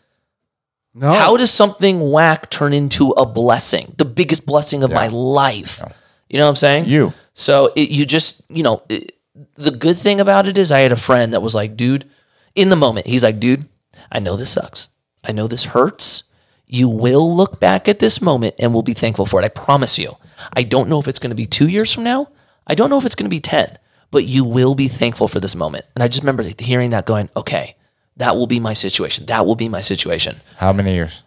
[0.94, 1.12] No.
[1.12, 3.96] How does something whack turn into a blessing?
[3.98, 5.82] The biggest blessing of my life.
[6.30, 6.86] You know what I'm saying?
[6.86, 7.14] You.
[7.34, 9.18] So it, you just, you know, it,
[9.56, 12.10] the good thing about it is I had a friend that was like, dude,
[12.54, 13.68] in the moment, he's like, dude,
[14.12, 14.90] I know this sucks.
[15.24, 16.24] I know this hurts.
[16.66, 19.46] You will look back at this moment and will be thankful for it.
[19.46, 20.16] I promise you.
[20.54, 22.28] I don't know if it's going to be two years from now.
[22.66, 23.78] I don't know if it's going to be 10,
[24.12, 25.86] but you will be thankful for this moment.
[25.96, 27.76] And I just remember hearing that going, okay,
[28.18, 29.26] that will be my situation.
[29.28, 30.38] That will be my situation.
[30.58, 31.24] How many years?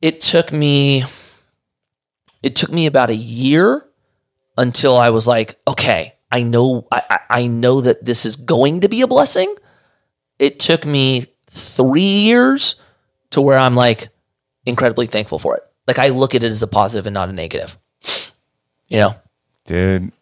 [0.00, 1.04] It took me,
[2.42, 3.84] it took me about a year
[4.56, 8.82] until I was like, okay, I know, I, I- I know that this is going
[8.82, 9.52] to be a blessing.
[10.38, 12.76] It took me three years
[13.30, 14.08] to where I'm like
[14.66, 15.62] incredibly thankful for it.
[15.86, 17.78] Like I look at it as a positive and not a negative.
[18.88, 19.14] You know,
[19.64, 20.12] Dude,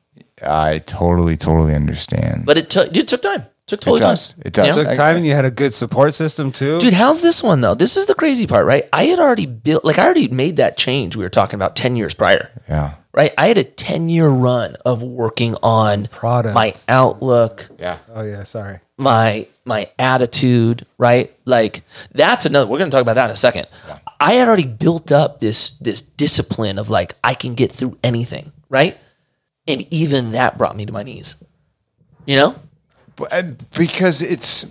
[0.47, 2.47] I totally, totally understand.
[2.47, 3.45] but it took it took time.
[3.67, 4.33] took totally does.
[4.33, 4.43] time.
[4.47, 4.77] It does.
[4.77, 4.89] You know?
[4.91, 6.79] Took time and you had a good support system too.
[6.79, 7.75] Dude, how's this one though?
[7.75, 8.89] This is the crazy part, right?
[8.93, 11.97] I had already built, like, I already made that change we were talking about 10
[11.97, 12.95] years prior, yeah.
[13.13, 13.33] right?
[13.37, 16.55] I had a 10 year run of working on Product.
[16.55, 17.99] my outlook, Yeah.
[18.15, 18.79] oh yeah, sorry.
[18.97, 21.33] my my attitude, right?
[21.45, 21.83] Like
[22.13, 22.67] that's another.
[22.69, 23.67] We're going to talk about that in a second.
[24.23, 28.53] I had already built up this this discipline of like I can get through anything,
[28.69, 28.97] right?
[29.67, 31.43] And even that brought me to my knees.
[32.25, 32.57] You know?
[33.17, 33.43] But, uh,
[33.77, 34.67] because it's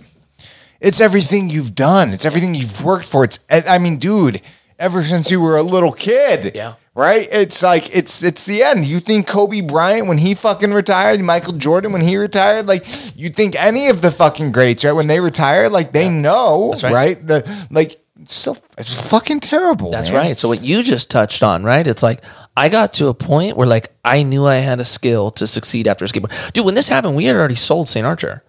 [0.80, 2.12] it's everything you've done.
[2.12, 3.24] It's everything you've worked for.
[3.24, 4.40] It's I mean, dude,
[4.78, 6.54] ever since you were a little kid.
[6.54, 6.74] Yeah.
[6.94, 7.28] Right?
[7.30, 8.86] It's like it's it's the end.
[8.86, 13.28] You think Kobe Bryant when he fucking retired, Michael Jordan when he retired, like you
[13.28, 14.92] think any of the fucking greats, right?
[14.92, 16.92] When they retire, like they know, right.
[16.92, 17.26] right.
[17.26, 19.90] The like so it's fucking terrible.
[19.90, 20.18] That's man.
[20.18, 20.38] right.
[20.38, 21.86] So what you just touched on, right?
[21.86, 22.22] It's like
[22.56, 25.86] I got to a point where like I knew I had a skill to succeed
[25.88, 26.52] after skateboard.
[26.52, 28.06] Dude, when this happened, we had already sold St.
[28.06, 28.42] Archer.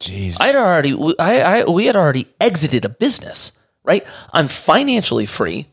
[0.00, 0.40] Jesus.
[0.40, 4.06] I'd already, I, I, we had already exited a business, right?
[4.32, 5.66] I'm financially free.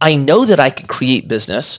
[0.00, 1.78] I know that I can create business.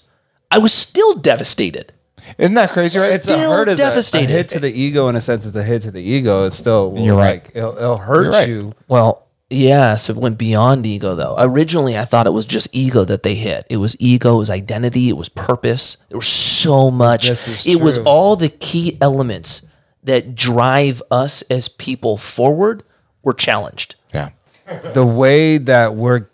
[0.50, 1.94] I was still devastated.
[2.40, 3.14] Isn't that crazy, right?
[3.14, 4.30] It's a Still hurt as a- A, devastated.
[4.30, 5.46] hit to the ego in a sense.
[5.46, 6.46] It's a hit to the ego.
[6.46, 7.44] It's still You're right.
[7.44, 8.48] like it'll, it'll hurt You're right.
[8.50, 8.74] you.
[8.88, 11.36] Well, yes, it went beyond ego though.
[11.38, 13.66] Originally, I thought it was just ego that they hit.
[13.70, 15.98] It was ego, it was identity, it was purpose.
[16.10, 17.28] There was so much.
[17.28, 19.62] This is It was all the key elements
[20.04, 22.84] that drive us as people forward
[23.24, 23.96] were challenged.
[24.14, 24.30] yeah.
[24.94, 26.28] the way that we're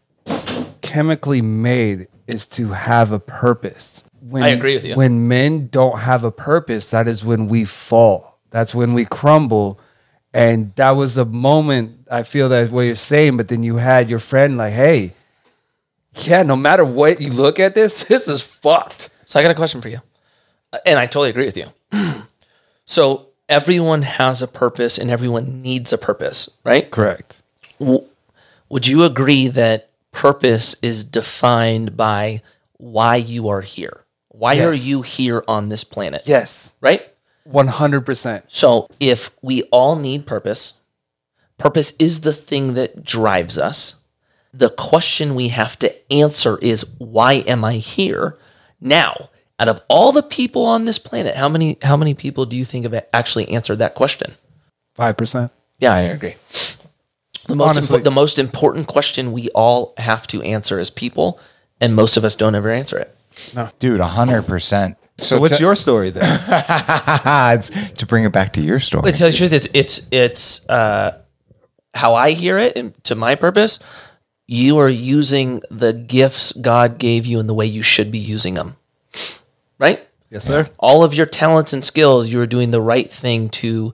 [0.82, 4.10] chemically made is to have a purpose.
[4.22, 4.96] When, I agree with you.
[4.96, 8.40] When men don't have a purpose, that is when we fall.
[8.52, 9.80] That's when we crumble.
[10.34, 14.10] And that was a moment I feel that what you're saying, but then you had
[14.10, 15.14] your friend like, hey,
[16.16, 19.10] yeah, no matter what you look at this, this is fucked.
[19.26, 20.02] So I got a question for you.
[20.74, 21.66] Uh, And I totally agree with you.
[22.86, 26.90] so everyone has a purpose and everyone needs a purpose, right?
[26.90, 27.42] Correct.
[27.80, 28.06] W-
[28.70, 32.42] Would you agree that purpose is defined by
[32.78, 34.02] why you are here?
[34.30, 36.24] Why are you here on this planet?
[36.26, 36.74] Yes.
[36.82, 37.06] Right?
[37.52, 38.44] 100%.
[38.48, 40.74] So if we all need purpose,
[41.58, 44.02] purpose is the thing that drives us.
[44.54, 48.38] The question we have to answer is why am I here?
[48.82, 49.30] Now,
[49.60, 52.66] out of all the people on this planet, how many how many people do you
[52.66, 54.32] think have actually answered that question?
[54.98, 55.52] 5%.
[55.80, 56.36] Yeah, I agree.
[57.48, 61.40] The most, impo- the most important question we all have to answer as people,
[61.80, 63.16] and most of us don't ever answer it.
[63.56, 63.70] No.
[63.80, 64.96] Dude, 100%.
[65.22, 66.24] So, what's your story then?
[67.62, 69.10] to bring it back to your story.
[69.10, 71.22] It tells you that it's it's it's uh,
[71.94, 73.80] how I hear it, and to my purpose,
[74.48, 78.56] you are using the gifts God gave you in the way you should be using
[78.56, 78.78] them,
[79.80, 80.06] right?
[80.30, 80.70] Yes, sir.
[80.78, 83.94] All of your talents and skills, you are doing the right thing to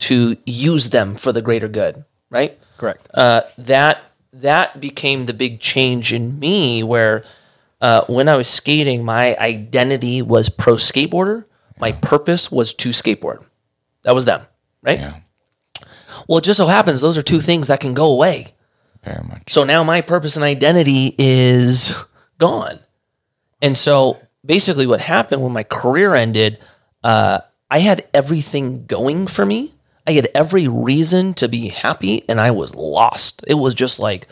[0.00, 2.58] to use them for the greater good, right?
[2.78, 3.08] Correct.
[3.12, 4.02] Uh, that
[4.32, 7.24] that became the big change in me where
[7.84, 11.44] uh, when I was skating, my identity was pro skateboarder.
[11.78, 13.44] My purpose was to skateboard.
[14.04, 14.40] That was them,
[14.82, 14.98] right?
[14.98, 15.16] Yeah.
[16.26, 18.54] Well, it just so happens those are two things that can go away.
[19.02, 19.52] Very much.
[19.52, 21.94] So now my purpose and identity is
[22.38, 22.78] gone.
[23.60, 26.60] And so basically, what happened when my career ended,
[27.02, 27.40] uh,
[27.70, 29.74] I had everything going for me.
[30.06, 33.44] I had every reason to be happy, and I was lost.
[33.46, 34.26] It was just like,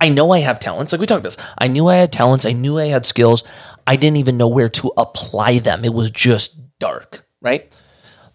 [0.00, 0.92] I, know I have talents.
[0.92, 1.46] Like we talked about this.
[1.58, 2.46] I knew I had talents.
[2.46, 3.44] I knew I had skills.
[3.86, 5.84] I didn't even know where to apply them.
[5.84, 7.72] It was just dark, right?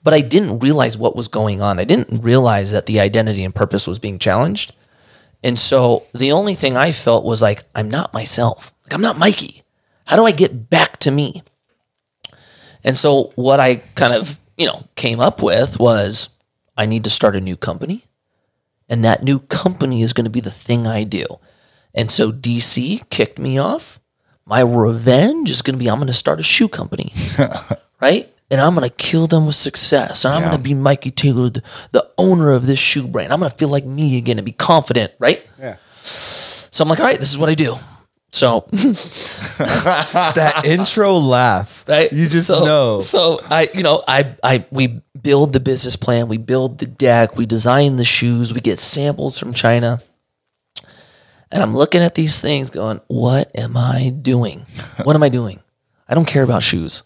[0.03, 1.79] But I didn't realize what was going on.
[1.79, 4.73] I didn't realize that the identity and purpose was being challenged.
[5.43, 8.73] And so the only thing I felt was like, I'm not myself.
[8.83, 9.63] Like, I'm not Mikey.
[10.05, 11.43] How do I get back to me?
[12.83, 16.29] And so what I kind of, you know, came up with was
[16.77, 18.05] I need to start a new company.
[18.89, 21.25] And that new company is going to be the thing I do.
[21.93, 23.99] And so DC kicked me off.
[24.45, 27.13] My revenge is going to be I'm going to start a shoe company.
[28.01, 28.27] right?
[28.49, 30.25] and I'm gonna kill them with success.
[30.25, 30.49] And I'm Yeah.
[30.51, 31.63] gonna be Mikey Taylor, the,
[31.93, 33.31] the owner of this shoe brand.
[33.31, 35.41] I'm gonna feel like me again and be confident, right?
[35.57, 35.77] Yeah.
[36.03, 37.75] So I'm like, all right, this is what I do.
[38.33, 38.65] So
[39.57, 41.85] That intro laugh.
[41.87, 42.99] right, You just so, know.
[42.99, 47.37] So I, you know, I, I, we build the business plan, we build the deck,
[47.37, 50.01] we design the shoes, we get samples from China.
[51.51, 54.65] And I'm looking at these things going, what am I doing?
[55.03, 55.59] What am I doing?
[56.07, 57.03] I don't care about shoes.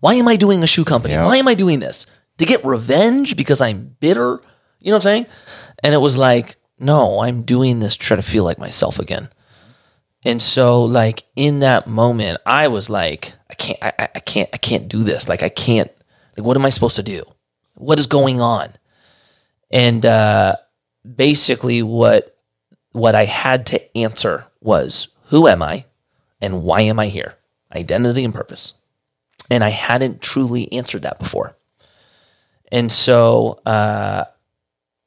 [0.00, 1.14] Why am I doing a shoe company?
[1.14, 1.24] Yeah.
[1.24, 2.06] Why am I doing this?
[2.38, 4.40] To get revenge because I'm bitter?
[4.80, 5.26] You know what I'm saying?
[5.82, 9.28] And it was like, no, I'm doing this to try to feel like myself again.
[10.24, 14.48] And so, like in that moment, I was like, I can't, I, I- I can't,
[14.52, 15.28] I can't do this.
[15.28, 15.90] Like, I can't.
[16.36, 17.24] Like, what am I supposed to do?
[17.74, 18.74] What is going on?
[19.70, 20.56] And uh,
[21.16, 22.36] basically, what
[22.98, 25.86] what I had to answer was, who am I,
[26.40, 27.36] and why am I here?
[27.74, 28.74] Identity and purpose.
[29.50, 31.56] And I hadn't truly answered that before.
[32.70, 34.24] And so uh,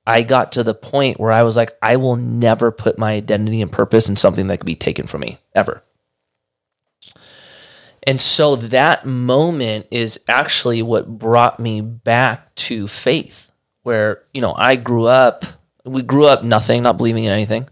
[0.07, 3.61] I got to the point where I was like, I will never put my identity
[3.61, 5.83] and purpose in something that could be taken from me ever.
[8.03, 13.51] And so that moment is actually what brought me back to faith,
[13.83, 15.45] where, you know, I grew up,
[15.85, 17.69] we grew up nothing, not believing in anything.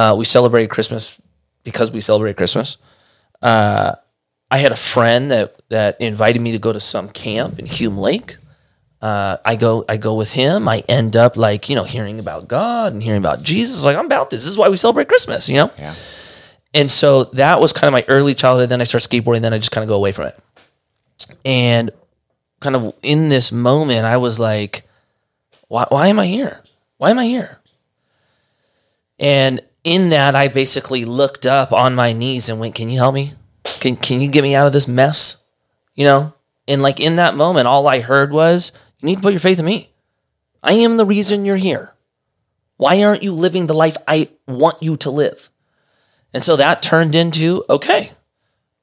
[0.00, 1.20] Uh, we celebrated Christmas
[1.62, 2.78] because we celebrate Christmas.
[3.42, 3.96] Uh,
[4.50, 7.98] I had a friend that, that invited me to go to some camp in Hume
[7.98, 8.36] Lake
[9.02, 10.68] uh, I go I go with him.
[10.68, 13.82] I end up like you know hearing about God and hearing about Jesus.
[13.82, 14.44] Like I'm about this.
[14.44, 15.48] This is why we celebrate Christmas.
[15.48, 15.70] You know.
[15.78, 15.94] Yeah.
[16.74, 18.68] And so that was kind of my early childhood.
[18.68, 19.40] Then I start skateboarding.
[19.40, 20.38] Then I just kind of go away from it.
[21.44, 21.90] And
[22.60, 24.84] kind of in this moment, I was like,
[25.66, 26.62] why, why am I here?
[26.98, 27.58] Why am I here?
[29.18, 33.14] And in that, I basically looked up on my knees and went, Can you help
[33.14, 33.32] me?
[33.64, 35.42] Can, can you get me out of this mess?
[35.94, 36.34] You know?
[36.68, 39.58] And like in that moment, all I heard was, You need to put your faith
[39.58, 39.90] in me.
[40.62, 41.94] I am the reason you're here.
[42.76, 45.50] Why aren't you living the life I want you to live?
[46.32, 48.12] And so that turned into okay,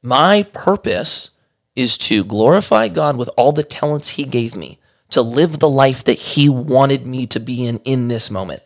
[0.02, 1.32] my purpose
[1.76, 4.80] is to glorify God with all the talents He gave me,
[5.12, 8.64] to live the life that He wanted me to be in in this moment.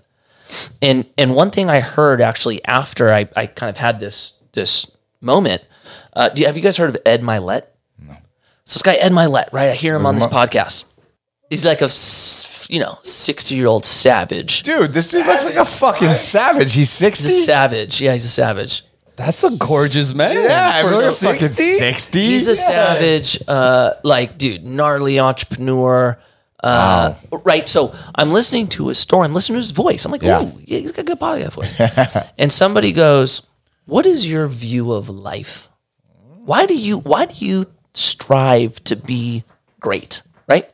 [0.82, 4.86] And and one thing I heard actually after I, I kind of had this this
[5.22, 5.66] moment,
[6.14, 7.64] uh, do you, have you guys heard of Ed Mylett?
[8.00, 8.14] No.
[8.66, 9.70] So this guy Ed Mylett, right?
[9.70, 10.86] I hear him on this podcast.
[11.50, 11.90] He's like a
[12.74, 14.64] you know sixty year old savage.
[14.64, 16.74] Dude, this dude looks like a fucking savage.
[16.74, 17.26] He's sixty.
[17.26, 17.46] He's a 60.
[17.46, 18.02] savage.
[18.02, 18.84] Yeah, he's a savage.
[19.18, 20.36] That's a gorgeous man.
[20.36, 21.64] Yeah, I For really fucking 60?
[21.76, 22.20] 60.
[22.22, 22.66] He's a Yes.
[22.66, 26.18] savage, uh, like dude, gnarly entrepreneur.
[26.64, 27.68] Uh, Right.
[27.68, 29.26] So I'm listening to his story.
[29.26, 30.06] I'm listening to his voice.
[30.06, 30.44] I'm like, Yeah.
[30.44, 32.30] ooh, yeah, he's got a good podcast voice.
[32.38, 33.48] and somebody goes,
[33.86, 35.70] "What is your view of life?
[36.46, 39.44] Why do you Why do you strive to be
[39.80, 40.70] great?" Right.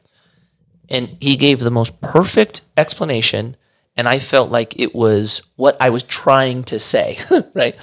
[0.90, 3.56] And he gave the most perfect explanation,
[3.96, 7.18] and I felt like it was what I was trying to say.
[7.54, 7.76] right.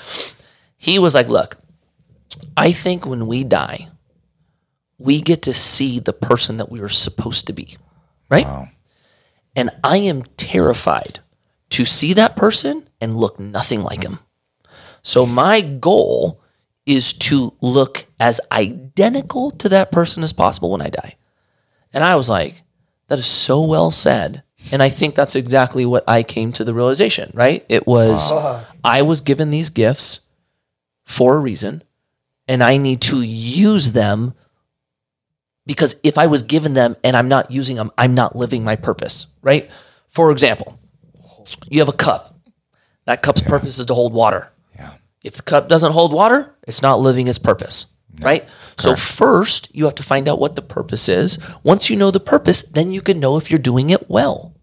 [0.77, 1.57] He was like, "Look,
[2.57, 3.89] I think when we die,
[4.99, 7.77] we get to see the person that we were supposed to be,
[8.35, 8.69] right?
[9.57, 11.21] And I am terrified
[11.71, 14.19] to see that person and look nothing like him.
[15.03, 16.41] So my goal
[16.87, 21.17] is to look as identical to that person as possible when I die.
[21.93, 22.63] And I was like,
[23.09, 24.43] that is so well said.
[24.73, 27.65] And I think that's exactly what I came to the realization, right?
[27.69, 28.65] It was, uh-huh.
[28.83, 30.21] I was given these gifts
[31.05, 31.83] for a reason,
[32.49, 34.35] and I need to use them
[35.67, 38.77] because if I was given them and I'm not using them, I'm not living my
[38.77, 39.71] purpose, right?
[40.09, 40.79] For example,
[41.69, 42.37] you have a cup.
[43.07, 44.53] That cup's purpose is to hold water.
[44.75, 44.95] Yeah.
[45.23, 47.87] If the cup doesn't hold water, it's not living its purpose,
[48.21, 48.47] right?
[48.79, 51.39] So first, you have to find out what the purpose is.
[51.63, 54.55] Once you know the purpose, then you can know if you're doing it well.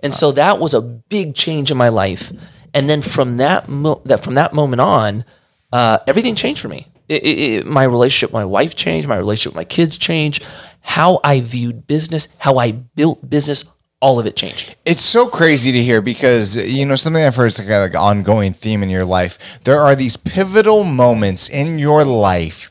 [0.00, 2.32] And so that was a big change in my life.
[2.72, 5.24] And then from that mo- that from that moment on,
[5.72, 6.88] uh, everything changed for me.
[7.08, 9.06] It, it, it- my relationship with my wife changed.
[9.08, 10.44] My relationship with my kids changed.
[10.80, 13.64] How I viewed business, how I built business,
[14.00, 14.76] all of it changed.
[14.84, 17.94] It's so crazy to hear because you know something I've heard is like an like
[17.94, 19.38] ongoing theme in your life.
[19.64, 22.70] There are these pivotal moments in your life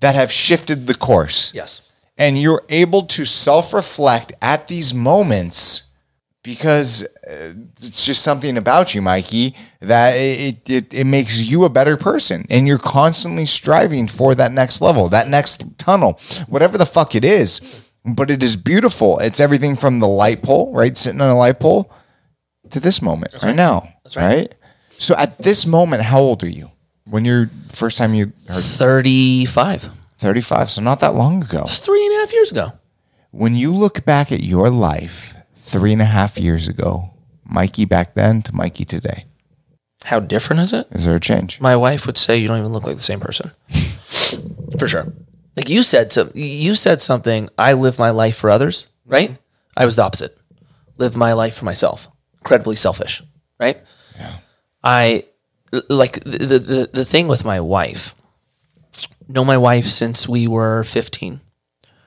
[0.00, 1.52] that have shifted the course.
[1.54, 1.82] Yes.
[2.18, 5.87] and you're able to self-reflect at these moments
[6.48, 11.68] because uh, it's just something about you, Mikey, that it, it it makes you a
[11.68, 16.18] better person, and you're constantly striving for that next level, that next tunnel,
[16.48, 17.84] whatever the fuck it is.
[18.02, 19.18] But it is beautiful.
[19.18, 21.92] It's everything from the light pole, right, sitting on a light pole,
[22.70, 23.54] to this moment right.
[23.54, 24.54] now, That's right.
[24.98, 26.70] So at this moment, how old are you
[27.04, 28.62] when you're first time you heard?
[28.62, 29.90] 35.
[30.16, 30.70] 35.
[30.70, 31.64] So not that long ago.
[31.64, 32.72] Three and a half years ago.
[33.32, 35.34] When you look back at your life
[35.68, 37.10] three and a half years ago,
[37.44, 39.26] Mikey back then to Mikey today,
[40.04, 40.86] How different is it?
[40.92, 41.60] is there a change?
[41.60, 43.52] My wife would say you don't even look like the same person.
[44.78, 45.12] for sure.
[45.56, 49.36] Like you said some you said something, I live my life for others, right?
[49.76, 50.36] I was the opposite.
[50.98, 52.08] Live my life for myself.
[52.40, 53.22] Incredibly selfish,
[53.58, 53.78] right?
[54.16, 54.38] Yeah.
[54.84, 55.24] I
[55.88, 58.14] like the, the the thing with my wife.
[59.28, 61.40] Know my wife since we were 15.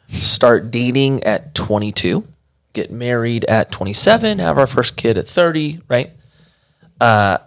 [0.07, 2.23] Start dating at 22,
[2.73, 6.11] get married at 27, have our first kid at 30, right?
[6.99, 7.39] Uh,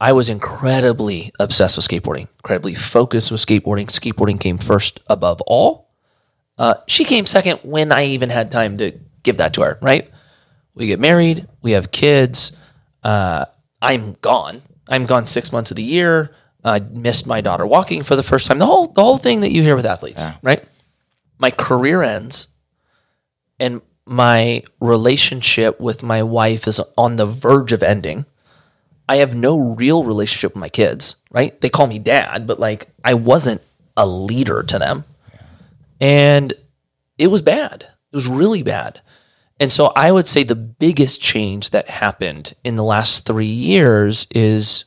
[0.00, 3.86] I was incredibly obsessed with skateboarding, incredibly focused with skateboarding.
[3.86, 5.90] Skateboarding came first above all.
[6.56, 8.92] Uh, she came second when I even had time to
[9.22, 10.10] give that to her, right?
[10.74, 12.52] We get married, we have kids.
[13.02, 13.46] Uh,
[13.82, 14.62] I'm gone.
[14.88, 16.34] I'm gone six months of the year.
[16.64, 18.58] I missed my daughter walking for the first time.
[18.58, 20.64] The whole the whole thing that you hear with athletes, right?
[21.38, 22.48] My career ends,
[23.60, 28.26] and my relationship with my wife is on the verge of ending.
[29.08, 31.58] I have no real relationship with my kids, right?
[31.60, 33.62] They call me dad, but like I wasn't
[33.96, 35.04] a leader to them.
[36.00, 36.52] And
[37.16, 37.82] it was bad.
[38.12, 39.00] It was really bad.
[39.60, 44.26] And so I would say the biggest change that happened in the last 3 years
[44.30, 44.84] is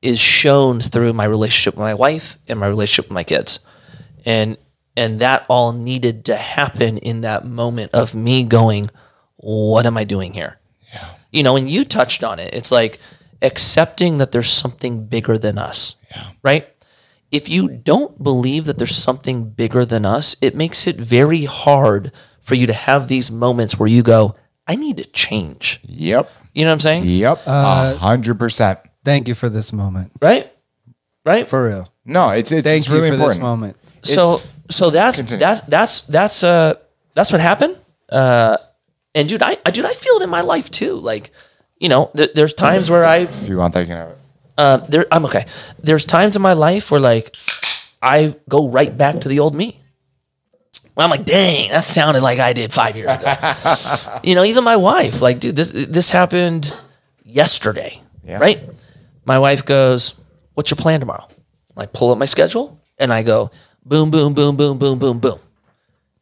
[0.00, 3.60] is shown through my relationship with my wife and my relationship with my kids.
[4.26, 4.58] And
[4.96, 8.90] and that all needed to happen in that moment of me going,
[9.36, 10.58] what am I doing here?
[10.92, 11.10] Yeah.
[11.32, 12.54] you know, and you touched on it.
[12.54, 13.00] It's like
[13.42, 16.30] accepting that there's something bigger than us, yeah.
[16.42, 16.68] right?
[17.32, 22.12] If you don't believe that there's something bigger than us, it makes it very hard
[22.40, 24.36] for you to have these moments where you go,
[24.68, 25.80] I need to change.
[25.82, 26.30] Yep.
[26.54, 27.02] You know what I'm saying?
[27.06, 27.38] Yep.
[27.46, 28.78] Uh, A hundred percent.
[29.04, 30.12] Thank you for this moment.
[30.22, 30.50] Right?
[31.24, 31.46] Right?
[31.46, 31.92] For real.
[32.04, 33.38] No, it's it's, Thank it's you really for important.
[33.40, 33.76] this moment.
[34.02, 35.40] so so that's Continue.
[35.40, 36.74] that's that's that's uh
[37.14, 37.76] that's what happened.
[38.08, 38.56] Uh
[39.14, 40.94] and dude, I, I dude, I feel it in my life too.
[40.94, 41.30] Like,
[41.78, 44.18] you know, th- there's times where I If you want that, you can have it.
[44.58, 45.46] uh, there I'm okay.
[45.82, 47.36] There's times in my life where like
[48.02, 49.80] I go right back to the old me.
[50.94, 54.20] Where I'm like, dang, that sounded like I did five years ago.
[54.22, 56.72] you know, even my wife, like, dude, this this happened
[57.24, 58.38] yesterday, Yeah.
[58.38, 58.60] right?
[59.24, 60.14] My wife goes,
[60.54, 61.26] "What's your plan tomorrow?"
[61.76, 63.50] I pull up my schedule and I go,
[63.84, 65.38] boom, boom, boom, boom, boom, boom, boom,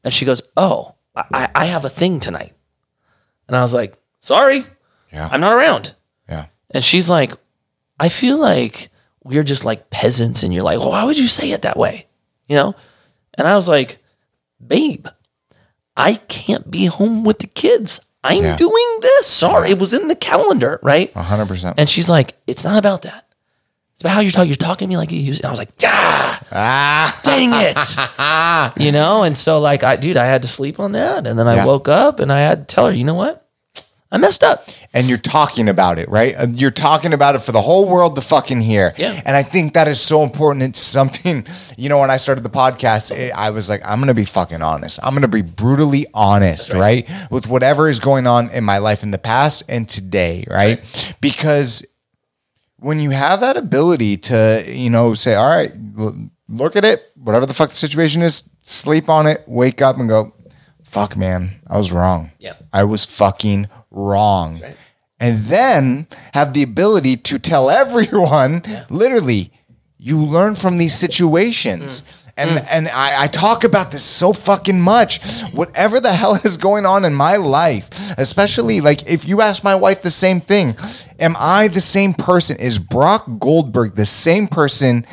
[0.04, 2.54] and she goes, "Oh, I, I have a thing tonight,"
[3.48, 4.64] and I was like, "Sorry,
[5.12, 5.28] Yeah.
[5.30, 5.94] I'm not around."
[6.28, 6.46] Yeah.
[6.70, 7.32] And she's like,
[8.00, 8.88] I feel like
[9.22, 10.42] we're just like peasants.
[10.42, 12.06] And you're like, why would you say it that way?
[12.48, 12.74] You know?
[13.36, 13.98] And I was like,
[14.66, 15.06] babe,
[15.96, 18.00] I can't be home with the kids.
[18.24, 18.56] I'm Yeah.
[18.56, 19.26] doing this.
[19.26, 19.70] Sorry.
[19.70, 21.12] It was in the calendar, right?
[21.14, 21.74] Hundred percent.
[21.78, 23.26] And she's like, it's not about that.
[24.02, 24.48] It's about how you're talking.
[24.48, 25.38] You're talking to me like you use.
[25.38, 27.20] And I was like, ah, Ah.
[27.22, 28.76] dang it.
[28.84, 29.22] you know?
[29.22, 31.24] And so like, I, dude, I had to sleep on that.
[31.24, 31.66] And then I Yeah.
[31.66, 33.46] woke up and I had to tell her, you know what?
[34.10, 34.68] I messed up.
[34.92, 36.34] and you're talking about it, right?
[36.50, 38.92] You're talking about it for the whole world to fucking hear.
[38.98, 39.18] Yeah.
[39.24, 40.64] And I think that is so important.
[40.64, 41.46] It's something,
[41.78, 44.26] you know, when I started the podcast, eh, I was like, I'm going to be
[44.26, 44.98] fucking honest.
[45.02, 47.08] I'm going to be brutally honest, right.
[47.30, 50.82] With whatever is going on in my life in the past and today, right?
[51.22, 51.82] Because
[52.82, 55.72] when you have that ability to, you know, say, all right,
[56.48, 60.08] look at it, whatever the fuck the situation is, sleep on it, wake up and
[60.08, 60.34] go,
[60.82, 62.32] fuck, man, I was wrong.
[62.38, 62.54] Yeah.
[62.72, 64.60] I was fucking wrong.
[65.20, 69.52] And then have the ability to tell everyone, literally,
[69.96, 72.02] you learn from these situations.
[72.36, 72.66] And mm.
[72.70, 75.22] and I, I talk about this so fucking much.
[75.52, 79.74] Whatever the hell is going on in my life, especially like if you ask my
[79.74, 80.76] wife the same thing,
[81.18, 82.56] am I the same person?
[82.56, 85.06] Is Brock Goldberg the same person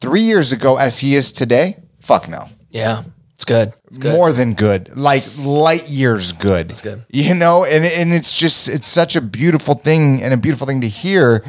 [0.00, 1.78] three years ago as he is today?
[2.00, 3.02] Fuck no Yeah.
[3.34, 3.74] It's good.
[3.88, 4.12] It's good.
[4.12, 6.70] more than good, like light years good.
[6.70, 7.04] It's good.
[7.10, 10.80] You know, and and it's just it's such a beautiful thing and a beautiful thing
[10.80, 11.44] to hear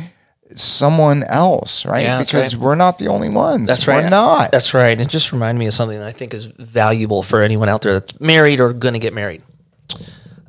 [0.58, 2.04] someone else, right?
[2.04, 2.64] Yeah, because right.
[2.64, 3.68] we're not the only ones.
[3.68, 4.04] That's right.
[4.04, 4.52] We're not.
[4.52, 5.00] That's right.
[5.00, 7.94] It just reminded me of something that I think is valuable for anyone out there
[7.94, 9.44] that's married or going to get married.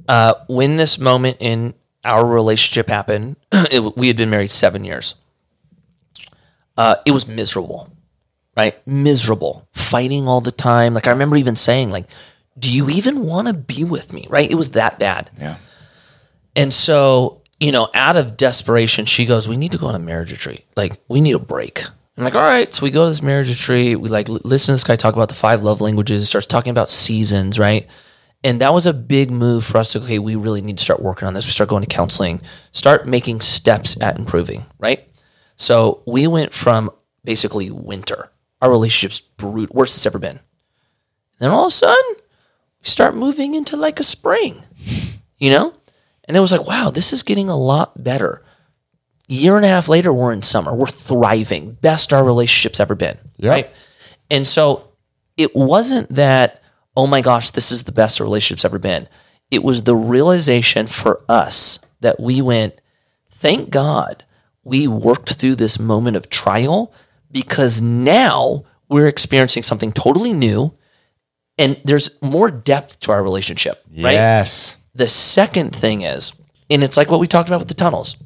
[0.08, 1.74] Uh, when this moment in
[2.04, 5.14] our relationship happened, it, we had been married seven years.
[6.76, 7.90] Uh, it was miserable,
[8.56, 8.86] right?
[8.86, 10.94] Miserable, fighting all the time.
[10.94, 12.06] Like I remember even saying, like,
[12.58, 14.50] "Do you even want to be with me?" Right?
[14.50, 15.30] It was that bad.
[15.38, 15.56] yeah.
[16.56, 19.98] And so, you know, out of desperation, she goes, "We need to go on a
[19.98, 20.64] marriage retreat.
[20.76, 21.84] Like, we need a break."
[22.16, 24.00] I'm like, "All right." So we go to this marriage retreat.
[24.00, 26.26] We like li- listen to this guy talk about the five love languages.
[26.28, 27.86] Starts talking about seasons, right?
[28.44, 30.18] And that was a big move for us to okay.
[30.18, 31.46] We really need to start working on this.
[31.46, 32.40] We start going to counseling.
[32.72, 35.08] Start making steps at improving, right?
[35.56, 36.90] So we went from
[37.24, 38.30] basically winter,
[38.62, 40.40] our relationship's brute, worst it's ever been.
[41.40, 42.14] Then all of a sudden,
[42.80, 44.62] we start moving into like a spring,
[45.38, 45.74] you know?
[46.28, 48.44] And it was like, wow, this is getting a lot better.
[49.26, 50.74] Year and a half later, we're in summer.
[50.74, 51.72] We're thriving.
[51.80, 53.18] Best our relationship's ever been.
[53.38, 53.50] Yep.
[53.50, 53.70] Right.
[54.30, 54.90] And so
[55.36, 56.62] it wasn't that,
[56.96, 59.08] oh my gosh, this is the best our relationship's ever been.
[59.50, 62.80] It was the realization for us that we went,
[63.30, 64.24] thank God
[64.64, 66.92] we worked through this moment of trial
[67.30, 70.74] because now we're experiencing something totally new
[71.56, 73.82] and there's more depth to our relationship.
[73.90, 74.14] Right.
[74.98, 76.32] The second thing is,
[76.68, 78.16] and it's like what we talked about with the tunnels.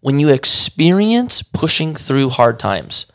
[0.00, 3.06] When you experience pushing through hard times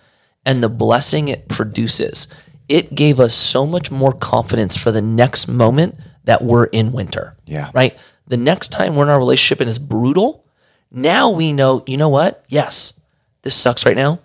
[0.44, 2.28] and the blessing it produces,
[2.68, 7.38] it gave us so much more confidence for the next moment that we're in winter.
[7.46, 7.70] Yeah.
[7.72, 7.96] Right?
[8.26, 10.44] The next time we're in our relationship and it's brutal,
[10.90, 12.44] now we know, you know what?
[12.50, 13.00] Yes,
[13.44, 14.22] this sucks right now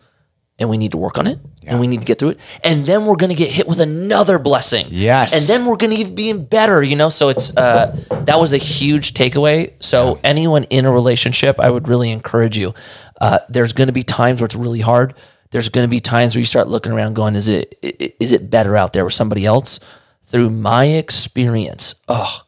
[0.58, 2.40] and we need to work on it and we need to get through it.
[2.62, 4.86] And then we're going to get hit with another blessing.
[4.90, 5.34] Yes.
[5.34, 7.08] And then we're going to be even better, you know?
[7.08, 9.72] So it's, uh, that was a huge takeaway.
[9.80, 12.74] So anyone in a relationship, I would really encourage you.
[13.20, 15.14] Uh, there's going to be times where it's really hard.
[15.50, 17.78] There's going to be times where you start looking around going, is it,
[18.20, 19.78] is it better out there with somebody else?
[20.26, 22.42] Through my experience, oh,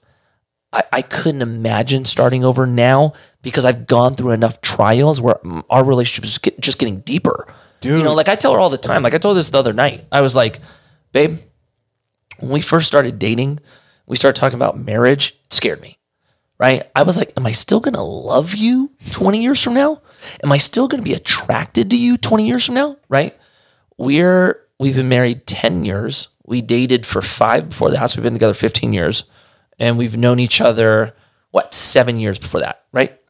[0.72, 3.12] I, I couldn't imagine starting over now
[3.42, 5.38] because I've gone through enough trials where
[5.70, 7.46] our relationship is get, just getting deeper.
[7.86, 9.58] You know, like I tell her all the time, like I told her this the
[9.58, 10.04] other night.
[10.10, 10.60] I was like,
[11.12, 11.38] babe,
[12.38, 13.60] when we first started dating,
[14.06, 15.98] we started talking about marriage, it scared me.
[16.58, 16.84] Right?
[16.96, 20.00] I was like, am I still gonna love you 20 years from now?
[20.42, 22.96] Am I still gonna be attracted to you 20 years from now?
[23.08, 23.36] Right?
[23.98, 26.28] We're we've been married 10 years.
[26.44, 28.16] We dated for five before the house.
[28.16, 29.24] we've been together 15 years.
[29.78, 31.14] And we've known each other,
[31.50, 33.20] what, seven years before that, right?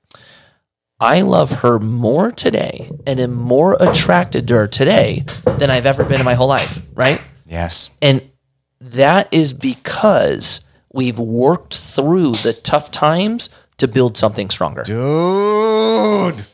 [0.98, 5.24] I love her more today and am more attracted to her today
[5.58, 7.20] than I've ever been in my whole life, right?
[7.46, 7.90] Yes.
[8.00, 8.30] And
[8.80, 10.62] that is because
[10.92, 14.84] we've worked through the tough times to build something stronger.
[14.84, 16.46] Dude.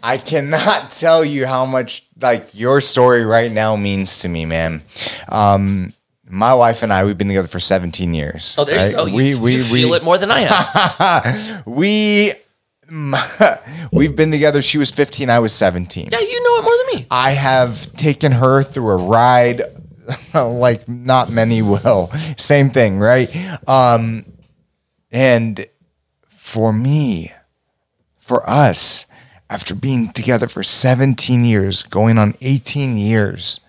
[0.00, 4.82] I cannot tell you how much like your story right now means to me, man.
[5.28, 5.92] Um
[6.32, 8.54] my wife and I, we've been together for 17 years.
[8.56, 8.90] Oh, there right?
[8.90, 9.06] you go.
[9.06, 11.66] You, we, you feel we, it more than I have.
[11.66, 12.34] we,
[13.92, 14.62] we've been together.
[14.62, 16.08] She was 15, I was 17.
[16.10, 17.06] yeah, you know it more than me.
[17.10, 19.62] I have taken her through a ride
[20.34, 22.08] like not many will.
[22.36, 23.34] Same thing, right?
[23.68, 24.24] Um,
[25.10, 25.66] and
[26.28, 27.32] for me,
[28.18, 29.06] for us,
[29.48, 33.60] after being together for 17 years, going on 18 years,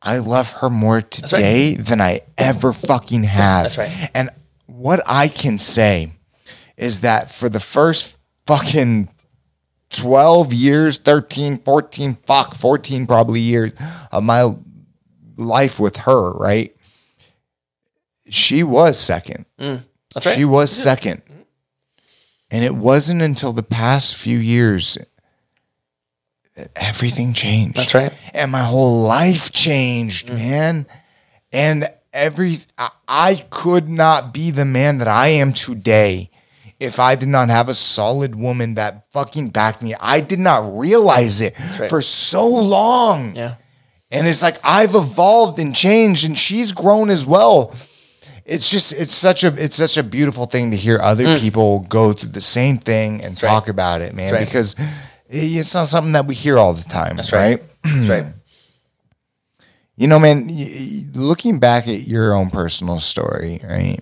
[0.00, 3.64] I love her more today than I ever fucking have.
[3.64, 4.10] That's right.
[4.14, 4.30] And
[4.66, 6.12] what I can say
[6.78, 9.10] is that for the first fucking
[9.90, 13.72] 12 years, 13, 14, fuck, 14 probably years
[14.12, 14.54] of my
[15.36, 16.74] life with her, right?
[18.28, 19.44] She was second.
[19.58, 19.84] Mm,
[20.14, 20.36] that's right.
[20.36, 21.22] She was second.
[22.50, 24.96] And it wasn't until the past few years
[26.54, 27.76] that everything changed.
[27.76, 28.12] That's right.
[28.32, 30.36] And my whole life changed, mm.
[30.36, 30.86] man.
[31.50, 36.30] And every I, I could not be the man that I am today
[36.80, 39.94] if I did not have a solid woman that fucking backed me.
[40.00, 41.90] I did not realize it right.
[41.90, 43.34] for so long.
[43.34, 43.54] yeah.
[44.10, 47.74] And it's like I've evolved and changed and she's grown as well.
[48.46, 52.14] It's just it's such a it's such a beautiful thing to hear other people go
[52.14, 54.36] through the same thing and talk about it, man, Mm.
[54.36, 54.46] right.
[54.46, 54.74] because
[55.28, 57.60] it's not something that we hear all the time, That's right?
[57.60, 57.62] right.
[57.84, 58.26] That's right.
[59.96, 60.48] You know, man,
[61.14, 63.98] looking back at your own personal story, right?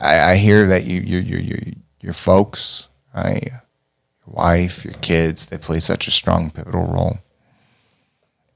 [0.00, 3.48] I, I hear that you, you, you, you, your folks, right?
[3.50, 7.18] Your wife, your kids, they play such a strong, pivotal role,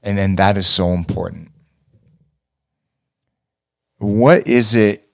[0.03, 1.51] and and that is so important.
[3.99, 5.07] What is it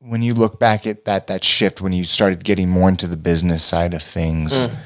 [0.00, 3.16] when you look back at that that shift when you started getting more into the
[3.16, 4.68] business side of things?
[4.68, 4.76] Mm.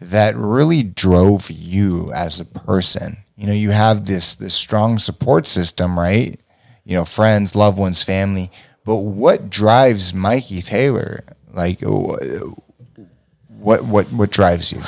[0.00, 3.16] that really drove you as a person.
[3.36, 6.38] You know, you have this this strong support system, right?
[6.84, 8.50] You know, friends, loved ones, family.
[8.88, 11.22] But what drives Mikey Taylor?
[11.52, 14.80] Like, what what what drives you?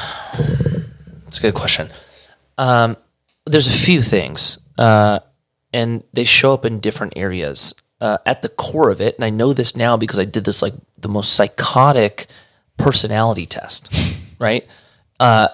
[1.27, 1.91] It's a good question.
[2.57, 2.97] Um,
[3.45, 5.19] there's a few things, uh,
[5.75, 7.75] and they show up in different areas.
[8.01, 10.63] Uh, at the core of it, and I know this now because I did this
[10.63, 12.27] like the most psychotic
[12.79, 13.93] personality test,
[14.39, 14.67] right?
[15.21, 15.49] Uh,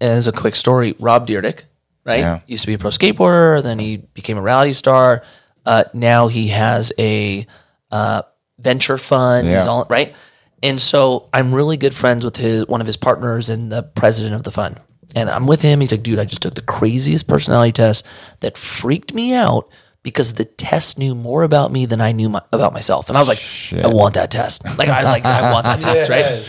[0.00, 1.64] and as a quick story, Rob Dyrdek,
[2.06, 2.40] right, Yeah.
[2.46, 5.22] used to be a pro skateboarder, then he became a reality star.
[5.66, 7.46] Uh, now he has a
[7.90, 8.22] uh,
[8.58, 9.48] venture fund.
[9.48, 10.14] He's all right,
[10.62, 14.34] and so I'm really good friends with his one of his partners and the president
[14.34, 14.80] of the fund.
[15.16, 15.80] And I'm with him.
[15.80, 18.06] He's like, dude, I just took the craziest personality test
[18.40, 19.68] that freaked me out
[20.04, 23.08] because the test knew more about me than I knew my, about myself.
[23.08, 23.42] And I was like,
[23.84, 24.64] I want that test.
[24.78, 26.46] Like, I was like, I want that test, right?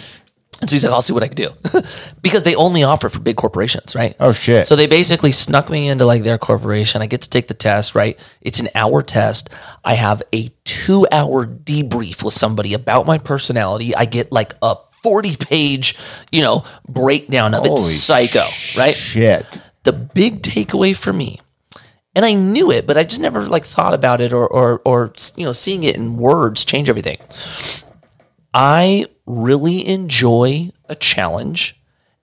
[0.61, 1.49] And so he's like, I'll see what I can do.
[2.21, 4.15] because they only offer for big corporations, right?
[4.19, 4.65] Oh, shit.
[4.67, 7.01] So they basically snuck me into like their corporation.
[7.01, 8.19] I get to take the test, right?
[8.41, 9.49] It's an hour test.
[9.83, 13.95] I have a two hour debrief with somebody about my personality.
[13.95, 15.97] I get like a 40 page,
[16.31, 17.75] you know, breakdown of it.
[17.79, 18.45] Psycho,
[18.77, 18.95] right?
[18.95, 19.59] Shit.
[19.83, 21.41] the big takeaway for me
[22.13, 25.13] and i knew it but i just never like thought about it or or or
[25.37, 27.17] you know seeing it in words change everything
[28.53, 31.79] i really enjoy a challenge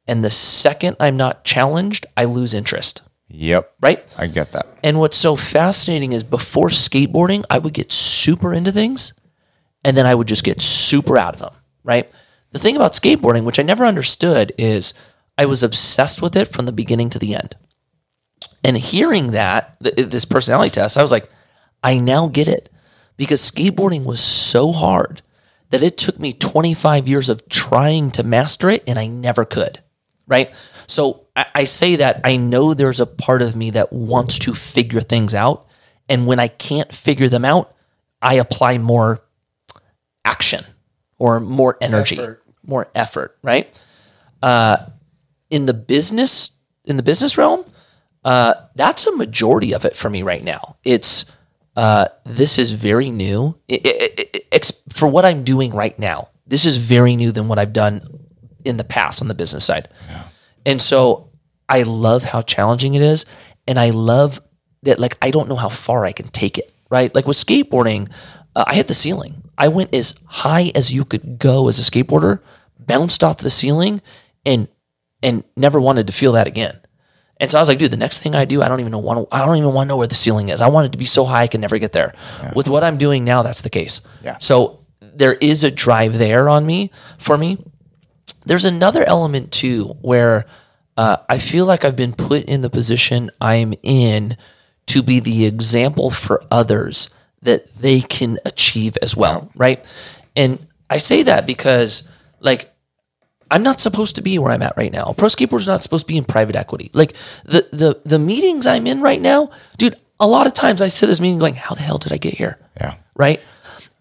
[0.06, 3.74] and the second i'm not challenged i lose interest Yep.
[3.82, 4.66] right I get that.
[4.82, 9.12] and what's so fascinating is before skateboarding, I would get super into things
[9.84, 11.52] and then I would just get super out of them,
[11.84, 12.10] right?
[12.52, 14.94] The thing about skateboarding, which I never understood, is
[15.36, 17.54] I was obsessed with it from the beginning to the end.
[18.64, 21.28] And hearing that, th- this personality test, I was like,
[21.82, 22.70] I now get it
[23.18, 25.20] because skateboarding was so hard
[25.70, 29.82] that it took me 25 years of trying to master it and I never could,
[30.26, 30.54] right?
[30.86, 34.54] So I, I say that I know there's a part of me that wants to
[34.54, 35.66] figure things out.
[36.08, 37.74] And when I can't figure them out,
[38.22, 39.20] I apply more
[40.24, 40.64] action
[41.18, 42.16] or more energy,
[42.66, 43.78] more effort, right?
[44.42, 44.86] Uh,
[45.50, 46.50] in the business,
[46.84, 47.64] in the business realm,
[48.24, 50.76] uh, that's a majority of it for me right now.
[50.84, 51.26] It's
[51.78, 56.28] uh, this is very new It- it- it- it's for what I'm doing right now.
[56.46, 58.02] This is very new than what I've done
[58.64, 59.88] in the past on the business side.
[60.66, 61.28] And so
[61.68, 63.24] I love how challenging it is.
[63.68, 64.40] And I love
[64.82, 67.14] that, like, I don't know how far I can take it, right?
[67.14, 68.08] Like with skateboarding,
[68.56, 69.42] uh, I hit the ceiling.
[69.56, 72.40] I went as high as you could go as a skateboarder,
[72.78, 74.02] bounced off the ceiling,
[74.44, 74.66] and
[75.22, 76.78] and never wanted to feel that again.
[77.40, 78.98] And so I was like, dude, the next thing I do, I don't even know
[78.98, 80.60] want I don't even want to know where the ceiling is.
[80.60, 82.14] I want it to be so high I can never get there.
[82.54, 84.00] With what I'm doing now, that's the case.
[84.22, 84.38] Yeah.
[84.38, 87.58] So there is a drive there on me for me
[88.48, 90.46] there's another element too where
[90.96, 94.36] uh, I feel like I've been put in the position I'm in
[94.86, 97.10] to be the example for others
[97.42, 99.84] that they can achieve as well, right?
[100.34, 102.08] And I say that because,
[102.40, 102.72] like,
[103.50, 105.14] I'm not supposed to be where I'm at right now.
[105.16, 106.90] Pro skateboarder's not supposed to be in private equity.
[106.92, 107.14] Like
[107.44, 109.96] the the the meetings I'm in right now, dude.
[110.20, 112.16] A lot of times I sit in this meeting going, "How the hell did I
[112.16, 112.96] get here?" Yeah.
[113.14, 113.40] Right?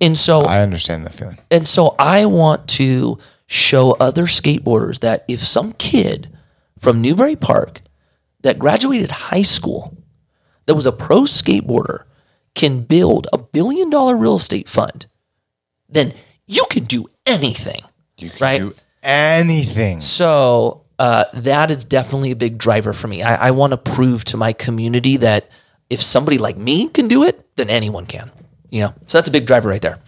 [0.02, 1.38] And so I understand the feeling.
[1.52, 6.36] and so I want to show other skateboarders that if some kid
[6.80, 7.82] from Newbury Park
[8.41, 9.95] that graduated high school
[10.65, 12.03] that was a pro skateboarder
[12.56, 15.06] can build a billion dollar real estate fund,
[15.88, 16.14] then
[16.48, 17.82] you can do anything.
[18.18, 18.57] You can Right.
[18.60, 20.02] do anything.
[20.02, 23.24] So uh, that is definitely a big driver for me.
[23.24, 25.49] I, I want to prove to my community that
[25.90, 28.32] if somebody like me can do it, then anyone can.
[28.69, 29.99] You know, so that's a big driver right there.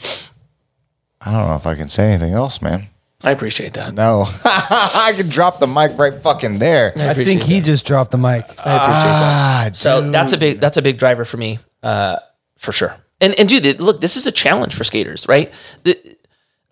[1.22, 2.88] I don't know if I can say anything else, man.
[3.24, 3.94] I appreciate that.
[3.94, 4.26] No.
[4.46, 6.94] I can drop the mic right fucking there.
[6.96, 8.44] I think he just dropped the mic.
[8.66, 9.24] I appreciate that.
[9.26, 10.14] Ah, So dude.
[10.14, 12.18] that's a big that's a big driver for me, uh,
[12.58, 12.96] for sure.
[13.20, 15.52] And and dude, look, this is a challenge for skaters, right?
[15.84, 15.98] The,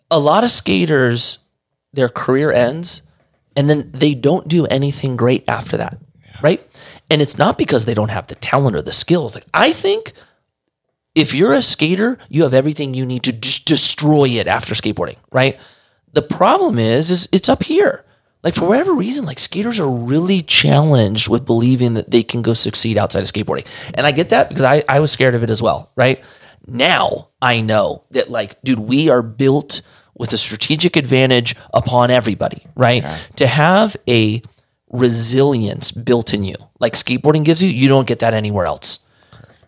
[0.10, 1.40] a lot of skaters,
[1.94, 3.02] their career ends,
[3.56, 5.98] and then they don't do anything great after that,
[6.42, 6.66] right?
[7.10, 9.34] And it's not because they don't have the talent or the skills.
[9.36, 10.14] Like I think,
[11.16, 15.18] if you're a skater, you have everything you need to just destroy it after skateboarding,
[15.32, 15.60] right?
[16.14, 18.06] The problem is, is it's up here.
[18.44, 22.54] Like for whatever reason, like skaters are really challenged with believing that they can go
[22.54, 23.66] succeed outside of skateboarding.
[23.96, 26.24] And I get that because I, I was scared of it as well, right?
[26.68, 29.82] Now I know that like, dude, we are built
[30.18, 33.04] with a strategic advantage upon everybody, right?
[33.36, 34.42] To have a
[34.90, 39.00] resilience built in you, like skateboarding gives you, you don't get that anywhere else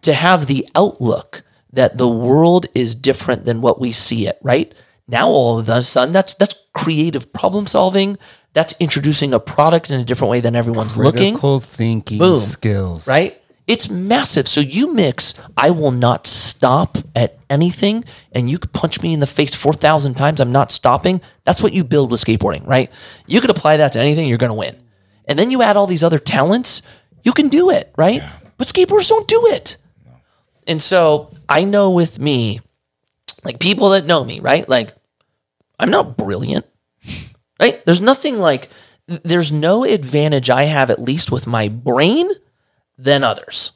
[0.01, 4.73] to have the outlook that the world is different than what we see it, right?
[5.07, 8.17] Now all of a sudden that's that's creative problem solving.
[8.53, 11.33] That's introducing a product in a different way than everyone's looking.
[11.33, 12.39] Critical thinking Boom.
[12.39, 13.07] skills.
[13.07, 13.38] Right?
[13.69, 14.47] It's massive.
[14.47, 19.19] So you mix, I will not stop at anything, and you could punch me in
[19.19, 20.39] the face 4,000 times.
[20.39, 21.21] I'm not stopping.
[21.43, 22.91] That's what you build with skateboarding, right?
[23.27, 24.75] You could apply that to anything, you're going to win.
[25.27, 26.81] And then you add all these other talents,
[27.21, 28.23] you can do it, right?
[28.57, 29.77] But skateboarders don't do it.
[30.65, 32.61] And so I know with me,
[33.43, 34.67] like people that know me, right?
[34.67, 34.93] Like
[35.79, 36.65] I'm not brilliant,
[37.59, 37.85] right?
[37.85, 38.69] There's nothing like,
[39.05, 42.29] there's no advantage I have, at least with my brain,
[42.99, 43.71] than others.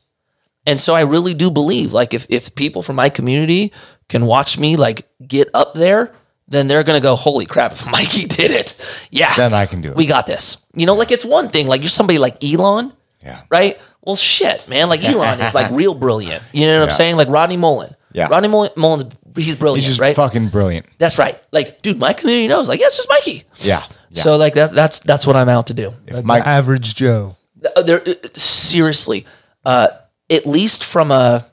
[0.66, 3.74] And so I really do believe, like, if, if people from my community
[4.10, 6.14] can watch me, like, get up there,
[6.48, 8.80] then they're gonna go, holy crap, if Mikey did it,
[9.12, 9.34] yeah.
[9.36, 9.96] Then I can do it.
[9.96, 10.66] We got this.
[10.76, 12.94] You know, like it's one thing, like you're somebody like Elon,
[13.24, 13.42] Yeah.
[13.50, 13.80] right?
[14.02, 14.90] Well, shit, man.
[14.90, 16.44] Like Elon is like real brilliant.
[16.52, 16.92] You know what Yeah.
[16.92, 17.16] I'm saying?
[17.18, 17.96] Like Rodney Mullen.
[18.12, 18.28] Yeah.
[18.28, 19.06] Rodney Mullen, Mullen's
[19.36, 20.16] he's brilliant, He's just right?
[20.16, 20.86] fucking brilliant.
[21.00, 21.42] That's right.
[21.52, 22.70] Like, dude, my community knows.
[22.70, 23.44] Like, yeah, it's just Mikey.
[23.60, 23.82] Yeah.
[24.10, 24.22] yeah.
[24.22, 25.92] So like that, that's that's what I'm out to do.
[26.08, 27.36] if Mike, average Joe.
[27.76, 29.26] Uh, There, uh, seriously,
[29.66, 29.88] uh,
[30.30, 31.46] at least from a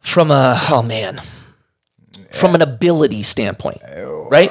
[0.00, 1.20] from a oh man,
[2.32, 3.80] from an ability standpoint,
[4.30, 4.50] right?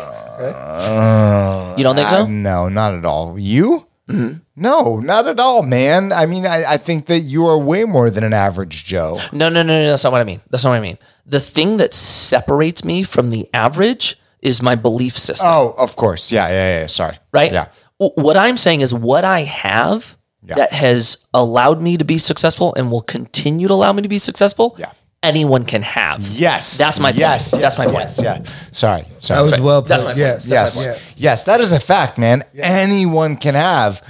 [1.78, 2.26] you don't think Uh, so?
[2.28, 3.38] no, not at all.
[3.38, 3.88] You?
[4.10, 4.40] Mm-hmm.
[4.58, 6.12] No, not at all, man.
[6.12, 9.20] I mean, I, I think that you are way more than an average Joe.
[9.32, 9.88] No, no, no, no.
[9.90, 10.42] That's not what I mean.
[10.50, 10.98] That's not what I mean.
[11.26, 15.48] The thing that separates me from the average is my belief system.
[15.50, 16.32] Oh, of course.
[16.32, 16.88] Yeah, yeah, yeah.
[16.88, 17.18] Sorry.
[17.32, 17.52] right?
[17.54, 17.68] Yeah.
[17.98, 20.56] What I'm saying is what I have Yeah.
[20.56, 24.18] that has allowed me to be successful and will continue to allow me to be
[24.18, 24.76] successful.
[24.80, 24.92] Yeah.
[25.24, 26.26] Anyone can have.
[26.30, 26.80] Yes.
[26.80, 27.62] That's my yes, point.
[27.62, 28.10] Yes, That's my point.
[28.18, 28.52] yes, Yeah.
[28.72, 29.04] Sorry.
[29.20, 29.38] Sorry.
[29.38, 29.90] That was well put.
[29.90, 30.18] That's my point.
[30.18, 30.46] yes.
[30.46, 30.86] That's yes.
[30.86, 31.20] my Yes.
[31.20, 31.44] Yes.
[31.44, 32.44] That is a fact, man.
[32.56, 34.02] Anyone can have.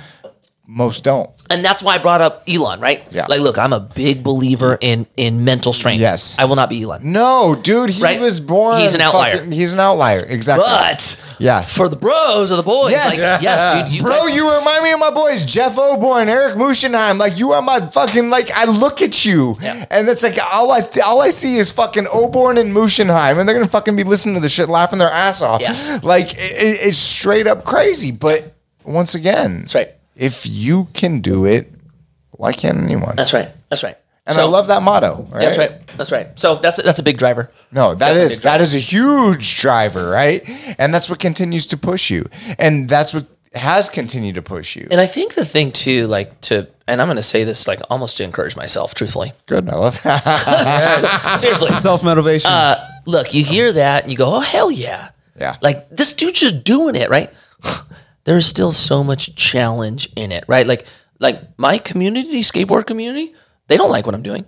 [0.73, 1.30] Most don't.
[1.49, 3.03] And that's why I brought up Elon, right?
[3.11, 3.26] Yeah.
[3.27, 5.99] Like, look, I'm a big believer in in mental strength.
[5.99, 6.38] Yes.
[6.39, 7.11] I will not be Elon.
[7.11, 7.89] No, dude.
[7.89, 8.22] He Right.
[8.22, 8.80] was born.
[8.80, 9.34] He's an outlier.
[9.35, 10.22] fucking- he's an outlier.
[10.22, 10.65] Exactly.
[10.65, 11.60] But Yeah.
[11.61, 13.19] for the bros or the boys, Yes.
[13.22, 16.56] like, yes, dude, you Bro, guys- you remind me of my boys, Jeff Oborn, Eric
[16.56, 17.19] Mushenheim.
[17.19, 18.49] Like you are my fucking like.
[18.56, 19.84] I look at you, Yeah.
[19.89, 23.56] and it's like all I all I see is fucking Oborn and Mushenheim, and they're
[23.56, 25.60] gonna fucking be listening to the shit, laughing their ass off.
[25.60, 25.99] Yeah.
[26.02, 28.11] Like it, it- it's straight up crazy.
[28.11, 28.53] But
[28.85, 29.91] once again, That's right.
[30.22, 31.72] If you can do it,
[32.31, 33.15] why can't anyone?
[33.15, 33.49] That's right.
[33.69, 33.98] That's right.
[34.27, 35.27] and So- I love that motto.
[35.31, 35.41] Right?
[35.41, 35.72] That's right.
[35.98, 36.27] That's right.
[36.39, 37.52] So that's a, that's a big driver.
[37.72, 38.57] No, that Definitely is big driver.
[38.57, 40.41] that is a huge driver, right?
[40.77, 42.26] And that's what continues to push you,
[42.60, 44.88] and that's what has continued to push you.
[44.91, 47.81] And I think the thing too, like to, and I'm going to say this like
[47.89, 49.34] almost to encourage myself, truthfully.
[49.48, 51.38] Good, I love that.
[51.41, 51.72] Seriously.
[51.73, 52.49] Self motivation.
[52.49, 55.10] Uh, look, you hear that and you go, oh, hell yeah.
[55.38, 55.57] Yeah.
[55.61, 57.30] Like this dude's just doing it, right?
[58.23, 60.68] There's still so much challenge in it, right?
[60.68, 60.85] Like,
[61.19, 63.34] like my community, skateboard community,
[63.68, 64.45] they don't like what I'm doing.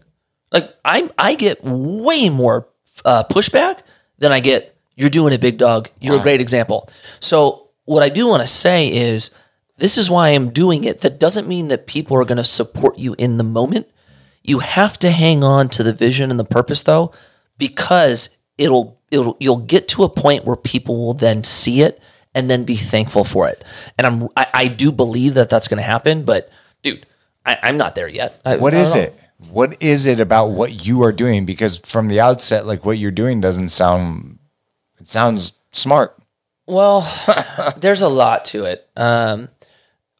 [0.51, 2.67] Like I, I get way more
[3.05, 3.81] uh, pushback
[4.19, 4.77] than I get.
[4.95, 5.89] You're doing it, big dog.
[5.99, 6.89] You're a great example.
[7.19, 9.31] So what I do want to say is,
[9.77, 11.01] this is why I'm doing it.
[11.01, 13.87] That doesn't mean that people are going to support you in the moment.
[14.43, 17.11] You have to hang on to the vision and the purpose though,
[17.57, 21.99] because it'll it'll you'll get to a point where people will then see it
[22.35, 23.63] and then be thankful for it.
[23.97, 26.49] And I'm I, I do believe that that's going to happen, but
[26.81, 27.05] dude,
[27.45, 28.39] I, I'm not there yet.
[28.45, 29.01] I- What I is know.
[29.01, 29.19] it?
[29.51, 31.45] What is it about what you are doing?
[31.45, 34.39] Because from the outset, like what you're doing doesn't sound.
[35.01, 36.17] It sounds smart.
[36.65, 37.01] Well,
[37.77, 38.87] there's a lot to it.
[38.95, 39.49] Um,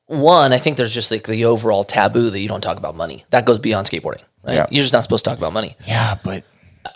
[0.07, 3.23] one, I think there's just like the overall taboo that you don't talk about money.
[3.29, 4.55] That goes beyond skateboarding, right?
[4.55, 4.65] Yeah.
[4.69, 5.77] You're just not supposed to talk about money.
[5.87, 6.43] Yeah, but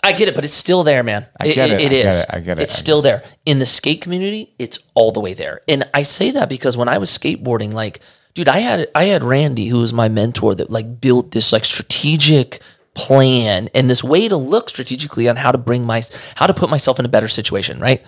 [0.02, 1.26] I get it, but it's still there, man.
[1.40, 2.22] I get it, It I get is.
[2.22, 4.54] it, I get it, It's I still there in the skate community.
[4.58, 8.00] It's all the way there, and I say that because when I was skateboarding, like,
[8.34, 11.64] dude, I had I had Randy, who was my mentor, that like built this like
[11.64, 12.60] strategic
[12.94, 16.02] plan and this way to look strategically on how to bring my
[16.34, 17.80] how to put myself in a better situation.
[17.80, 18.04] Right?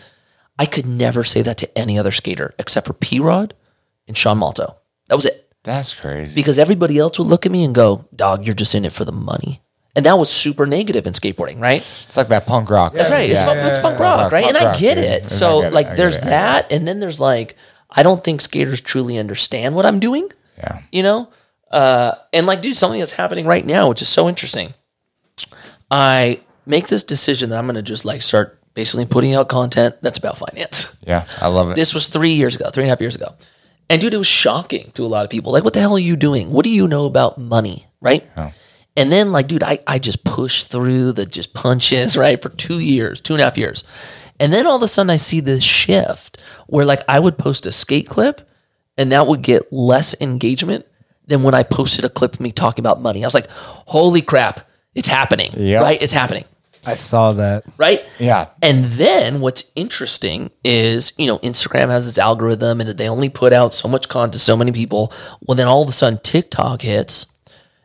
[0.59, 3.55] I could never say that to any other skater except for P Rod
[4.07, 4.77] and Sean Malto.
[5.09, 6.35] That was it that's crazy.
[6.35, 9.05] because everybody else would look at me and go, "Dog, you're just in it for
[9.05, 9.63] the money."
[9.97, 11.81] And that was super negative in skateboarding, right?
[11.81, 12.93] It's like that punk rock.
[12.93, 13.29] That's right.
[13.29, 14.45] It's, Yeah, punk, it's punk rock, right?
[14.45, 15.05] Punk and I get dude.
[15.05, 15.31] it.
[15.31, 16.27] So it, like, there's it, it.
[16.27, 17.57] that, and then there's like,
[17.91, 20.29] I don't think skaters truly understand what I'm doing.
[20.59, 20.83] Yeah.
[20.93, 21.29] You know,
[21.71, 24.75] uh, and like, dude, something that's happening right now, which is so interesting.
[25.91, 29.97] I make this decision that I'm going to just like start basically putting out content
[30.03, 30.97] that's about finance.
[31.05, 31.77] Yeah, I love it.
[31.77, 33.35] This was three years ago, three and a half years ago.
[33.89, 35.53] And dude, it was shocking to a lot of people.
[35.53, 36.53] Like, what the hell are you doing?
[36.53, 37.87] What do you know about money?
[38.01, 38.25] Right.
[38.97, 42.81] And then, like, dude, I, I just pushed through the just punches, right, for two
[42.81, 43.85] years, two and a half years.
[44.39, 47.67] And then all of a sudden, I see this shift where, like, I would post
[47.67, 48.41] a skate clip
[48.99, 50.87] and that would get less engagement
[51.27, 53.23] than when I posted a clip of me talking about money.
[53.23, 54.61] I was like, holy crap,
[54.95, 55.53] it's happening.
[55.55, 55.83] Yep.
[55.83, 56.03] Right.
[56.03, 56.45] It's happening
[56.85, 57.65] I saw that.
[57.77, 58.05] right?
[58.19, 58.49] Yeah.
[58.63, 63.53] And then what's interesting is, you know, Instagram has its algorithm and they only put
[63.53, 65.13] out so much content to so many people.
[65.43, 67.27] Well, then all of a sudden TikTok hits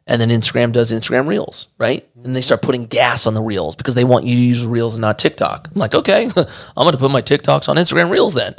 [0.07, 2.07] and then Instagram does Instagram Reels, right?
[2.23, 4.94] And they start putting gas on the Reels because they want you to use Reels
[4.94, 5.69] and not TikTok.
[5.73, 8.56] I'm like, okay, I'm going to put my TikToks on Instagram Reels then.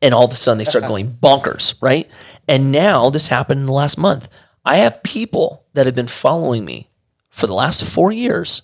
[0.00, 2.08] And all of a sudden they start going bonkers, right?
[2.48, 4.28] And now this happened in the last month.
[4.64, 6.88] I have people that have been following me
[7.30, 8.62] for the last four years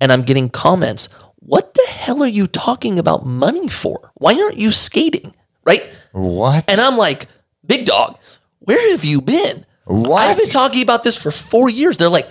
[0.00, 1.08] and I'm getting comments.
[1.36, 4.12] What the hell are you talking about money for?
[4.14, 5.34] Why aren't you skating?
[5.64, 5.82] Right?
[6.12, 6.64] What?
[6.68, 7.26] And I'm like,
[7.66, 8.18] big dog,
[8.60, 9.66] where have you been?
[9.84, 10.22] What?
[10.22, 11.98] I've been talking about this for four years.
[11.98, 12.28] They're like,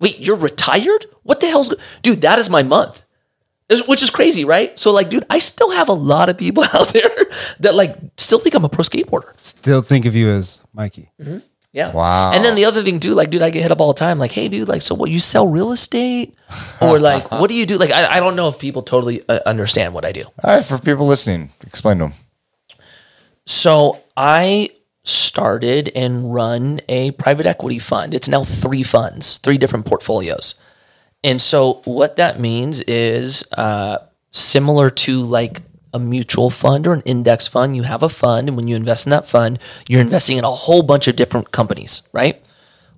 [0.00, 1.06] wait, you're retired?
[1.22, 1.76] What the hell's, go-?
[2.02, 2.22] dude?
[2.22, 3.02] That is my month.
[3.88, 4.78] Which is crazy, right?
[4.78, 7.10] So, like, dude, I still have a lot of people out there
[7.60, 9.38] that like still think I'm a pro skateboarder.
[9.40, 11.10] Still think of you as Mikey.
[11.72, 11.92] Yeah.
[11.92, 12.32] Wow.
[12.32, 14.18] And then the other thing too, like, dude, I get hit up all the time.
[14.18, 15.10] Like, hey, dude, like, so what?
[15.10, 16.34] You sell real estate,
[16.80, 17.76] or like, what do you do?
[17.76, 20.22] Like, I, I don't know if people totally uh, understand what I do.
[20.42, 22.12] All right, for people listening, explain to them.
[23.46, 24.70] So I
[25.06, 28.12] started and run a private equity fund.
[28.12, 30.56] It's now three funds, three different portfolios.
[31.24, 33.98] And so what that means is uh,
[34.30, 35.62] similar to like
[35.94, 37.76] a mutual fund or an index fund.
[37.76, 39.58] You have a fund, and when you invest in that fund,
[39.88, 42.42] you're investing in a whole bunch of different companies, right?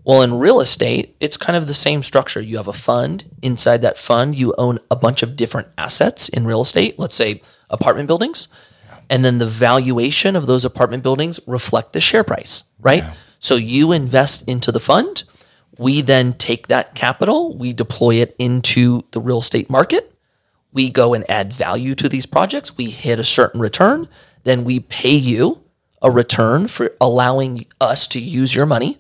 [0.04, 2.40] Well, in real estate, it's kind of the same structure.
[2.40, 3.24] You have a fund.
[3.42, 7.42] Inside that fund, you own a bunch of different assets in real estate, let's say
[7.68, 8.48] apartment buildings.
[9.10, 13.04] And then the valuation of those apartment buildings reflect the share price, right?
[13.38, 15.24] So you invest into the fund.
[15.78, 20.12] We then take that capital, we deploy it into the real estate market.
[20.72, 22.76] We go and add value to these projects.
[22.76, 24.08] We hit a certain return.
[24.44, 25.62] Then we pay you
[26.02, 28.98] a return for allowing us to use your money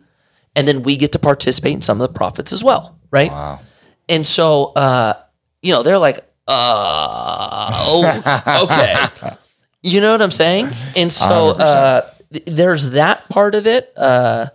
[0.58, 3.30] and then we get to participate in some of the profits as well, right?
[3.30, 3.60] Wow.
[4.08, 5.14] And so, uh,
[5.62, 6.18] you know, they're like,
[6.48, 9.34] uh, oh, okay.
[9.82, 10.68] You know what I'm saying?
[10.96, 13.92] And so uh, th- there's that part of it.
[13.96, 14.46] Uh,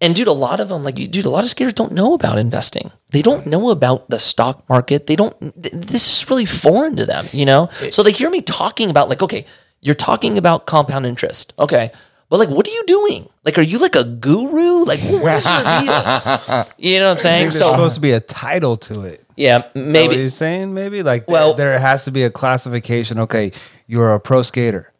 [0.00, 2.38] and dude, a lot of them, like, dude, a lot of skaters don't know about
[2.38, 2.90] investing.
[3.10, 5.06] They don't know about the stock market.
[5.06, 5.38] They don't.
[5.40, 7.68] th- This is really foreign to them, you know.
[7.90, 9.44] So they hear me talking about, like, okay,
[9.82, 11.90] you're talking about compound interest, okay,
[12.30, 13.28] but like, what are you doing?
[13.44, 14.84] Like, are you like a guru?
[14.84, 16.64] Like, is your deal?
[16.78, 17.42] You know what I'm saying?
[17.44, 19.24] There's So supposed to be a title to it.
[19.36, 19.80] yeah, Maybe.
[19.84, 20.72] What maybe you're saying?
[20.72, 23.18] Maybe like Well- well, there has to be a classification.
[23.20, 23.52] Okay,
[23.90, 24.92] you're a pro skater.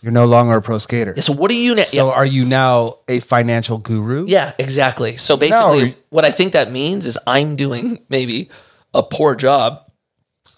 [0.00, 1.20] You're no longer a pro skater.
[1.20, 1.82] So what are you now?
[1.82, 4.26] So are you now a financial guru?
[4.28, 5.16] Yeah, exactly.
[5.16, 5.94] So basically, No.
[6.10, 8.48] what I think that means is I'm doing maybe
[8.94, 9.90] a poor job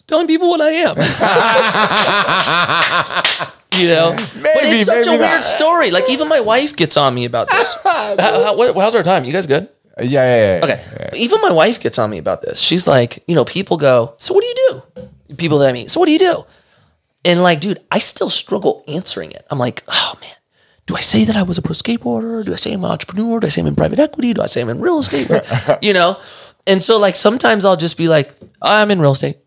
[0.06, 0.94] telling people what I am.
[3.80, 4.10] you know,
[4.42, 5.44] but it's such a maybe weird not.
[5.44, 5.90] story.
[5.90, 7.74] Like even my wife gets on me about this.
[7.82, 9.24] how, how, how's our time?
[9.24, 9.70] You guys good?
[9.98, 10.58] Uh, yeah, yeah, yeah.
[10.58, 10.64] yeah.
[10.64, 11.16] Okay.
[11.16, 12.60] Even my wife gets on me about this.
[12.60, 15.36] She's like, you know, people go, so what do you do?
[15.36, 16.44] People that I meet, so what do you do?
[17.24, 19.46] And like, dude, I still struggle answering it.
[19.50, 20.34] I'm like, oh man,
[20.86, 22.44] do I say that I was a pro skateboarder?
[22.44, 23.40] Do I say I'm an entrepreneur?
[23.40, 24.32] Do I say I'm in private equity?
[24.32, 25.30] Do I say I'm in real estate?
[25.82, 26.18] you know?
[26.66, 28.48] And so like sometimes I'll just be like, oh,
[28.82, 29.38] I'm in real estate.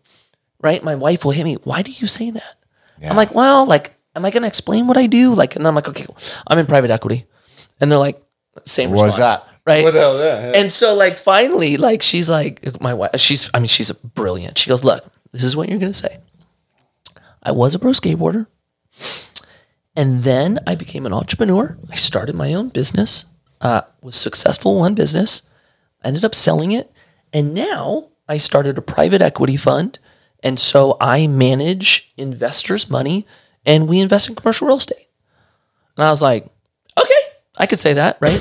[0.60, 0.82] Right?
[0.82, 1.56] My wife will hit me.
[1.64, 2.56] Why do you say that?
[3.02, 5.34] I'm like, well, like, am I gonna explain what I do?
[5.34, 6.06] Like, and I'm like, okay,
[6.46, 7.26] I'm in private equity.
[7.80, 8.22] And they're like,
[8.64, 9.42] same What's response.
[9.42, 9.54] that?
[9.66, 9.84] Right.
[9.84, 10.56] What the hell is that?
[10.56, 13.10] And so like finally, like she's like my wife.
[13.16, 14.58] She's I mean she's brilliant.
[14.58, 16.18] She goes, look, this is what you're gonna say.
[17.44, 18.46] I was a pro skateboarder,
[19.96, 21.76] and then I became an entrepreneur.
[21.90, 23.26] I started my own business.
[23.60, 25.42] Uh, was successful one business.
[26.02, 26.92] Ended up selling it,
[27.32, 29.98] and now I started a private equity fund,
[30.42, 33.26] and so I manage investors' money,
[33.64, 35.08] and we invest in commercial real estate.
[35.96, 36.46] And I was like,
[36.98, 37.22] okay,
[37.56, 38.40] I could say that, right?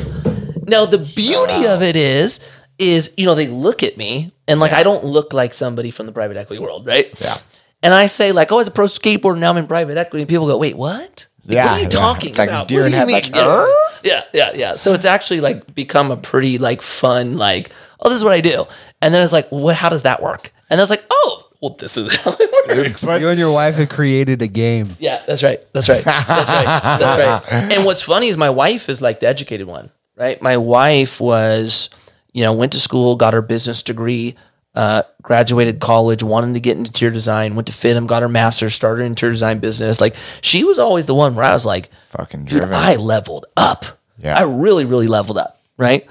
[0.67, 2.39] Now the beauty of it is,
[2.80, 6.05] is you know they look at me and like I don't look like somebody from
[6.05, 7.13] the private equity world, right?
[7.21, 7.35] Yeah.
[7.84, 10.30] And I say like, oh, as a pro skateboarder, now I'm in private equity, and
[10.30, 11.27] people go, wait, what?
[11.45, 11.89] Like, Yeah, what are you yeah.
[11.89, 12.68] talking It's like about?
[12.69, 13.30] deer What do you headlights.
[13.31, 13.45] mean?
[13.45, 13.68] Like,
[14.03, 14.11] Yeah.
[14.14, 14.76] yeah, yeah, yeah.
[14.76, 17.69] So it's actually like become a pretty like fun like,
[17.99, 18.65] oh, this is what I do,
[19.01, 20.51] and then it's like, well, how does that work?
[20.69, 23.03] And then it's like, oh, well, this is how it works.
[23.03, 24.95] You and your wife have created a game.
[24.99, 25.60] Yeah, that's right.
[25.73, 26.03] That's right.
[26.03, 26.65] That's right.
[26.65, 27.72] That's right.
[27.77, 30.41] And what's funny is my wife is like the educated one, right?
[30.41, 31.89] My wife was,
[32.34, 34.35] you know, went to school, got her business degree,
[34.75, 38.29] uh, graduated college, wanted to get into interior design, went to fit FIDM, got her
[38.29, 40.01] master, started an interior design business.
[40.01, 42.63] Like she was always the one where I was like, Fucking dude.
[42.63, 43.85] I leveled up.
[44.17, 44.37] Yeah.
[44.37, 45.59] I really, really leveled up.
[45.77, 46.07] Right.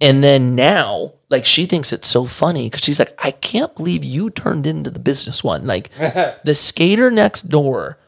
[0.00, 4.04] And then now, like, she thinks it's so funny because she's like, I can't believe
[4.04, 5.66] you turned into the business one.
[5.66, 5.90] Like,
[6.44, 7.98] the skater next door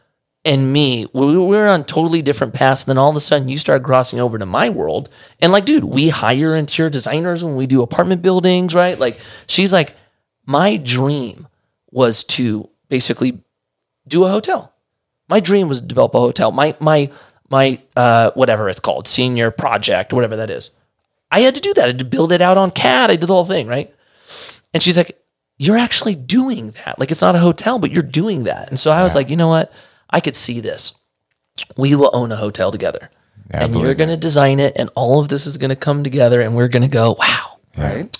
[0.44, 2.84] and me, we we were on totally different paths.
[2.84, 5.08] Then all of a sudden, you start crossing over to my world.
[5.40, 8.98] And, like, dude, we hire interior designers when we do apartment buildings, right?
[8.98, 9.94] Like, she's like,
[10.46, 11.48] my dream
[11.90, 13.40] was to basically
[14.06, 14.74] do a hotel.
[15.28, 16.50] My dream was to develop a hotel.
[16.52, 17.10] My my
[17.50, 20.70] my uh, whatever it's called, senior project, whatever that is.
[21.30, 21.84] I had to do that.
[21.84, 23.10] I had to build it out on CAD.
[23.10, 23.94] I did the whole thing, right?
[24.72, 25.18] And she's like,
[25.58, 26.98] "You're actually doing that.
[26.98, 29.36] Like it's not a hotel, but you're doing that." And so I was like, "You
[29.36, 29.70] know what?
[30.10, 30.94] I could see this.
[31.76, 33.10] We will own a hotel together,
[33.50, 36.04] Yeah, and you're going to design it, and all of this is going to come
[36.04, 38.16] together, and we're going to go, wow." Right?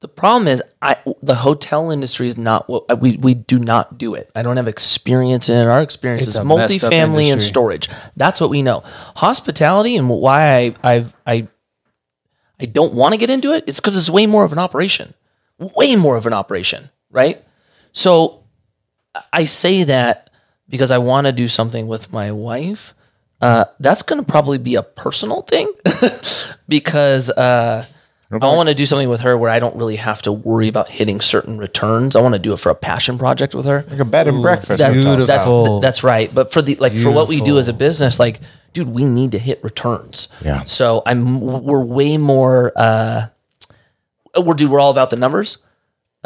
[0.00, 4.14] The problem is, I the hotel industry is not what we we do not do
[4.14, 4.30] it.
[4.34, 5.66] I don't have experience in it.
[5.66, 7.88] Our experience It's is a messed up multifamily and storage.
[8.16, 8.84] That's what we know.
[9.16, 11.48] Hospitality and why I I've, I
[12.60, 13.64] I don't want to get into it.
[13.66, 15.14] It's because it's way more of an operation,
[15.58, 17.44] way more of an operation, right?
[17.92, 18.44] So
[19.32, 20.27] I say that
[20.68, 22.94] because I want to do something with my wife.
[23.40, 25.72] Uh, that's going to probably be a personal thing
[26.68, 27.84] because uh,
[28.32, 30.88] I want to do something with her where I don't really have to worry about
[30.88, 32.16] hitting certain returns.
[32.16, 33.84] I want to do it for a passion project with her.
[33.88, 34.78] Like a bed and breakfast.
[34.78, 34.92] That-
[35.26, 35.46] that's
[35.80, 36.34] that's right.
[36.34, 38.40] But for the like for what we do as a business, like,
[38.72, 40.28] dude, we need to hit returns.
[40.44, 40.64] Yeah.
[40.64, 42.72] So I'm we're way more.
[42.76, 43.26] uh
[44.36, 45.58] We're dude, we're all about the numbers.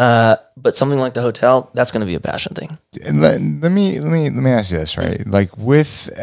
[0.02, 2.78] Uh, but something like the hotel, that's going to be a passion thing.
[3.06, 6.20] And let, let me let me let me ask you this right like with uh,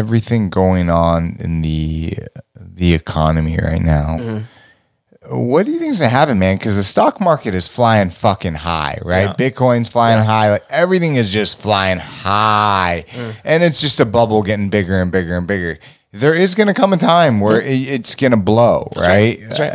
[0.00, 2.12] everything going on in the
[2.56, 5.36] the economy right now Mm-hmm.
[5.50, 8.54] what do you think is gonna happen man because the stock market is flying fucking
[8.54, 9.34] high right Yeah.
[9.50, 13.34] bitcoin's flying high like everything is just flying high Mm.
[13.44, 15.78] and it's just a bubble getting bigger and bigger and bigger
[16.12, 19.48] there is gonna come a time where it, it's gonna blow right, Mm.
[19.48, 19.72] That's right.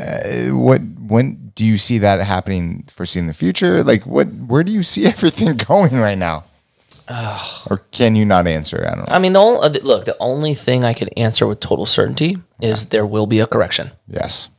[0.52, 4.64] Uh, what when do you see that happening foresee in the future like what where
[4.64, 6.44] do you see everything going right now
[7.70, 8.86] or can you not answer?
[8.86, 9.16] I don't know.
[9.16, 12.88] I mean, the only, look, the only thing I can answer with total certainty is
[12.88, 13.92] there will be a correction.
[14.08, 14.50] yes.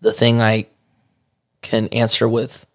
[0.00, 0.66] The thing I
[1.62, 2.66] can answer with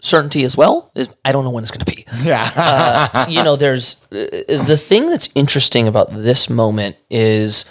[0.00, 2.06] certainty as well is I don't know when it's going to be.
[2.22, 3.28] Yeah.
[3.28, 7.64] you know, there's uh, the thing that's interesting about this moment is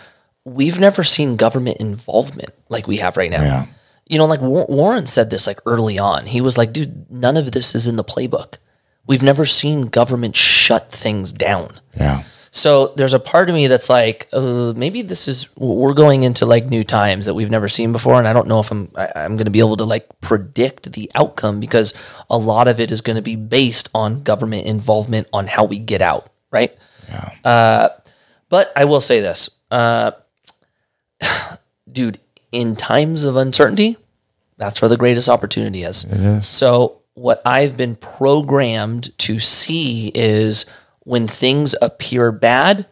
[0.43, 3.41] we've never seen government involvement like we have right now.
[3.41, 3.65] Yeah.
[4.09, 6.27] You know, like Warren said this like early on.
[6.27, 8.57] He was like, dude, none of this is in the playbook.
[9.05, 11.79] We've never seen government shut things down.
[11.95, 12.23] yeah.
[12.51, 16.45] So there's a part of me that's like, uh, maybe this is we're going into
[16.47, 19.11] like new times that we've never seen before, and I don't know if I'm I,
[19.15, 21.93] I'm going to be able to like predict the outcome because
[22.31, 25.77] a lot of it is going to be based on government involvement on how we
[25.77, 26.75] get out, right?
[27.09, 27.29] Yeah.
[27.43, 27.89] Uh,
[28.49, 30.11] but I will say this, uh,
[31.91, 32.19] dude,
[32.57, 33.97] in times of uncertainty,
[34.57, 36.03] that's where the greatest opportunity is.
[36.05, 36.47] It is.
[36.47, 40.65] So what I've been programmed to see is
[41.01, 42.87] when things appear bad,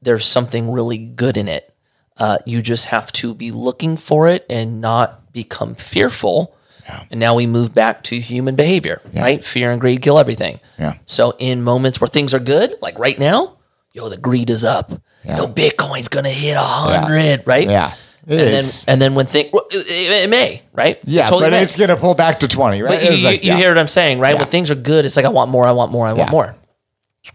[0.00, 1.74] there's something really good in it.
[2.16, 6.56] Uh, you just have to be looking for it and not become fearful.
[7.10, 9.44] And now we move back to human behavior, right?
[9.44, 10.60] Fear and greed kill everything.
[10.78, 10.94] Yeah.
[11.04, 13.58] So in moments where things are good, like right now,
[13.92, 14.90] yo, the greed is up.
[15.22, 17.68] Yo, Bitcoin's gonna hit a hundred, right?
[17.68, 17.92] Yeah.
[18.28, 18.82] It and is.
[18.84, 20.98] then and then when things it, it may, right?
[21.04, 21.62] Yeah, It totally but may.
[21.62, 23.02] it's gonna pull back to twenty, right?
[23.02, 23.56] You, like, you yeah.
[23.56, 24.34] hear what I'm saying, right?
[24.34, 24.40] Yeah.
[24.42, 26.32] When things are good, it's like I want more, I want more, I want Yeah.
[26.32, 26.54] more.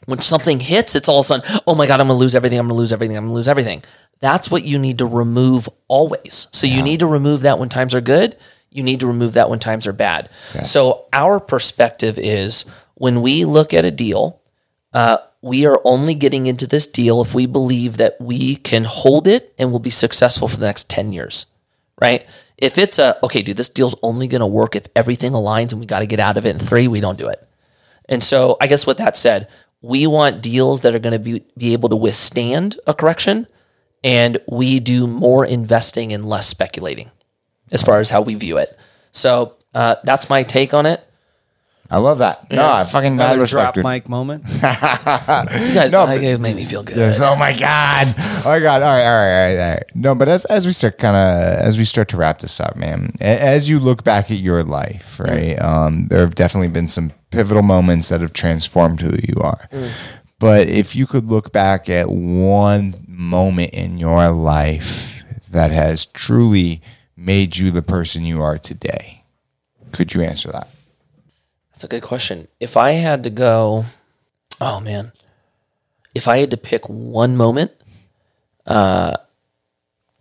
[0.06, 2.60] When something hits, it's all of a sudden, oh my god, I'm gonna lose everything,
[2.60, 3.84] I'm gonna lose everything, I'm gonna lose everything.
[4.20, 6.48] That's what you need to remove always.
[6.52, 8.38] So you need to remove that when times are good.
[8.72, 10.30] You need to remove that when times are bad.
[10.64, 12.66] So our perspective is
[12.96, 14.40] when we look at a deal,
[14.94, 19.28] uh, we are only getting into this deal if we believe that we can hold
[19.28, 21.48] it and will be successful for the next 10 years,
[22.02, 22.26] right?
[22.58, 25.82] If it's a, okay, dude, this deal's only going to work if everything aligns and
[25.82, 27.46] we got to get out of it in three, we don't do it.
[28.08, 29.50] And so I guess with that said,
[29.82, 33.46] we want deals that are going to be, be able to withstand a correction
[34.02, 37.12] and we do more investing and less speculating
[37.70, 38.78] as far as how we view it.
[39.12, 41.06] So uh, that's my take on it.
[41.92, 42.50] I love that.
[42.50, 43.76] No, I fucking mad Another respect.
[43.76, 44.44] drop mic moment.
[44.48, 46.98] You guys, No, I- but- it made me feel good.
[46.98, 47.20] Yes.
[47.22, 48.08] Oh my god.
[48.18, 48.82] Oh my god.
[48.82, 49.06] All right.
[49.06, 49.48] All right.
[49.50, 49.60] All right.
[49.64, 49.84] All right.
[49.96, 52.76] No, but as as we start kind of as we start to wrap this up,
[52.78, 53.14] man.
[53.22, 55.62] a- As you look back at your life, right?
[55.62, 59.70] Um, there have definitely been some pivotal moments that have transformed who you are.
[60.40, 66.82] But if you could look back at one moment in your life that has truly
[67.16, 69.24] made you the person you are today,
[69.92, 70.68] could you answer that?
[71.84, 72.48] That's a good question.
[72.62, 73.84] If I had to go,
[74.62, 75.12] oh man,
[76.16, 77.74] if I had to pick one moment,
[78.66, 79.18] uh,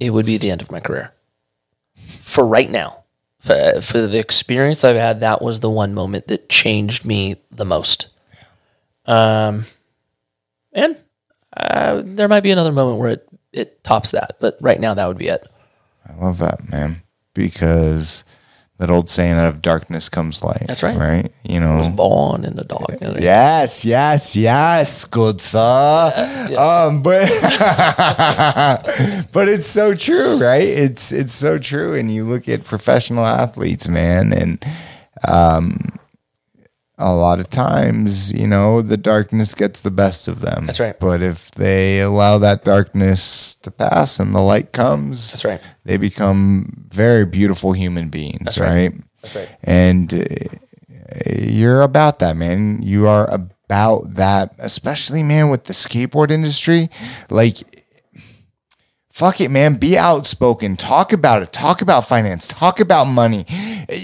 [0.00, 1.12] it would be the end of my career.
[1.94, 3.04] For right now,
[3.38, 7.64] for, for the experience I've had, that was the one moment that changed me the
[7.64, 8.08] most.
[9.06, 9.66] Um,
[10.72, 10.96] and
[11.56, 15.06] uh, there might be another moment where it it tops that, but right now that
[15.06, 15.46] would be it.
[16.08, 17.02] I love that, man.
[17.34, 18.24] Because
[18.82, 20.64] that old saying out of darkness comes light.
[20.66, 20.98] That's right.
[20.98, 21.32] Right?
[21.44, 21.76] You know.
[21.76, 22.98] was Born in the dog.
[23.00, 26.48] Yes, yes, yes, good sir.
[26.58, 27.28] Um, but
[29.32, 30.66] but it's so true, right?
[30.66, 31.94] It's it's so true.
[31.94, 34.64] And you look at professional athletes, man, and
[35.28, 35.78] um,
[37.02, 40.66] a lot of times, you know, the darkness gets the best of them.
[40.66, 40.98] That's right.
[40.98, 45.60] But if they allow that darkness to pass and the light comes, That's right.
[45.84, 48.68] They become very beautiful human beings, right.
[48.68, 48.92] right?
[49.22, 49.48] That's right.
[49.64, 50.24] And uh,
[51.28, 52.82] you're about that, man.
[52.82, 56.88] You are about that, especially, man, with the skateboard industry.
[57.30, 57.56] Like,
[59.12, 59.74] fuck it, man.
[59.74, 60.76] Be outspoken.
[60.76, 61.52] Talk about it.
[61.52, 62.48] Talk about finance.
[62.48, 63.44] Talk about money.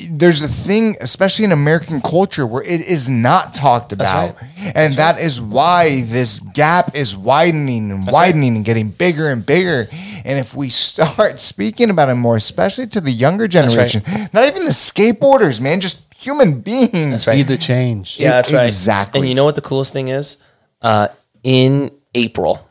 [0.09, 4.37] There's a thing, especially in American culture, where it is not talked about.
[4.75, 9.89] And that is why this gap is widening and widening and getting bigger and bigger.
[10.25, 13.51] And if we start speaking about it more, especially to the younger right.
[13.51, 14.03] generation,
[14.33, 17.25] not even the skateboarders, man, just human beings.
[17.25, 18.21] See the change.
[18.21, 18.65] Yeah, that's right.
[18.65, 19.21] Exactly.
[19.21, 20.37] And you know what the coolest thing is?
[20.83, 21.09] Uh,
[21.43, 22.68] in April,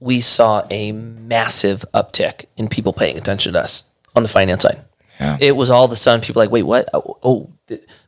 [0.00, 4.84] we saw a massive uptick in people paying attention to us on the finance side.
[5.20, 5.38] Yeah.
[5.40, 6.88] It was all of a sudden people like, wait, what?
[6.92, 7.50] Oh, oh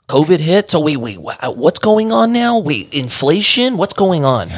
[0.09, 0.70] COVID hit.
[0.70, 2.59] So wait, wait, what's going on now?
[2.59, 3.77] Wait, inflation?
[3.77, 4.51] What's going on?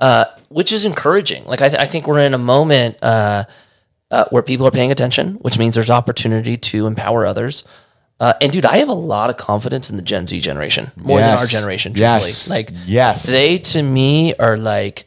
[0.00, 1.44] Uh, which is encouraging.
[1.44, 3.44] Like I, th- I think we're in a moment uh,
[4.10, 7.64] uh, where people are paying attention, which means there's opportunity to empower others.
[8.18, 11.18] Uh, and dude, I have a lot of confidence in the Gen Z generation more
[11.20, 11.92] than our generation.
[11.96, 12.48] Yes.
[12.48, 13.24] Like Yes.
[13.24, 15.04] they to me are like,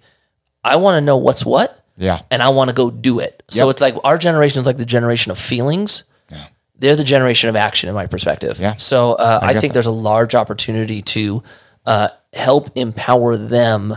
[0.64, 1.80] I want to know what's what.
[1.98, 2.22] Yeah.
[2.32, 3.44] And I want to go do it.
[3.50, 3.72] So Yep.
[3.72, 6.04] it's like our generation is like the generation of feelings.
[6.32, 6.46] Yeah.
[6.80, 8.60] They're the generation of action, in my perspective.
[8.60, 8.76] Yeah.
[8.78, 9.76] So uh, I, get think that.
[9.76, 11.44] there's a large opportunity to
[11.86, 13.96] uh, help empower them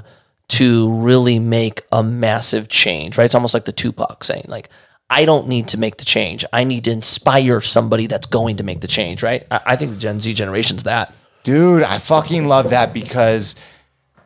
[0.48, 3.16] to really make a massive change.
[3.16, 3.24] Right?
[3.24, 4.68] It's almost like the Tupac saying, like,
[5.08, 6.44] I don't need to make the change.
[6.52, 9.22] I need to inspire somebody that's going to make the change.
[9.22, 9.46] Right?
[9.50, 11.14] I, I think the Gen Z generation's that.
[11.44, 13.54] Dude, I fucking love that because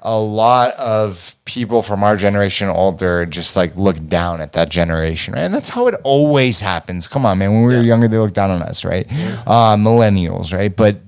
[0.02, 5.34] a lot of people from our generation older just like look down at that generation,
[5.34, 5.42] right?
[5.42, 7.06] And that's how it always happens.
[7.06, 7.52] Come on, man.
[7.52, 9.06] When we were younger, they looked down on us, right?
[9.46, 10.74] Uh, millennials, right?
[10.74, 11.00] But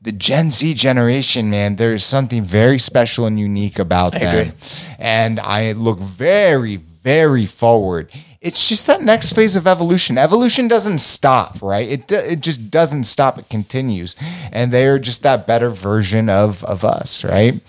[0.00, 4.36] the Gen Z generation, man, there's something very special and unique about I them.
[4.36, 4.52] agree.
[5.00, 8.10] And I look very, very forward.
[8.40, 10.18] It's just that next phase of evolution.
[10.18, 11.88] Evolution doesn't stop, right?
[11.88, 13.38] It, it just doesn't stop.
[13.38, 14.14] It continues.
[14.52, 17.60] And they're just that better version of, of us, right?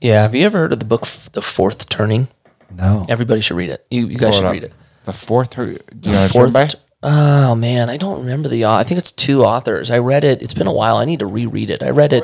[0.00, 0.22] Yeah.
[0.22, 2.28] Have you ever heard of the book The Fourth Turning?
[2.74, 3.04] No.
[3.08, 3.84] Everybody should read it.
[3.90, 4.52] You, you guys Hold should up.
[4.52, 4.72] read it.
[5.04, 6.52] The fourth, do you know what it's written Fourth.
[6.52, 6.68] by?
[7.02, 8.64] Oh man, I don't remember the.
[8.66, 9.90] au- I think it's two authors.
[9.90, 10.42] I read it.
[10.42, 10.96] It's been a while.
[10.98, 11.82] I need to reread it.
[11.82, 12.22] I read it.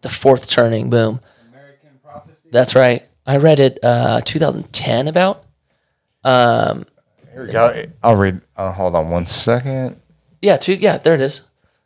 [0.00, 0.88] The Fourth Turning.
[0.90, 1.20] Boom.
[1.50, 2.48] American prophecy.
[2.50, 3.02] That's right.
[3.26, 5.44] I read it uh, 2010 about.
[6.24, 6.84] Here
[7.46, 7.84] we go.
[8.02, 8.40] I'll read.
[8.56, 10.00] Uh, hold on one second.
[10.40, 10.74] Yeah, two.
[10.74, 11.42] Yeah, there it is.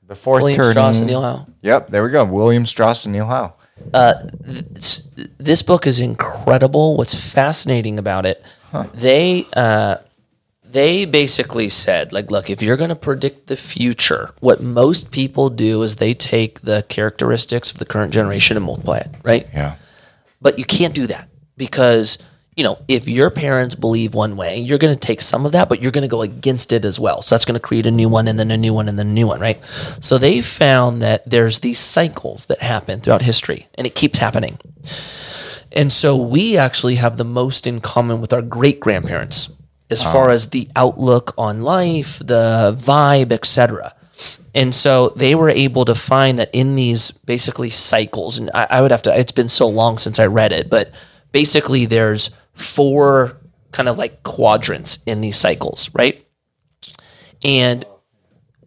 [0.06, 0.70] The fourth William turning.
[0.72, 1.46] Strauss and Neil Howe.
[1.62, 2.24] Yep, there we go.
[2.24, 3.54] William Strauss and Neil Howe.
[3.94, 5.08] It's-
[5.38, 6.96] this book is incredible.
[6.96, 8.42] What's fascinating about it,
[8.94, 9.96] they uh,
[10.64, 15.48] they basically said, like, look, if you're going to predict the future, what most people
[15.48, 19.46] do is they take the characteristics of the current generation and multiply it, right?
[19.54, 19.76] Yeah.
[20.42, 22.18] But you can't do that because,
[22.56, 25.68] you know, if your parents believe one way, you're going to take some of that,
[25.68, 27.20] but you're going to go against it as well.
[27.20, 29.08] So that's going to create a new one and then a new one and then
[29.08, 29.62] a new one, right?
[30.00, 34.58] So they found that there's these cycles that happen throughout history and it keeps happening.
[35.70, 39.50] And so we actually have the most in common with our great grandparents
[39.90, 40.10] as ah.
[40.10, 43.94] far as the outlook on life, the vibe, etc.
[44.54, 48.80] And so they were able to find that in these basically cycles, and I, I
[48.80, 50.90] would have to, it's been so long since I read it, but
[51.32, 53.38] basically there's four
[53.70, 56.26] kind of like quadrants in these cycles, right?
[57.44, 57.84] And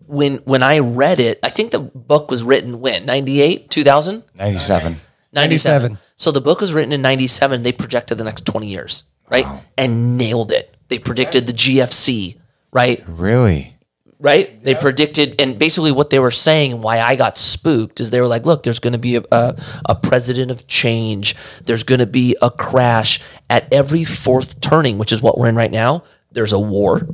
[0.06, 3.06] when when I read it, I think the book was written when?
[3.06, 4.24] 98, 2000?
[4.36, 4.98] 97.
[5.34, 5.92] 97.
[5.92, 5.98] 97.
[6.16, 7.64] So the book was written in 97.
[7.64, 9.46] They projected the next 20 years, right?
[9.78, 10.76] And nailed it.
[10.88, 12.40] They predicted the GFC,
[12.72, 13.04] right?
[13.08, 13.76] Really?
[14.22, 14.62] Right?
[14.66, 18.28] They predicted, and basically what they were saying, why I got spooked, is they were
[18.28, 19.56] like, look, there's going to be a, a,
[19.86, 21.38] a president of change.
[21.64, 25.56] There's going to be a crash at every fourth turning, which is what we're in
[25.56, 26.04] right now.
[26.34, 27.08] There's a war,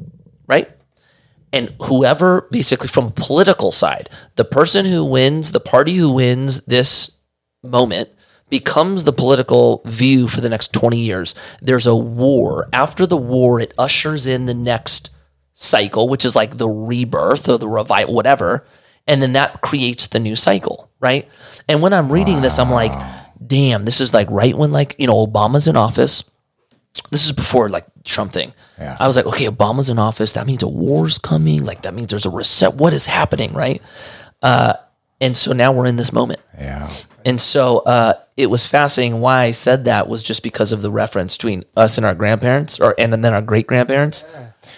[0.48, 0.70] right?
[1.56, 7.18] and whoever basically from political side the person who wins the party who wins this
[7.64, 8.10] moment
[8.50, 13.60] becomes the political view for the next 20 years there's a war after the war
[13.60, 15.10] it ushers in the next
[15.56, 18.66] cycle which is like the rebirth or the revival whatever
[19.08, 21.28] and then that creates the new cycle right
[21.68, 22.92] and when i'm reading this i'm like
[23.46, 26.24] damn this is like right when like you know obama's in office
[27.12, 28.54] this is before like Trump thing.
[28.80, 28.96] Yeah.
[29.00, 30.34] I was like, okay, Obama's in office.
[30.34, 31.66] That means a war's coming.
[31.66, 32.76] Like that means there's a reset.
[32.76, 33.82] What is happening, right?
[34.42, 34.74] Uh,
[35.20, 36.40] and so now we're in this moment.
[36.58, 36.90] Yeah.
[37.26, 39.22] And so uh, it was fascinating.
[39.22, 42.80] Why I said that was just because of the reference between us and our grandparents,
[42.80, 44.24] or and then our great grandparents.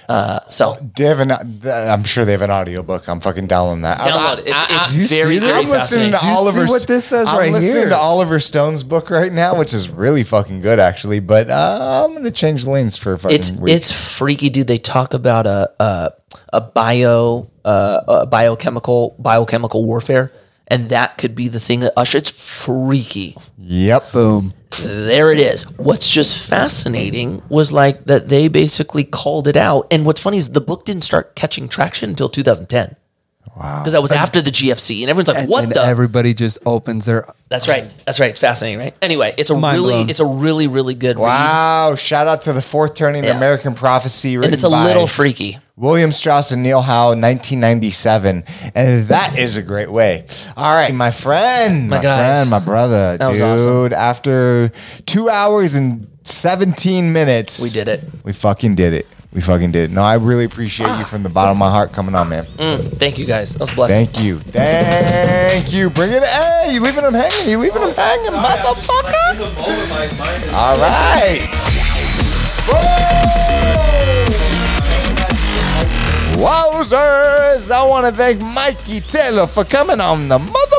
[0.09, 1.31] Uh, so They have an,
[1.67, 3.09] I'm sure they have an audiobook.
[3.09, 3.99] I'm fucking downloading that.
[3.99, 4.47] I- download it.
[4.47, 5.49] It's, it's Do you see very, this?
[5.51, 6.65] very I'm listening to Do you see Oliver.
[6.67, 7.89] what this says I'm right listening here?
[7.89, 11.19] to Oliver Stone's book right now, which is really fucking good, actually.
[11.19, 13.73] But uh, I'm gonna change lanes for a fucking it's week.
[13.75, 14.67] it's freaky, dude.
[14.67, 16.11] They talk about a a,
[16.53, 20.31] a bio uh, a biochemical biochemical warfare,
[20.67, 22.17] and that could be the thing that usher.
[22.17, 23.35] It's freaky.
[23.57, 24.11] Yep.
[24.11, 24.53] Boom.
[24.81, 25.63] There it is.
[25.77, 29.87] What's just fascinating was like that they basically called it out.
[29.91, 32.95] And what's funny is the book didn't start catching traction until 2010.
[33.55, 33.79] Wow.
[33.79, 36.59] Because that was after the GFC, and everyone's like, And, "What and the?" everybody just
[36.63, 37.89] opens their That's right.
[38.05, 38.29] That's right.
[38.29, 38.93] It's fascinating, right?
[39.01, 40.09] Anyway, it's a Mind really, blown.
[40.11, 41.95] it's a really, really good read, Wow.
[41.95, 43.35] Shout out to the fourth turning Yeah.
[43.35, 44.35] American prophecy.
[44.35, 45.57] and it's a by little freaky.
[45.77, 48.43] William Strauss and Neil Howe, 1997.
[48.73, 50.25] And that is a great way.
[50.57, 53.41] All right, my friend, my, My friend, my brother, That dude.
[53.43, 53.93] awesome.
[53.93, 54.71] After
[55.05, 58.03] two hours and 17 minutes, We did it.
[58.23, 59.05] We fucking did it.
[59.31, 59.93] We fucking did it.
[59.93, 62.45] No, I really appreciate you from the bottom of my heart coming on, man.
[62.57, 63.53] Mm, thank you guys.
[63.53, 64.05] That was a blessing.
[64.07, 64.39] Thank you.
[64.39, 65.91] Thank you.
[65.91, 66.23] Bring it.
[66.23, 67.47] Hey, you leaving them hanging?
[67.51, 69.37] You leaving them hanging, motherfucker?
[70.55, 71.43] All right.
[76.37, 77.71] Wowzers!
[77.71, 80.77] I want to thank Mikey Taylor for coming on the mother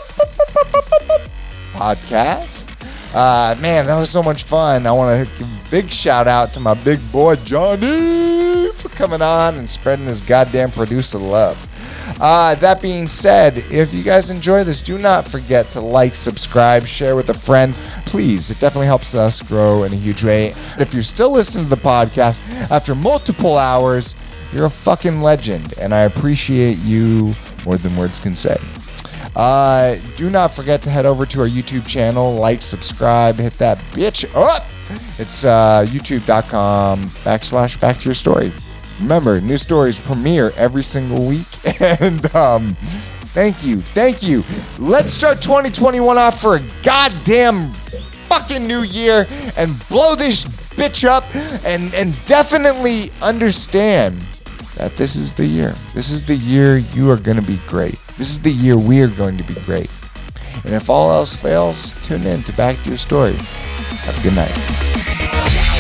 [1.73, 2.69] podcast.
[3.13, 4.87] Uh, man, that was so much fun.
[4.87, 9.21] I want to give a big shout out to my big boy Johnny for coming
[9.21, 11.65] on and spreading his goddamn producer love.
[12.21, 16.87] Uh, that being said, if you guys enjoy this, do not forget to like, subscribe,
[16.87, 17.75] share with a friend.
[18.07, 20.55] Please, it definitely helps us grow in a huge way.
[20.79, 22.39] If you're still listening to the podcast
[22.71, 24.15] after multiple hours,
[24.53, 27.35] you're a fucking legend, and I appreciate you
[27.65, 28.57] more than words can say.
[29.37, 33.79] Uh, do not forget to head over to our YouTube channel, like, subscribe, hit that
[33.93, 34.65] bitch up.
[35.19, 38.53] It's uh, youtube.com backslash back to your story.
[39.01, 41.47] Remember, new stories premiere every single week.
[41.81, 42.75] And um,
[43.35, 43.81] thank you.
[43.81, 44.43] Thank you.
[44.79, 47.73] Let's start 2021 off for a goddamn
[48.29, 49.27] fucking new year
[49.57, 51.25] and blow this bitch up
[51.65, 54.21] and, and definitely understand
[54.79, 55.75] that this is the year.
[55.93, 57.99] This is the year you are going to be great.
[58.17, 59.91] This is the year we are going to be great.
[60.65, 63.35] And if all else fails, tune in to Back to Your Story.
[63.35, 65.78] Have a good night.